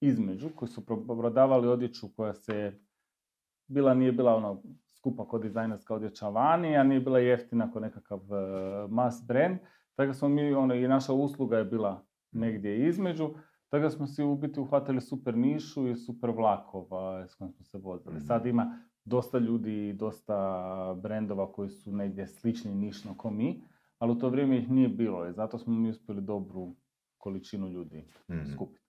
između, 0.00 0.48
koji 0.56 0.68
su 0.68 0.86
pro- 0.86 1.04
prodavali 1.06 1.68
odjeću 1.68 2.06
koja 2.16 2.34
se 2.34 2.72
bila, 3.66 3.94
nije 3.94 4.12
bila 4.12 4.34
ono 4.34 4.62
skupa 4.96 5.28
kod 5.28 5.42
dizajnerska 5.42 5.94
odjeća 5.94 6.28
vani, 6.28 6.76
a 6.76 6.82
nije 6.82 7.00
bila 7.00 7.18
jeftina 7.18 7.72
kod 7.72 7.82
nekakav 7.82 8.18
uh, 8.18 8.90
mass 8.90 9.26
brand. 9.26 9.58
Tako 9.96 10.14
smo 10.14 10.28
mi, 10.28 10.52
ono, 10.54 10.74
i 10.74 10.88
naša 10.88 11.12
usluga 11.12 11.58
je 11.58 11.64
bila 11.64 12.04
negdje 12.32 12.88
između, 12.88 13.30
tako 13.68 13.90
smo 13.90 14.06
si 14.06 14.22
u 14.22 14.36
biti 14.36 14.60
uhvatili 14.60 15.00
super 15.00 15.36
nišu 15.36 15.88
i 15.88 15.96
super 15.96 16.30
vlakova 16.30 17.28
s 17.28 17.34
kojim 17.34 17.52
smo 17.52 17.64
se 17.64 17.78
vozili. 17.78 18.16
Mhm. 18.16 18.26
Sad 18.26 18.46
ima 18.46 18.78
dosta 19.04 19.38
ljudi 19.38 19.88
i 19.88 19.92
dosta 19.92 20.36
brendova 21.02 21.52
koji 21.52 21.70
su 21.70 21.92
negdje 21.92 22.26
slični 22.26 22.74
nišno 22.74 23.14
ko 23.16 23.30
mi, 23.30 23.62
ali 23.98 24.12
u 24.12 24.18
to 24.18 24.28
vrijeme 24.28 24.58
ih 24.58 24.70
nije 24.70 24.88
bilo 24.88 25.28
i 25.28 25.32
zato 25.32 25.58
smo 25.58 25.74
mi 25.74 25.90
uspjeli 25.90 26.22
dobru 26.22 26.74
količinu 27.18 27.68
ljudi 27.68 28.04
Mhm. 28.30 28.52
skupiti. 28.54 28.86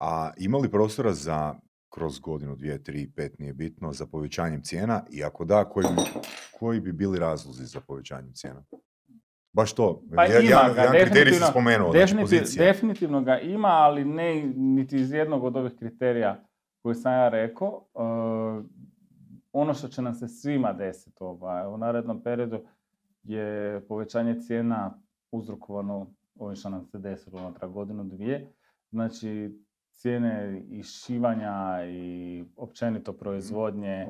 A 0.00 0.30
ima 0.36 0.58
li 0.58 0.70
prostora 0.70 1.12
za 1.12 1.54
kroz 1.88 2.20
godinu, 2.20 2.56
dvije, 2.56 2.82
tri, 2.82 3.10
pet, 3.16 3.38
nije 3.38 3.54
bitno, 3.54 3.92
za 3.92 4.06
povećanjem 4.06 4.62
cijena 4.62 5.02
i 5.10 5.24
ako 5.24 5.44
da, 5.44 5.64
koji, 5.64 5.86
koji 6.58 6.80
bi 6.80 6.92
bili 6.92 7.18
razlozi 7.18 7.64
za 7.66 7.80
povećanjem 7.80 8.32
cijena? 8.34 8.64
Baš 9.58 9.72
to. 9.72 10.02
Pa 10.16 10.24
ja, 10.24 10.40
ima 10.40 10.50
ja, 10.50 10.72
ga, 10.74 10.80
jedan 10.82 10.92
kriterij 10.94 11.14
definitivno- 11.24 11.46
si 11.46 11.50
spomenuo, 11.50 11.90
znači 11.92 12.04
Definitiv- 12.04 12.20
pozicija. 12.38 12.64
definitivno 12.66 13.20
ga 13.22 13.38
ima, 13.38 13.68
ali 13.68 14.04
ne 14.04 14.42
niti 14.56 14.96
iz 14.96 15.12
jednog 15.12 15.44
od 15.44 15.56
ovih 15.56 15.72
kriterija 15.78 16.44
koje 16.82 16.94
sam 16.94 17.12
ja 17.12 17.28
rekao. 17.28 17.84
Uh, 17.94 18.64
ono 19.52 19.74
što 19.74 19.88
će 19.88 20.02
nam 20.02 20.14
se 20.14 20.28
svima 20.28 20.72
desiti 20.72 21.16
ovaj, 21.20 21.66
u 21.66 21.78
narednom 21.78 22.22
periodu 22.22 22.60
je 23.22 23.80
povećanje 23.88 24.40
cijena 24.40 24.98
uzrokovano 25.32 26.06
ovim 26.38 26.56
što 26.56 26.70
nam 26.70 26.84
se 26.84 26.98
desilo 26.98 27.38
unutra 27.40 27.68
godinu, 27.68 28.04
dvije. 28.04 28.52
Znači, 28.90 29.58
cijene 29.90 30.62
i 30.70 30.82
šivanja 30.82 31.54
i 31.86 32.44
općenito 32.56 33.12
proizvodnje 33.12 34.06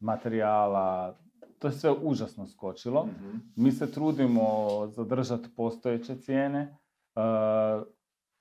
materijala, 0.00 1.18
to 1.62 1.68
je 1.68 1.72
sve 1.72 1.90
užasno 1.92 2.46
skočilo. 2.46 3.06
Mhm. 3.06 3.36
Mi 3.56 3.72
se 3.72 3.90
trudimo 3.92 4.42
zadržati 4.86 5.48
postojeće 5.56 6.16
cijene. 6.16 6.76
Uh, 7.14 7.86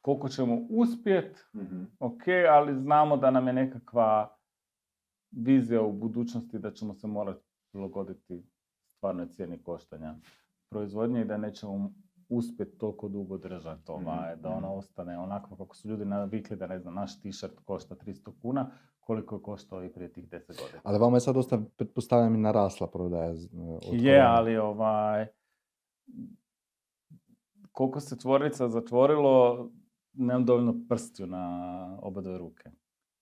koliko 0.01 0.29
ćemo 0.29 0.57
uspjeti, 0.69 1.39
Mhm. 1.55 1.83
ok, 1.99 2.21
ali 2.51 2.75
znamo 2.75 3.17
da 3.17 3.31
nam 3.31 3.47
je 3.47 3.53
nekakva 3.53 4.35
vizija 5.31 5.81
u 5.81 5.91
budućnosti 5.93 6.59
da 6.59 6.71
ćemo 6.71 6.93
se 6.93 7.07
morati 7.07 7.43
prilagoditi 7.71 8.43
stvarnoj 8.87 9.27
cijeni 9.27 9.63
koštanja 9.63 10.15
proizvodnje 10.69 11.21
i 11.21 11.25
da 11.25 11.37
nećemo 11.37 11.91
uspjeti 12.29 12.77
toliko 12.77 13.07
dugo 13.07 13.37
držati 13.37 13.83
ovaj, 13.91 14.35
da 14.35 14.49
ono 14.49 14.73
ostane 14.73 15.17
onako 15.17 15.55
kako 15.55 15.75
su 15.75 15.89
ljudi 15.89 16.05
navikli 16.05 16.57
da 16.57 16.67
ne 16.67 16.79
znam, 16.79 16.93
naš 16.93 17.21
t-shirt 17.21 17.59
košta 17.65 17.95
300 17.95 18.31
kuna, 18.41 18.71
koliko 19.01 19.35
je 19.35 19.41
koštao 19.41 19.83
i 19.83 19.89
prije 19.89 20.13
tih 20.13 20.27
10 20.29 20.47
godina. 20.47 20.81
Ali 20.83 20.99
vama 20.99 21.17
je 21.17 21.21
sad 21.21 21.35
dosta, 21.35 21.61
pretpostavljam, 21.77 22.35
i 22.35 22.37
narasla 22.37 22.87
prodaja. 22.87 23.29
od 23.31 23.81
Je, 23.91 24.21
ali 24.21 24.57
ovaj, 24.57 25.27
koliko 27.71 27.99
se 27.99 28.17
tvornica 28.17 28.69
zatvorilo, 28.69 29.69
nemam 30.13 30.45
dovoljno 30.45 30.75
prstiju 30.89 31.27
na 31.27 31.97
oba 32.01 32.21
dve 32.21 32.37
ruke. 32.37 32.71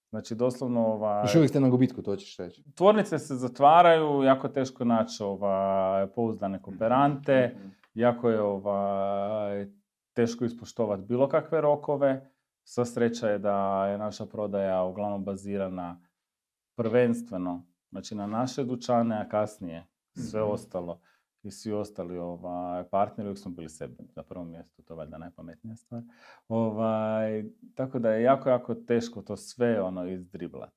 Znači, 0.10 0.36
doslovno, 0.36 0.88
ovaj, 0.88 1.24
Još 1.24 1.36
uvijek 1.36 1.50
ste 1.50 1.60
na 1.60 1.70
gubitku, 1.70 2.02
to 2.02 2.16
ćeš 2.16 2.38
reći. 2.38 2.64
tvornice 2.76 3.20
se 3.20 3.36
zatvaraju, 3.36 4.24
jako 4.24 4.48
teško 4.48 4.86
naći 4.86 5.24
ovaj, 5.24 6.08
pouzdane 6.08 6.62
kooperante, 6.62 7.56
jako 7.94 8.30
je 8.30 8.42
ovaj, 8.42 9.68
teško 10.14 10.46
ispoštovati 10.46 11.04
bilo 11.04 11.30
kakve 11.30 11.62
rokove. 11.62 12.32
Sva 12.72 12.86
sreća 12.86 13.30
je 13.30 13.40
da 13.40 13.88
je 13.88 13.98
naša 13.98 14.26
prodaja 14.26 14.84
uglavnom 14.84 15.24
bazirana 15.26 16.02
prvenstveno 16.76 17.66
znači 17.92 18.16
na 18.16 18.28
naše 18.28 18.64
dućane, 18.64 19.16
a 19.18 19.30
kasnije 19.30 19.86
sve 20.18 20.42
Mhm. 20.42 20.52
ostalo 20.52 21.00
i 21.44 21.52
svi 21.52 21.72
ostali 21.74 22.18
ovaj, 22.18 22.84
partneri 22.84 23.28
uvijek 23.28 23.40
smo 23.40 23.52
bili 23.52 23.70
sebi 23.70 23.96
na 24.16 24.24
prvom 24.24 24.50
mjestu, 24.50 24.82
to 24.82 24.94
je 24.94 24.98
valjda 24.98 25.18
najpametnija 25.18 25.76
stvar. 25.76 26.04
Ovaj, 26.48 27.44
tako 27.76 28.00
da 28.00 28.10
je 28.12 28.24
jako, 28.24 28.50
jako 28.50 28.76
teško 28.76 29.22
to 29.22 29.36
sve 29.38 29.82
ono 29.82 30.06
izdriblat. 30.08 30.72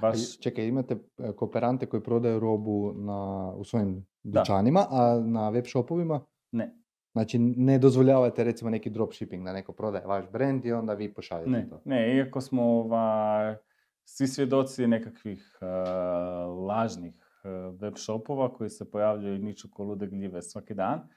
Baš, 0.00 0.38
Čekaj, 0.38 0.66
imate 0.66 0.96
e, 1.18 1.32
kooperante 1.32 1.86
koji 1.86 2.02
prodaju 2.02 2.40
robu 2.40 2.92
na, 2.96 3.50
u 3.56 3.64
svojim 3.64 4.06
Da. 4.22 4.40
dućanima, 4.40 4.86
a 4.90 5.22
na 5.26 5.48
web 5.50 5.64
shopovima? 5.66 6.20
ne, 6.52 6.83
Znači, 7.14 7.38
ne 7.38 7.78
dozvoljavate 7.78 8.44
recimo 8.44 8.70
neki 8.70 8.90
dropshipping 8.90 9.44
da 9.44 9.52
neko 9.52 9.72
prodaje 9.72 10.06
vaš 10.06 10.24
brand 10.32 10.64
i 10.64 10.72
onda 10.72 10.94
vi 10.94 11.14
pošaljete 11.14 11.50
Ne, 11.50 11.68
to. 11.68 11.80
ne, 11.84 12.16
iako 12.16 12.40
smo 12.40 12.62
ovaj, 12.62 13.56
svi 14.04 14.26
svjedoci 14.26 14.86
nekakvih 14.86 15.58
eh, 15.60 15.66
lažnih 16.66 17.14
eh, 17.44 17.48
web 17.80 17.94
shopova 17.96 18.52
koji 18.52 18.70
se 18.70 18.90
pojavljuju 18.90 19.34
i 19.34 19.38
niču 19.38 19.68
ko 19.70 19.84
lude 19.84 20.06
gljive 20.06 20.42
svaki 20.42 20.74
dan. 20.74 21.08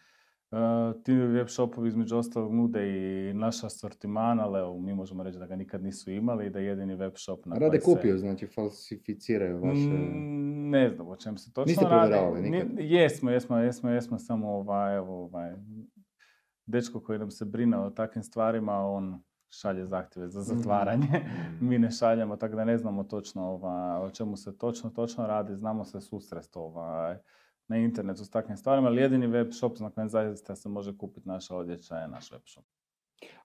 Eh, 0.52 0.58
ti 1.04 1.14
web 1.14 1.48
shopovi 1.48 1.88
između 1.88 2.18
ostalog 2.18 2.54
nude 2.54 2.88
i 2.90 3.34
naš 3.34 3.64
asortiman, 3.64 4.40
ali 4.40 4.60
evo, 4.60 4.78
mi 4.78 4.94
možemo 4.94 5.24
reći 5.24 5.40
da 5.40 5.46
ga 5.46 5.56
nikad 5.56 5.84
nisu 5.84 6.12
imali 6.12 6.46
i 6.46 6.50
da 6.50 6.60
je 6.60 6.66
jedini 6.66 6.96
web 6.96 7.14
shop 7.16 7.46
na 7.46 7.56
Rade 7.56 7.80
se- 7.80 7.86
kopiju, 7.86 8.18
znači 8.18 8.48
falsificiraju 8.48 9.60
vaše... 9.60 9.80
Mm, 9.82 10.48
Ne 10.70 10.90
znam 10.90 11.08
o 11.08 11.16
čem 11.16 11.38
se 11.38 11.54
točno 11.54 11.70
Niste 11.70 11.86
radi. 11.86 11.96
provjeravali 12.10 12.42
Ni- 12.42 12.50
nikad? 12.52 12.70
Jesmo, 12.80 13.32
jesmo, 13.32 13.58
jesmo, 13.58 13.90
jesmo, 13.90 14.20
samo 14.20 14.50
ovaj, 14.50 14.98
evo, 14.98 15.24
ovaj, 15.24 15.54
dečko 16.66 17.00
koji 17.00 17.20
nam 17.20 17.32
se 17.32 17.46
brine 17.46 17.78
o 17.78 17.90
takvim 17.90 18.24
stvarima, 18.24 18.74
on 18.76 19.22
šalje 19.52 19.86
zahtjeve 19.86 20.30
za 20.30 20.40
Mhm. 20.42 20.48
zatvaranje. 20.50 21.08
Mhm. 21.56 21.68
Mi 21.68 21.80
ne 21.80 21.92
šaljemo, 21.92 22.36
tako 22.36 22.56
da 22.56 22.66
ne 22.66 22.78
znamo 22.78 23.04
točno 23.04 23.44
ovaj, 23.44 23.72
o 24.00 24.10
čemu 24.10 24.36
se 24.36 24.58
točno, 24.58 24.90
točno 24.90 25.28
radi, 25.28 25.56
znamo 25.56 25.86
se 25.86 26.02
susrest 26.02 26.58
ovaj, 26.58 27.18
na 27.68 27.78
internetu 27.78 28.26
s 28.26 28.30
takvim 28.30 28.58
stvarima, 28.58 28.88
ali 28.88 29.02
jedini 29.02 29.28
web 29.28 29.48
shop 29.52 29.80
na 29.80 29.90
kojem 29.90 30.10
zaista 30.10 30.56
se 30.56 30.70
može 30.70 30.98
kupiti 30.98 31.28
naša 31.28 31.56
odjeća 31.56 31.96
je 31.96 32.08
naš 32.08 32.32
web 32.32 32.42
shop. 32.46 32.66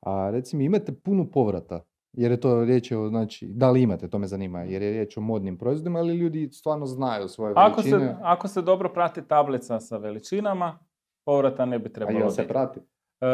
A 0.01 0.31
recimo 0.31 0.63
imate 0.63 0.93
puno 0.93 1.31
povrata, 1.31 1.85
jer 2.13 2.31
je 2.31 2.41
to 2.41 2.65
riječ 2.65 2.93
o, 2.93 3.09
znači, 3.09 3.47
da 3.47 3.71
li 3.71 3.83
imate, 3.83 4.09
to 4.09 4.19
me 4.19 4.27
zanima, 4.27 4.63
jer 4.63 4.83
je 4.83 4.91
riječ 4.91 5.17
o 5.17 5.21
modnim 5.21 5.59
proizvodima, 5.59 5.99
ali 5.99 6.17
ljudi 6.17 6.49
stvarno 6.53 6.87
znaju 6.87 7.29
svoje 7.29 7.55
Ako 7.57 7.81
veličine. 7.81 8.07
se, 8.07 8.17
ako 8.23 8.49
se 8.49 8.63
dobro 8.63 8.89
prati 8.89 9.23
tablica 9.23 9.81
sa 9.81 9.97
veličinama, 9.97 10.79
povrata 11.25 11.65
ne 11.65 11.79
bi 11.79 11.89
A 11.89 11.93
trebalo 11.93 12.19
jel 12.19 12.31
se 12.31 12.49
prati? 12.49 12.81
E, 13.21 13.27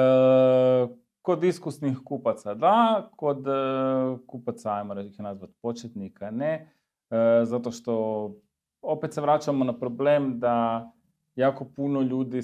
kod 1.23 1.45
iskusnih 1.45 1.99
kupaca 2.05 2.55
da, 2.55 3.09
kod 3.17 3.47
e, 3.47 3.51
kupaca, 4.27 4.73
ajmo 4.73 4.95
reći 4.95 5.09
ih 5.09 5.21
nazvati 5.21 5.55
početnika 5.63 6.31
ne, 6.31 6.73
E, 7.11 7.45
zato 7.45 7.71
što 7.71 8.33
opet 8.83 9.15
se 9.15 9.21
vraćamo 9.21 9.65
na 9.65 9.79
problem 9.79 10.39
da 10.39 10.91
jako 11.37 11.65
puno 11.65 12.01
ljudi 12.03 12.43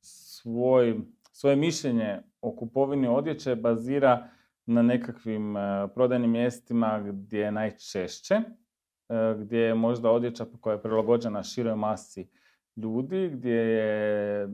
svoj, 0.00 1.00
svoje 1.32 1.56
mišljenje 1.56 2.22
o 2.40 2.56
kupovini 2.56 3.08
odjeće 3.08 3.56
bazira 3.56 4.28
na 4.66 4.82
nekakvim 4.82 5.56
e, 5.56 5.88
prodajnim 5.94 6.30
mjestima 6.30 7.00
gdje 7.00 7.40
je 7.40 7.52
najčešće, 7.52 8.34
e, 8.34 9.34
gdje 9.38 9.58
je 9.58 9.74
možda 9.74 10.10
odjeća 10.10 10.46
koja 10.60 10.74
je 10.74 10.82
prilagođena 10.82 11.42
široj 11.42 11.76
masi 11.76 12.28
ljudi, 12.76 13.30
gdje 13.32 13.54
je 13.54 14.48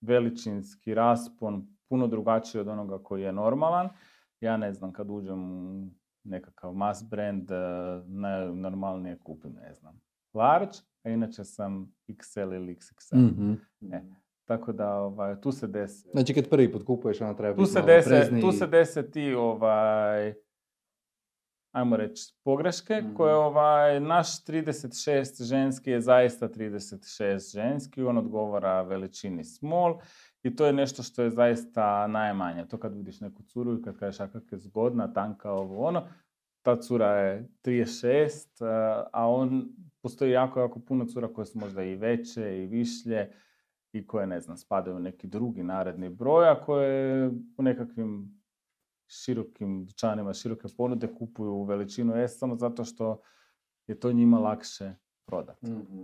veličinski 0.00 0.94
raspon 0.94 1.66
puno 1.88 2.06
drugačiji 2.06 2.60
od 2.60 2.68
onoga 2.68 3.02
koji 3.02 3.22
je 3.22 3.32
normalan. 3.32 3.88
Ja 4.40 4.56
ne 4.56 4.72
znam, 4.72 4.92
kad 4.92 5.10
uđem 5.10 5.52
u 5.52 5.90
nekakav 6.24 6.72
mass 6.72 7.02
brand, 7.10 7.50
eh, 7.50 7.56
najnormalnije 8.06 9.18
kupim, 9.18 9.52
ne 9.52 9.74
znam, 9.74 10.00
large, 10.34 10.72
a 11.04 11.10
inače 11.10 11.44
sam 11.44 11.92
XL 12.08 12.54
ili 12.54 12.74
XXL. 12.74 13.16
Mhm. 13.16 13.52
E, 13.92 14.02
tako 14.44 14.72
da 14.72 14.94
ovaj, 14.94 15.40
tu 15.40 15.52
se 15.52 15.66
desi. 15.66 16.08
Znači 16.08 16.34
kad 16.34 16.48
prvi 16.48 16.72
put 16.72 16.84
kupuješ, 16.84 17.20
onda 17.20 17.34
treba 17.34 17.54
Tu 17.54 17.60
biti 17.60 17.72
se, 17.72 17.78
malo 17.78 17.92
oprezniji. 18.00 18.40
tu 18.40 18.52
se 18.52 18.66
dese 18.66 19.10
ti, 19.10 19.34
ovaj, 19.34 20.34
ajmo 21.72 21.96
reći, 21.96 22.34
pogreške 22.42 22.94
Mhm. 22.96 23.14
koje 23.14 23.34
ovaj, 23.34 24.00
naš 24.00 24.44
36 24.44 24.92
ženski 25.40 25.90
je 25.90 26.00
zaista 26.00 26.48
36 26.48 27.04
ženski, 27.52 28.02
on 28.02 28.18
odgovara 28.18 28.82
veličini 28.82 29.44
small 29.44 29.98
i 30.42 30.56
to 30.56 30.66
je 30.66 30.72
nešto 30.72 31.02
što 31.02 31.22
je 31.22 31.30
zaista 31.30 32.06
najmanje. 32.06 32.66
To 32.66 32.78
kad 32.78 32.94
vidiš 32.94 33.20
neku 33.20 33.42
curu 33.42 33.74
i 33.74 33.82
kad 33.82 33.98
kažeš 33.98 34.20
a 34.20 34.28
kak 34.28 34.52
je 34.52 34.58
zgodna, 34.58 35.12
tanka, 35.12 35.50
ovo 35.52 35.84
ono, 35.84 36.08
ta 36.62 36.76
cura 36.76 37.08
je 37.08 37.48
36, 37.62 38.62
a- 38.62 39.06
a 39.12 39.28
on, 39.28 39.68
postoji 40.02 40.32
jako, 40.32 40.60
jako 40.60 40.80
puno 40.80 41.06
cura 41.06 41.28
koje 41.28 41.46
su 41.46 41.58
možda 41.58 41.82
i 41.82 41.96
veće 41.96 42.62
i 42.62 42.66
višlje 42.66 43.32
i 43.92 44.06
koje, 44.06 44.26
ne 44.26 44.40
znam, 44.40 44.56
spadaju 44.56 44.96
u 44.96 45.00
neki 45.00 45.26
drugi 45.26 45.62
naredni 45.62 46.08
broj, 46.08 46.48
a 46.48 46.64
koje 46.64 47.28
u 47.58 47.62
nekakvim 47.62 48.40
širokim 49.08 49.84
dućanima, 49.86 50.32
široke 50.32 50.68
ponude 50.76 51.14
kupuju 51.14 51.52
u 51.52 51.64
veličinu 51.64 52.14
S 52.16 52.38
samo 52.38 52.56
zato 52.56 52.84
što 52.84 53.20
je 53.86 54.00
to 54.00 54.12
njima 54.12 54.38
lakše 54.38 54.94
prodati. 55.26 55.66
Mhm. 55.66 56.02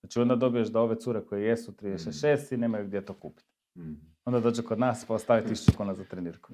Znači 0.00 0.20
onda 0.20 0.36
dobiješ 0.36 0.68
da 0.68 0.80
ove 0.80 0.96
cure 0.96 1.26
koje 1.26 1.42
jesu 1.42 1.72
36 1.72 2.54
i 2.54 2.56
nemaju 2.56 2.86
gdje 2.86 3.04
to 3.04 3.14
kupiti. 3.14 3.48
Mhm. 3.78 3.94
Onda 4.24 4.40
dođe 4.40 4.62
kod 4.62 4.78
nas 4.78 5.04
pa 5.04 5.14
ostavi 5.14 5.42
1000 5.42 5.76
kuna 5.76 5.94
za 5.94 6.04
trenirku. 6.04 6.52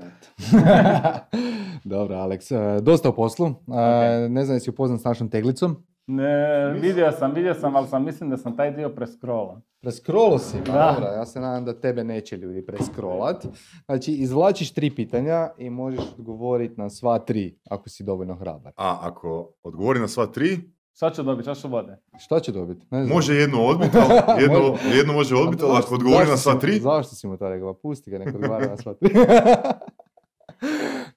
Dobro, 1.85 2.17
Aleks, 2.17 2.51
e, 2.51 2.81
dosta 2.83 3.09
o 3.09 3.15
poslu. 3.15 3.47
E, 3.47 4.29
Ne 4.29 4.45
znam 4.45 4.57
jesi 4.57 4.71
upoznan 4.71 4.99
s 4.99 5.05
našom 5.05 5.31
teglicom. 5.31 5.87
Ne, 6.07 6.73
vidio 6.73 7.13
sam, 7.13 7.33
vidio 7.33 7.55
sam, 7.55 7.77
ali 7.77 7.89
sam 7.89 8.05
mislim 8.05 8.31
da 8.31 8.37
sam 8.37 8.57
taj 8.57 8.71
dio 8.71 8.89
prescrollan. 8.89 9.63
Preskrolo 9.81 10.39
si, 10.39 10.57
pa 10.67 10.73
Da. 10.73 10.93
dobro, 10.93 11.07
ja 11.09 11.27
se 11.27 11.41
nadam 11.41 11.65
da 11.65 11.81
tebe 11.81 12.05
neće 12.05 12.37
ljudi 12.37 12.67
preskrolat. 12.67 13.47
Znači, 13.85 14.13
izvlačiš 14.13 14.73
tri 14.73 14.91
pitanja 14.91 15.51
i 15.59 15.71
možeš 15.71 16.05
odgovoriti 16.19 16.81
na 16.81 16.91
sva 16.91 17.19
tri, 17.19 17.59
ako 17.71 17.89
si 17.89 18.05
dovoljno 18.05 18.35
hrabar. 18.35 18.73
A 18.77 18.99
ako 19.01 19.51
odgovori 19.63 20.01
na 20.01 20.09
sva 20.09 20.27
tri, 20.27 20.59
Šta 20.97 21.11
ću 21.11 21.23
dobiti? 21.23 21.45
Čašu 21.47 21.69
vode? 21.69 21.97
Šta 22.19 22.41
će 22.41 22.53
dobiti? 22.53 22.87
Ne 22.91 23.05
znam. 23.05 23.17
može 23.17 23.35
jedno 23.35 23.63
odbiti, 23.63 23.99
ali 23.99 24.15
jedno, 24.43 24.59
Može. 24.61 24.97
jedno 24.97 25.13
može 25.13 25.37
odbiti, 25.37 25.63
ali 25.65 25.79
ako 25.79 25.95
odgovori 25.95 26.27
na 26.27 26.37
sva 26.37 26.55
tri, 26.55 26.79
Zašto 26.79 27.15
si 27.15 27.27
mu 27.27 27.37
to 27.37 27.49
rekao? 27.49 27.75
Pusti 27.75 28.11
ga, 28.11 28.19
nek 28.19 28.35
odgovara 28.35 28.67
na 28.69 28.77
sva 28.77 28.95
tri. 28.95 29.15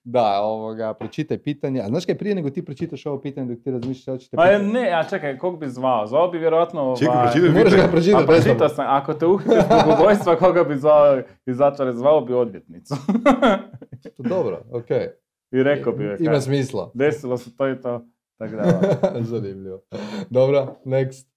Da, 0.10 0.42
ovoga, 0.42 0.94
pročitaj 0.94 1.38
pitanje. 1.38 1.82
A 1.82 1.88
znaš 1.88 2.06
kaj, 2.06 2.18
prije 2.18 2.36
nego 2.36 2.50
ti 2.50 2.66
pročitaš 2.66 3.06
ovo 3.06 3.22
pitanje 3.22 3.56
dok 3.56 3.64
ti 3.64 3.72
razmišljaš 3.72 4.16
hoćete 4.16 4.38
Pa 4.38 4.44
pitati? 4.44 4.66
ne, 4.66 4.92
a 4.92 5.04
čekaj, 5.10 5.38
kog 5.38 5.60
bi 5.60 5.70
zvao? 5.70 6.08
Zvao 6.08 6.28
bi 6.28 6.38
vjerojatno 6.38 6.96
Čekaj, 7.00 7.16
ovaj... 7.16 7.32
pročitaj 7.32 7.50
Moraš 7.50 7.74
ga 7.74 7.88
pitanje. 7.92 8.24
A 8.24 8.26
pročitao 8.26 8.70
sam, 8.70 8.86
ako 8.90 9.14
te 9.14 9.26
uhitiš 9.26 9.54
zbog 9.54 10.00
ubojstva, 10.00 10.36
koga 10.36 10.64
bi 10.64 10.76
zvao 10.78 11.22
iz 11.46 11.58
zatvora, 11.58 11.94
zvao 11.94 12.22
bi 12.22 12.34
odvjetnicu. 12.34 12.96
Dobro, 14.18 14.62
okej. 14.72 15.08
I 15.52 15.64
rekao 15.64 15.94
bi 15.94 16.04
joj, 16.04 16.18
Ima 16.20 16.42
smisla. 16.42 16.92
desilo 16.94 17.38
se 17.38 17.56
to 17.56 17.70
i 17.70 17.82
to. 17.82 18.06
Tako 18.38 18.56
da, 18.56 18.62
ovaj. 18.64 19.24
Zanimljivo. 19.32 19.82
Dobro, 20.30 20.76
next. 20.86 21.28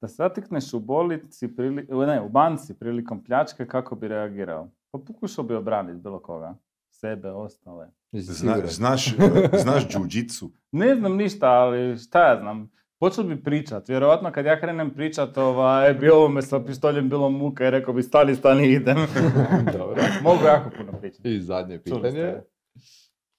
da 0.00 0.08
se 0.08 0.14
zatikneš 0.14 0.74
u 0.74 0.80
bolici, 0.80 1.56
prili, 1.56 1.86
ne, 2.06 2.20
u 2.20 2.28
banci 2.28 2.78
prilikom 2.78 3.24
pljačke, 3.24 3.66
kako 3.66 3.94
bi 3.94 4.08
reagirao? 4.08 4.70
Pa 4.94 4.98
pokušao 4.98 5.44
bi 5.44 5.54
obraniti 5.54 5.98
bilo 5.98 6.18
koga. 6.18 6.54
Sebe, 6.90 7.30
ostale. 7.30 7.88
Zna, 8.12 8.56
znaš, 8.66 9.16
znaš 9.64 9.88
džuđicu? 9.88 10.52
Ne 10.72 10.94
znam 10.94 11.16
ništa, 11.16 11.46
ali 11.46 11.98
šta 11.98 12.28
ja 12.28 12.40
znam. 12.40 12.70
Počeo 13.00 13.24
bi 13.24 13.42
pričat. 13.42 13.88
Vjerojatno 13.88 14.32
kad 14.32 14.46
ja 14.46 14.60
krenem 14.60 14.94
pričat, 14.94 15.38
ovaj, 15.38 15.94
bi 15.94 16.08
ovo 16.08 16.28
me 16.28 16.42
sa 16.42 16.60
pištoljem 16.60 17.08
bilo 17.08 17.30
muka 17.30 17.66
i 17.66 17.70
rekao 17.70 17.94
bi 17.94 18.02
stani, 18.02 18.34
stani, 18.34 18.72
idem. 18.72 18.96
Dobro. 19.78 20.02
Mogu 20.22 20.44
jako 20.44 20.70
puno 20.76 21.00
pričati. 21.00 21.34
I 21.34 21.40
zadnje 21.40 21.82
pitanje. 21.82 22.34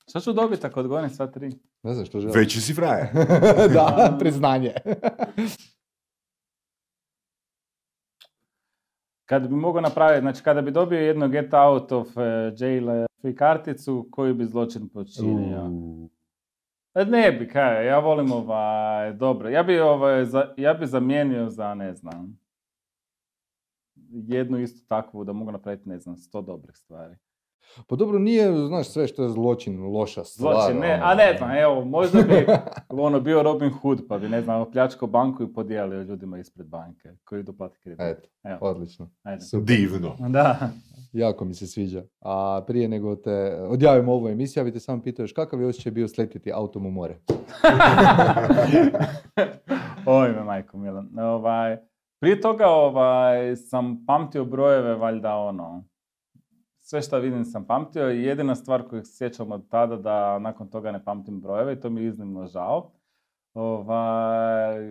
Šta 0.09 0.19
ću 0.19 0.33
dobiti 0.33 0.67
ako 0.67 0.79
odgovorim 0.79 1.09
sva 1.09 1.27
tri? 1.27 1.51
Ne 1.83 1.93
znam 1.93 2.05
što 2.05 2.19
želim. 2.19 2.39
Veći 2.39 2.61
si 2.61 2.73
frajer. 2.73 3.07
da, 3.75 4.17
priznanje. 4.19 4.73
Kad 9.25 9.47
bi 9.47 9.55
mogao 9.55 9.81
napraviti, 9.81 10.21
znači 10.21 10.43
kada 10.43 10.61
bi 10.61 10.71
dobio 10.71 10.99
jedno 10.99 11.27
get 11.27 11.53
out 11.53 11.91
of 11.91 12.07
uh, 12.07 12.23
jail 12.57 12.89
uh, 12.89 13.05
free 13.21 13.35
karticu, 13.35 14.07
koji 14.11 14.33
bi 14.33 14.45
zločin 14.45 14.89
počinio? 14.89 15.69
E, 16.95 17.05
Ne 17.05 17.31
bi, 17.31 17.47
kaj, 17.47 17.87
ja 17.87 17.99
volim 17.99 18.31
ovaj, 18.31 19.13
dobro. 19.13 19.49
Ja 19.49 19.63
bi, 19.63 19.79
ovaj, 19.79 20.25
za, 20.25 20.53
ja 20.57 20.73
bi 20.73 20.85
zamijenio 20.85 21.49
za, 21.49 21.73
ne 21.73 21.93
znam, 21.93 22.39
jednu 24.11 24.59
istu 24.59 24.87
takvu 24.87 25.23
da 25.23 25.33
mogu 25.33 25.51
napraviti, 25.51 25.89
ne 25.89 25.99
znam, 25.99 26.17
sto 26.17 26.41
dobrih 26.41 26.75
stvari. 26.75 27.15
Pa 27.87 27.95
dobro, 27.95 28.19
nije, 28.19 28.67
znaš, 28.67 28.89
sve 28.89 29.07
što 29.07 29.23
je 29.23 29.29
zločin, 29.29 29.83
loša 29.83 30.23
stvar. 30.23 30.55
Zločin, 30.55 30.79
ne, 30.79 30.93
ono. 30.93 31.03
a 31.05 31.15
ne 31.15 31.35
znam, 31.37 31.51
evo, 31.51 31.85
možda 31.85 32.21
bi 32.21 32.45
ono 32.89 33.19
bio 33.19 33.43
Robin 33.43 33.69
Hood, 33.69 34.01
pa 34.09 34.17
bi, 34.17 34.29
ne 34.29 34.41
znam, 34.41 34.61
opljačkao 34.61 35.07
banku 35.07 35.43
i 35.43 35.53
podijelio 35.53 36.01
ljudima 36.01 36.39
ispred 36.39 36.67
banke, 36.67 37.09
koji 37.23 37.39
idu 37.39 37.53
platiti 37.57 37.81
kredit. 37.83 38.01
Eto, 38.01 38.27
Evo, 38.43 38.57
odlično. 38.61 39.09
ajde. 39.23 39.41
Super. 39.41 39.65
Divno. 39.65 40.15
Da. 40.29 40.69
Jako 41.13 41.45
mi 41.45 41.53
se 41.53 41.67
sviđa. 41.67 42.03
A 42.21 42.63
prije 42.67 42.87
nego 42.87 43.15
te 43.15 43.57
odjavimo 43.69 44.13
ovu 44.13 44.29
emisiju, 44.29 44.61
ja 44.61 44.65
bi 44.65 44.71
te 44.71 44.79
samo 44.79 45.01
pitao 45.01 45.23
još 45.23 45.33
kakav 45.33 45.61
je 45.61 45.67
osjećaj 45.67 45.91
bio 45.91 46.07
sletiti 46.07 46.51
autom 46.53 46.85
u 46.85 46.91
more? 46.91 47.15
Oj 50.05 50.31
me 50.31 50.43
majko 50.43 50.77
Milan. 50.77 51.19
Ovaj, 51.19 51.77
prije 52.19 52.41
toga 52.41 52.67
ovaj, 52.67 53.55
sam 53.55 54.05
pamtio 54.05 54.45
brojeve, 54.45 54.95
valjda 54.95 55.35
ono, 55.35 55.83
sve 56.87 57.01
što 57.01 57.19
vidim 57.19 57.45
sam 57.45 57.65
pamtio 57.65 58.11
i 58.11 58.23
jedina 58.23 58.55
stvar 58.55 58.87
koju 58.89 59.03
se 59.03 59.17
sjećam 59.17 59.51
od 59.51 59.69
tada 59.69 59.97
da 59.97 60.39
nakon 60.39 60.69
toga 60.69 60.91
ne 60.91 61.03
pamtim 61.03 61.41
brojeve 61.41 61.73
i 61.73 61.79
to 61.79 61.89
mi 61.89 62.01
je 62.01 62.07
iznimno 62.07 62.47
žao. 62.47 62.91
Ovaj, 63.53 64.89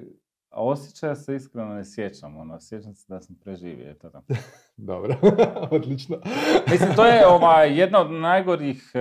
a 0.51 0.63
osjećaja 0.65 1.15
se 1.15 1.37
iskreno 1.37 1.75
ne 1.75 1.85
sjećam, 1.85 2.37
ono, 2.37 2.61
sjećam 2.61 2.95
se 2.95 3.05
da 3.09 3.21
sam 3.21 3.37
preživio, 3.37 3.91
eto 3.91 4.11
da. 4.11 4.23
Dobro, 4.91 5.17
odlično. 5.77 6.17
Mislim, 6.71 6.95
to 6.97 7.07
je 7.07 7.27
ovaj, 7.27 7.79
jedna 7.79 8.01
od 8.01 8.11
najgorih 8.11 8.93
e, 8.95 9.01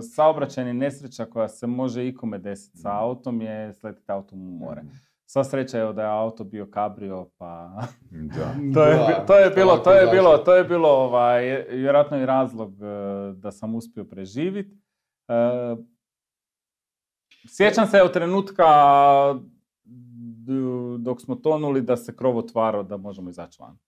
saobraćajnih 0.00 0.74
nesreća 0.74 1.24
koja 1.24 1.48
se 1.48 1.66
može 1.66 2.08
ikome 2.08 2.38
desiti 2.38 2.78
sa 2.78 2.98
autom 2.98 3.40
je 3.40 3.72
sletiti 3.72 4.12
autom 4.12 4.48
u 4.48 4.50
more. 4.50 4.82
Sva 5.26 5.44
sreća 5.44 5.78
je 5.78 5.92
da 5.92 6.02
je 6.02 6.08
auto 6.08 6.44
bio 6.44 6.66
kabrio, 6.70 7.28
pa 7.38 7.70
Da. 8.10 8.54
to 8.74 8.84
je, 8.84 8.96
Da, 8.96 9.24
to 9.26 9.38
je 9.38 9.50
bilo, 9.50 9.76
to 9.76 9.92
je 9.92 10.06
bilo, 10.06 10.38
to 10.38 10.54
je 10.54 10.64
bilo 10.64 10.88
ovaj, 10.88 11.42
vjerojatno 11.70 12.18
i 12.18 12.26
razlog 12.26 12.72
e, 12.82 13.32
da 13.32 13.52
sam 13.52 13.74
uspio 13.74 14.04
preživjeti. 14.04 14.78
E, 15.28 15.76
sjećam 17.48 17.86
se 17.86 18.02
od 18.02 18.12
trenutka 18.12 18.64
dok 20.98 21.20
smo 21.20 21.34
tonuli 21.34 21.82
da 21.82 21.96
se 21.96 22.16
krov 22.16 22.38
otvarao 22.38 22.82
da 22.82 22.96
možemo 22.96 23.30
izaći 23.30 23.62
van. 23.62 23.78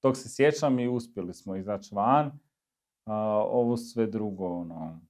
Tog 0.00 0.16
se 0.16 0.28
sjećam 0.28 0.78
i 0.78 0.88
uspjeli 0.88 1.34
smo 1.34 1.56
izaći 1.56 1.94
van. 1.94 2.38
A, 3.06 3.14
ovo 3.48 3.76
sve 3.76 4.06
drugo, 4.06 4.46
ono... 4.46 5.00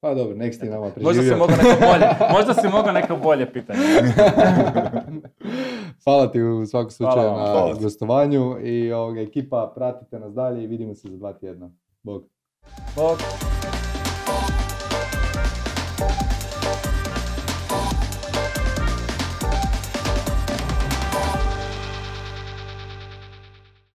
Pa 0.00 0.14
dobro, 0.14 0.36
nek 0.36 0.60
ti 0.60 0.66
nama 0.66 0.90
preživio. 0.90 1.06
Možda 1.06 1.22
si 1.22 1.38
mogao 1.38 1.56
neko 1.56 1.80
bolje, 1.80 2.06
možda 2.36 2.54
si 2.54 2.68
mogao 2.68 2.92
neko 2.92 3.16
bolje 3.16 3.52
pitanje. 3.52 3.78
Hvala 6.04 6.32
ti 6.32 6.42
u 6.42 6.66
svakom 6.66 6.90
slučaju 6.90 7.30
na 7.30 7.46
Hvala 7.46 7.74
gostovanju 7.80 8.56
i 8.62 8.92
ovoga, 8.92 9.20
ekipa 9.20 9.72
pratite 9.74 10.18
nas 10.18 10.34
dalje 10.34 10.64
i 10.64 10.66
vidimo 10.66 10.94
se 10.94 11.08
za 11.08 11.16
dva 11.16 11.32
tjedna. 11.32 11.70
Bog. 12.02 12.24
Bog. 12.96 13.18